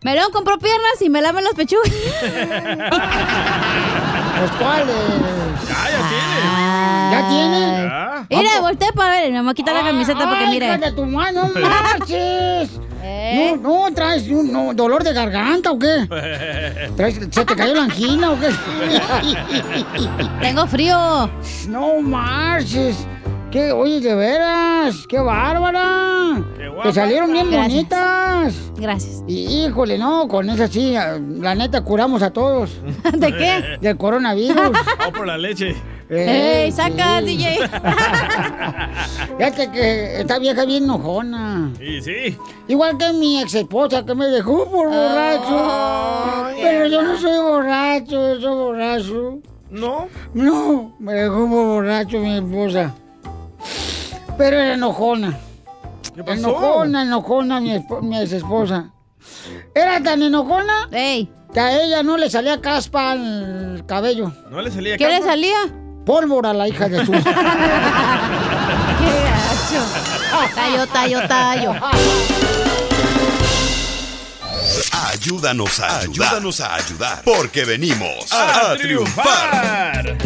[0.02, 1.88] Melón compró piernas y Melame las pechugas.
[4.38, 4.96] Pues cuáles.
[7.12, 7.60] Ya, tiene.
[8.30, 8.38] ¿Ya.
[8.38, 9.32] Mira, volteé para ver.
[9.32, 10.78] Me voy a quitar la camiseta porque Ay, mire.
[10.78, 12.70] de tu madre, no marches.
[13.04, 13.56] ¿Eh?
[13.60, 16.06] No, no, traes un no, dolor de garganta o qué?
[16.96, 18.48] ¿Traes- ¿Se te cayó la angina o qué?
[20.40, 21.28] Tengo frío.
[21.68, 22.96] No marches.
[23.52, 23.70] ¿Qué?
[23.70, 26.42] Oye, de veras, qué bárbara.
[26.56, 27.68] Qué guapa Te salieron bien Gracias.
[27.70, 28.72] bonitas.
[28.76, 29.24] Gracias.
[29.26, 32.80] Y, híjole, no, con esa sí, la neta curamos a todos.
[33.12, 33.78] ¿De qué?
[33.80, 34.56] Del coronavirus.
[35.06, 35.76] O por la leche.
[36.08, 37.24] Eh, ¡Ey, saca, sí.
[37.26, 37.58] DJ!
[39.38, 41.72] Fíjate que esta vieja bien enojona.
[41.78, 42.38] Sí, sí.
[42.68, 46.54] Igual que mi ex esposa que me dejó por borracho.
[46.60, 49.38] Pero yo no soy borracho, yo soy borracho.
[49.70, 50.06] ¿No?
[50.34, 52.94] No, me dejó por borracho mi esposa.
[54.38, 55.38] Pero era enojona.
[56.14, 56.38] ¿Qué pasó?
[56.38, 58.90] Enojona, enojona mi, esp- mi ex esposa.
[59.74, 61.30] Era tan enojona ¡Ey!
[61.52, 64.32] que a ella no le salía caspa al cabello.
[64.50, 65.56] ¿No le salía ¿Qué le salía?
[66.04, 67.12] Pólvora, la hija de su.
[67.22, 67.34] ¡Qué gacho!
[70.54, 71.72] Tallo, tallo, tallo.
[75.10, 76.28] Ayúdanos a ayudar.
[76.28, 77.22] Ayúdanos a ayudar.
[77.24, 80.16] Porque venimos a, triunfar.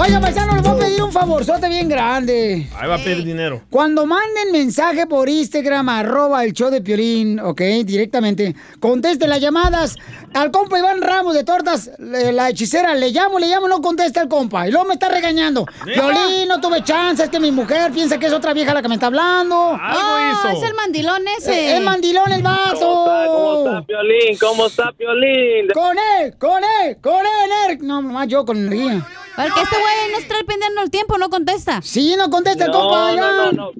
[0.00, 2.68] Oiga, paisano, les voy a pedir un favorzote bien grande.
[2.78, 3.62] Ahí va a pedir dinero.
[3.68, 9.96] Cuando manden mensaje por Instagram, arroba el show de Piolín, ok, directamente, conteste las llamadas
[10.34, 14.28] al compa Iván Ramos de Tortas, la hechicera, le llamo, le llamo, no contesta el
[14.28, 14.68] compa.
[14.68, 15.66] Y luego me está regañando.
[15.84, 18.88] Piolín, no tuve chance, es que mi mujer piensa que es otra vieja la que
[18.88, 19.76] me está hablando.
[19.80, 21.72] Ah, es el mandilón ese.
[21.72, 22.78] Eh, Es mandilón el vato.
[22.78, 24.38] ¿Cómo está, Piolín?
[24.38, 25.68] ¿Cómo está, Piolín?
[25.74, 27.26] Con él, con él, con
[27.68, 27.78] él.
[27.80, 29.04] No, más yo con energía.
[29.38, 31.80] Porque este güey no está perdiendo el tiempo, no contesta.
[31.80, 33.12] Sí, no contesta No, compa.
[33.12, 33.70] no, no, no.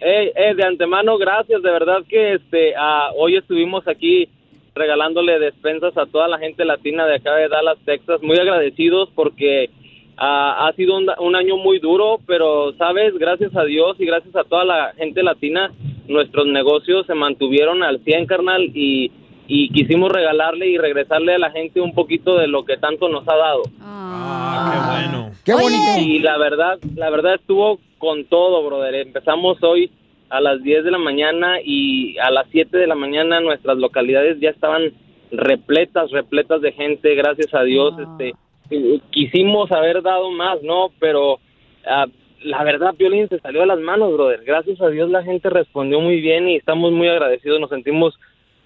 [0.00, 1.62] Eh, eh, de antemano, gracias.
[1.62, 4.28] De verdad que este ah, hoy estuvimos aquí
[4.74, 8.20] regalándole despensas a toda la gente latina de acá de Dallas, Texas.
[8.22, 9.70] Muy agradecidos porque
[10.18, 13.16] ah, ha sido un, un año muy duro, pero, ¿sabes?
[13.18, 15.72] Gracias a Dios y gracias a toda la gente latina,
[16.06, 19.10] nuestros negocios se mantuvieron al 100, carnal, y,
[19.50, 23.26] y quisimos regalarle y regresarle a la gente un poquito de lo que tanto nos
[23.26, 23.62] ha dado.
[23.80, 25.30] Ah, qué bueno.
[25.44, 25.98] Qué bonito.
[25.98, 28.94] Y la verdad, la verdad estuvo con todo, brother.
[28.94, 29.90] Empezamos hoy
[30.28, 34.38] a las 10 de la mañana y a las 7 de la mañana nuestras localidades
[34.38, 34.92] ya estaban
[35.30, 37.94] repletas, repletas de gente, gracias a Dios.
[37.98, 38.34] Este,
[38.70, 40.90] eh, quisimos haber dado más, ¿no?
[40.98, 41.40] Pero
[41.86, 42.06] ah,
[42.42, 44.42] la verdad, Piolín se salió de las manos, brother.
[44.44, 48.18] Gracias a Dios la gente respondió muy bien y estamos muy agradecidos, nos sentimos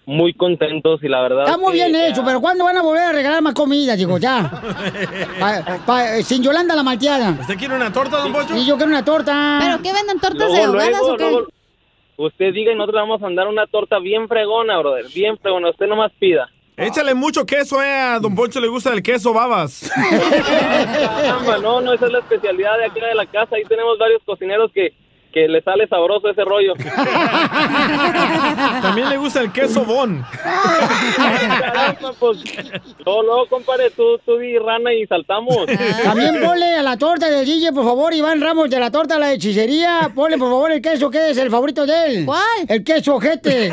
[0.04, 3.02] muy contentos y la verdad Está muy que, bien hecho, pero ¿cuándo van a volver
[3.04, 3.94] a regalar más comida?
[3.94, 4.50] Digo, ya.
[5.38, 7.36] Pa- pa- sin Yolanda la malteada.
[7.40, 8.56] ¿Usted quiere una torta, don Pocho?
[8.56, 9.58] Y yo quiero una torta.
[9.62, 11.22] ¿Pero qué venden tortas Luego, de ahogadas luego, o qué?
[11.30, 11.46] luego,
[12.16, 15.70] usted diga y nosotros le vamos a mandar una torta bien fregona, brother, bien fregona.
[15.70, 16.48] Usted nomás pida.
[16.76, 17.92] Échale mucho queso, eh.
[17.92, 19.90] A don Poncho le gusta el queso babas.
[21.62, 23.56] No, no, esa es la especialidad de aquí de la casa.
[23.56, 24.92] Ahí tenemos varios cocineros que,
[25.32, 26.74] que le sale sabroso ese rollo.
[28.82, 30.24] También le gusta el queso bon.
[31.58, 32.38] Caramba, pues,
[33.04, 35.66] no, no, compadre, tú, tú di rana y saltamos.
[36.02, 39.18] También ponle a la torta de DJ, por favor, Iván Ramos, de la torta a
[39.18, 40.12] la hechicería.
[40.14, 42.26] Ponle, por favor, el queso que es el favorito de él.
[42.26, 42.42] ¿Cuál?
[42.68, 43.72] El queso ojete.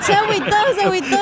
[0.00, 1.18] Se agüitó, se agüitó.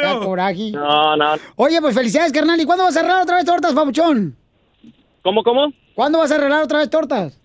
[0.00, 0.70] Qué coraje.
[0.72, 1.34] No, no.
[1.56, 2.60] Oye, pues felicidades, carnal.
[2.60, 4.36] ¿Y cuándo vas a arreglar otra vez tortas, papuchón?
[5.22, 5.72] ¿Cómo, cómo?
[5.94, 7.41] ¿Cuándo vas a arreglar otra vez tortas?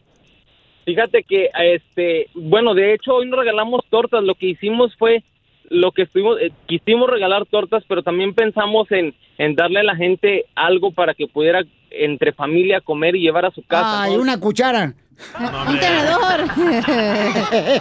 [0.88, 5.22] Fíjate que, este, bueno, de hecho hoy no regalamos tortas, lo que hicimos fue,
[5.70, 9.98] lo que estuvimos, eh, quisimos regalar tortas, pero también pensamos en, en darle a la
[9.98, 11.62] gente algo para que pudiera
[11.92, 14.04] entre familia comer y llevar a su casa.
[14.04, 14.22] Ay, ¿no?
[14.22, 14.94] una cuchara.
[15.68, 16.46] Un tenedor.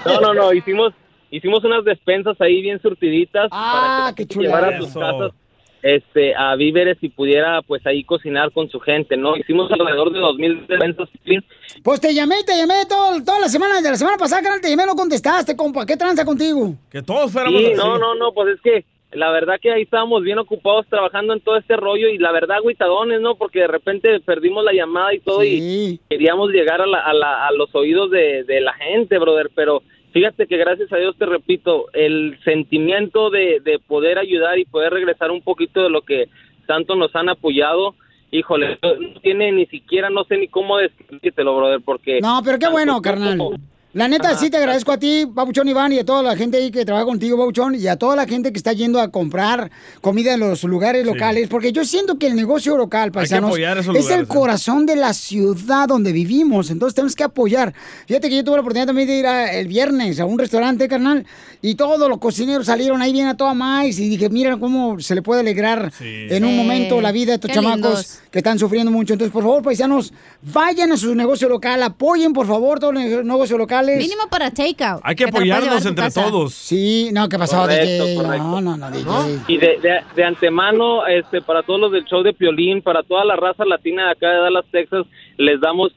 [0.05, 0.93] No, no, no, hicimos,
[1.31, 5.31] hicimos unas despensas ahí bien surtiditas Ah, para qué llevar a sus casas
[5.95, 9.37] este a víveres y pudiera pues ahí cocinar con su gente, ¿no?
[9.37, 11.09] Hicimos alrededor de dos mil despensas.
[11.83, 14.71] Pues te llamé, te llamé todo, toda la semana, de la semana pasada, carnal, te
[14.71, 15.87] llamé, no contestaste, compa.
[15.87, 16.75] ¿Qué tranza contigo?
[16.91, 17.75] Que todos fuéramos Sí, así.
[17.77, 21.41] no, no, no, pues es que la verdad que ahí estábamos bien ocupados trabajando en
[21.41, 23.37] todo este rollo y la verdad agüitadones, ¿no?
[23.37, 27.47] Porque de repente perdimos la llamada y todo y queríamos llegar a, la, a, la-
[27.47, 29.83] a los oídos de, de la gente, brother, pero
[30.17, 34.95] fíjate que gracias a Dios te repito, el sentimiento de, de poder ayudar y poder
[34.95, 36.31] regresar un poquito de lo que
[36.67, 37.95] tanto nos han apoyado,
[38.31, 42.21] híjole, no tiene ni siquiera, no sé ni cómo describírtelo, brother, porque...
[42.23, 43.39] No, pero qué bueno, carnal.
[43.93, 46.71] La neta, sí te agradezco a ti, Babuchón Iván, y a toda la gente ahí
[46.71, 49.71] que trabaja contigo, Babuchón, y a toda la gente que está yendo a comprar
[50.03, 53.87] comida en los lugares locales, porque yo siento que el negocio local, paisanos, es lugares,
[54.11, 54.27] el ¿eh?
[54.27, 57.73] corazón de la ciudad donde vivimos, entonces tenemos que apoyar.
[58.07, 60.89] Fíjate que yo tuve la oportunidad también de ir a- el viernes a un restaurante,
[60.89, 61.25] carnal,
[61.63, 65.15] y todos los cocineros salieron ahí bien a toda más, y dije, mira cómo se
[65.15, 68.19] le puede alegrar en un momento la vida de estos Qué chamacos lindos.
[68.31, 69.15] que están sufriendo mucho.
[69.15, 73.59] Entonces, por favor, paisanos, vayan a su negocio local, apoyen, por favor, todos los negocios
[73.87, 74.09] locales.
[74.09, 75.01] Mínimo para takeout.
[75.03, 76.25] Hay que apoyarnos entre casa.
[76.25, 76.55] todos.
[76.55, 78.17] Sí, no, ¿qué pasó, Correcto, DJ?
[78.17, 78.45] correcto.
[78.45, 79.41] No, no, no, DJ.
[79.49, 83.25] Y de, de, de antemano, este, para todos los del show de Piolín, para toda
[83.25, 85.07] la raza latina de acá de Dallas, Texas,
[85.37, 85.93] les damos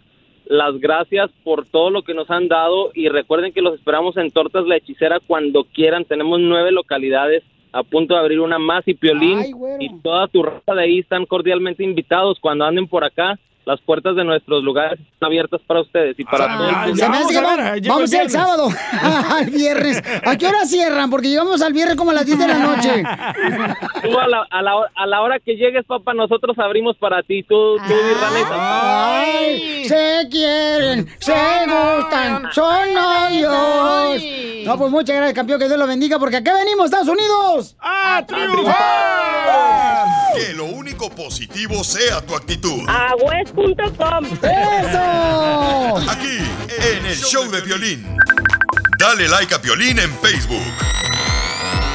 [0.45, 4.32] las gracias por todo lo que nos han dado y recuerden que los esperamos en
[4.32, 6.06] Tortas La Hechicera cuando quieran.
[6.06, 9.40] Tenemos nueve localidades a punto de abrir una más y Piolín
[9.80, 13.38] y toda tu raza de ahí están cordialmente invitados cuando anden por acá.
[13.70, 17.10] Las puertas de nuestros lugares están abiertas para ustedes y para todo el Se público.
[17.10, 18.70] me hace que va- vamos a ir el sábado,
[19.38, 20.02] al viernes.
[20.26, 21.10] ¿A qué hora cierran?
[21.12, 23.04] Porque llegamos al viernes como a las 10 de la noche.
[24.02, 27.22] Tú a la, a, la, hora- a la hora que llegues, papá, nosotros abrimos para
[27.22, 27.44] ti.
[27.44, 31.32] Tú, tú di Ay, se quieren, se
[31.68, 34.24] gustan, son novios.
[34.66, 37.76] No, pues muchas gracias, campeón, que Dios lo bendiga, porque acá venimos, Estados Unidos.
[37.80, 38.26] ¡A
[40.36, 42.82] Que lo único positivo sea tu actitud.
[44.41, 45.98] ¡Eso!
[46.10, 46.38] Aquí,
[46.69, 48.06] en el show de violín.
[48.98, 50.64] Dale like a violín en Facebook.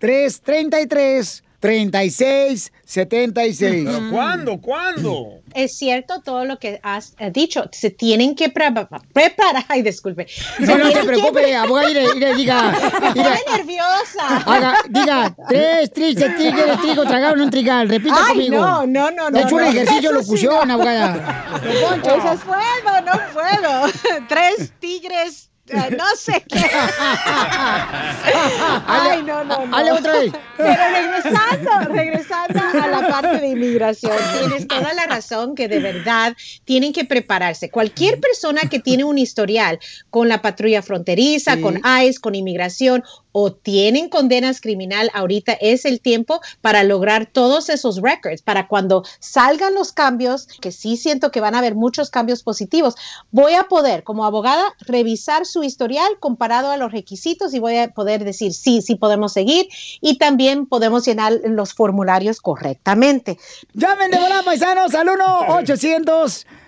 [0.01, 1.43] 1-800-333-3676.
[1.61, 1.75] ¿Pero
[4.11, 4.61] cuándo?
[4.61, 5.41] ¿Cuándo?
[5.55, 7.65] Es cierto todo lo que has dicho.
[7.73, 8.73] Se tienen que pre-
[9.13, 9.65] preparar.
[9.69, 10.27] Ay, disculpe.
[10.29, 12.73] Se No, no te tienen que preocupes, pre- abogada, mire, diga, diga.
[13.09, 14.37] Estoy nerviosa.
[14.45, 17.89] Haga, diga, tres tristes tigres, trigo tragado en un trigal.
[17.89, 18.57] Repita Ay, conmigo.
[18.61, 19.69] no, no, no, no, He hecho un no.
[19.69, 20.75] ejercicio de Eso sí, locución, no.
[20.75, 21.61] abogada.
[21.65, 24.27] Eso es fuego, no fuego.
[24.29, 26.65] Tres tigres, no sé qué.
[28.87, 29.95] Ay, no, no, no.
[29.95, 30.33] Otra vez.
[30.57, 36.37] Pero regresando, regresando a la parte de inmigración, tienes toda la razón que de verdad
[36.65, 37.71] tienen que prepararse.
[37.71, 39.79] Cualquier persona que tiene un historial
[40.11, 43.03] con la patrulla fronteriza, con ICE, con inmigración
[43.39, 49.05] o tienen condenas criminal, ahorita es el tiempo para lograr todos esos records, para cuando
[49.19, 52.95] salgan los cambios, que sí siento que van a haber muchos cambios positivos,
[53.33, 57.89] voy a poder como abogada revisar su historial comparado a los requisitos y voy a
[57.89, 59.69] poder decir sí, sí podemos seguir
[60.01, 63.37] y también podemos llenar los formularios correctamente.
[63.75, 65.11] Llamen de volada, paisanos, al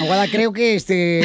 [0.00, 1.22] Aguada, creo que este.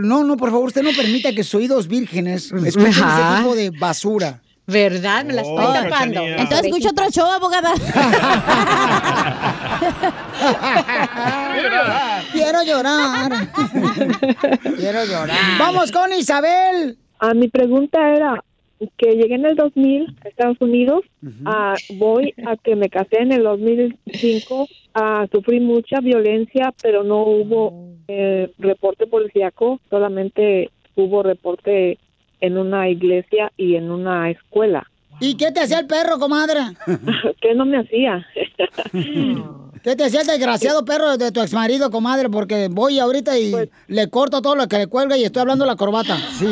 [0.00, 3.32] No, no, por favor, usted no permita que sus oídos vírgenes escuchen Ajá.
[3.34, 4.40] ese tipo de basura.
[4.66, 5.24] ¿Verdad?
[5.24, 5.90] Me la estoy Oh, tapando.
[6.20, 6.36] Cachanilla.
[6.36, 7.72] Entonces escucho otro show, abogada.
[12.32, 13.48] Quiero llorar.
[14.76, 15.38] Quiero llorar.
[15.58, 16.98] Vamos con Isabel.
[17.20, 18.42] Ah, mi pregunta era
[18.96, 21.04] que llegué en el 2000 a Estados Unidos,
[21.44, 27.22] ah, voy a que me casé en el 2005, ah, sufrí mucha violencia, pero no
[27.22, 31.98] hubo eh, reporte policíaco, solamente hubo reporte
[32.40, 34.88] en una iglesia y en una escuela.
[35.20, 36.60] ¿Y qué te hacía el perro, comadre?
[37.40, 38.24] ¿Qué no me hacía?
[39.82, 42.28] ¿Qué te hacía el desgraciado perro de tu exmarido, comadre?
[42.28, 43.52] Porque voy ahorita y
[43.88, 46.16] le corto todo lo que le cuelga y estoy hablando la corbata.
[46.38, 46.46] Sí.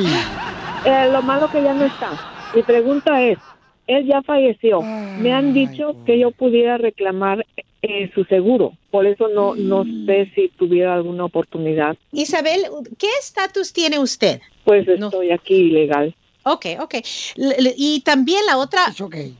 [0.87, 2.11] Eh, lo malo que ya no está.
[2.55, 3.39] Mi pregunta es,
[3.87, 4.87] él ya falleció.
[5.17, 7.45] Me han dicho que yo pudiera reclamar
[7.83, 8.73] eh, su seguro.
[8.91, 11.97] Por eso no, no sé si tuviera alguna oportunidad.
[12.13, 12.63] Isabel,
[12.99, 14.41] ¿qué estatus tiene usted?
[14.65, 16.15] Pues estoy aquí ilegal.
[16.45, 16.95] Ok, ok.
[17.37, 18.83] L- y también la otra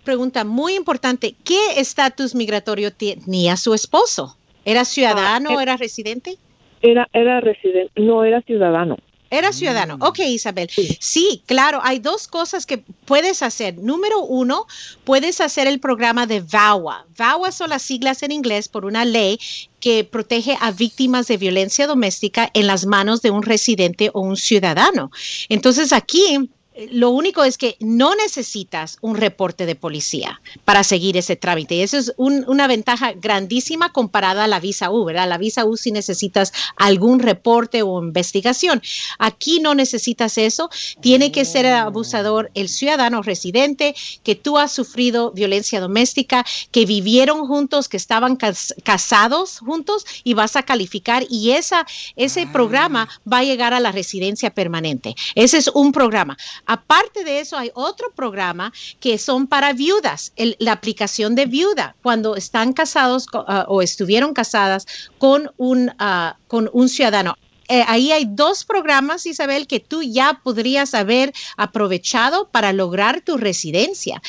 [0.03, 4.37] pregunta muy importante, ¿qué estatus migratorio tenía su esposo?
[4.65, 5.51] ¿Era ciudadano?
[5.51, 6.37] Ah, eh, ¿Era residente?
[6.83, 8.97] Era, era residente, no era ciudadano.
[9.31, 9.97] Era ciudadano.
[10.01, 10.71] Ok, Isabel.
[11.01, 11.43] Sí.
[11.47, 13.77] claro, hay dos cosas que puedes hacer.
[13.79, 14.67] Número uno,
[15.05, 17.07] puedes hacer el programa de VAWA.
[17.17, 19.39] VAWA son las siglas en inglés por una ley
[19.81, 24.37] que protege a víctimas de violencia doméstica en las manos de un residente o un
[24.37, 25.11] ciudadano.
[25.49, 26.51] Entonces aquí
[26.91, 31.75] lo único es que no necesitas un reporte de policía para seguir ese trámite.
[31.77, 35.29] Y eso es un- una ventaja grandísima comparada a la visa U, ¿verdad?
[35.29, 38.83] La visa U si necesitas algún reporte o investigación.
[39.19, 40.69] Aquí no necesitas eso.
[41.01, 46.85] Tiene que ser el abusador el ciudadano residente, que tú has sufrido violencia doméstica, que
[46.87, 51.87] vivieron juntos, que estaban cas- casados juntos y vas a calificar y esa,
[52.17, 55.15] ese programa va a llegar a la residencia permanente.
[55.35, 56.37] Ese es un programa.
[56.67, 61.95] Aparte de eso, hay otro programa que son para viudas, el- la aplicación de viuda,
[62.03, 64.87] cuando están casados ah, o estuvieron casadas
[65.19, 67.37] con un, ah, con un ciudadano.
[67.69, 73.37] Eh, ahí hay dos programas, Isabel, que tú ya podrías haber aprovechado para lograr tu
[73.37, 74.23] residencia.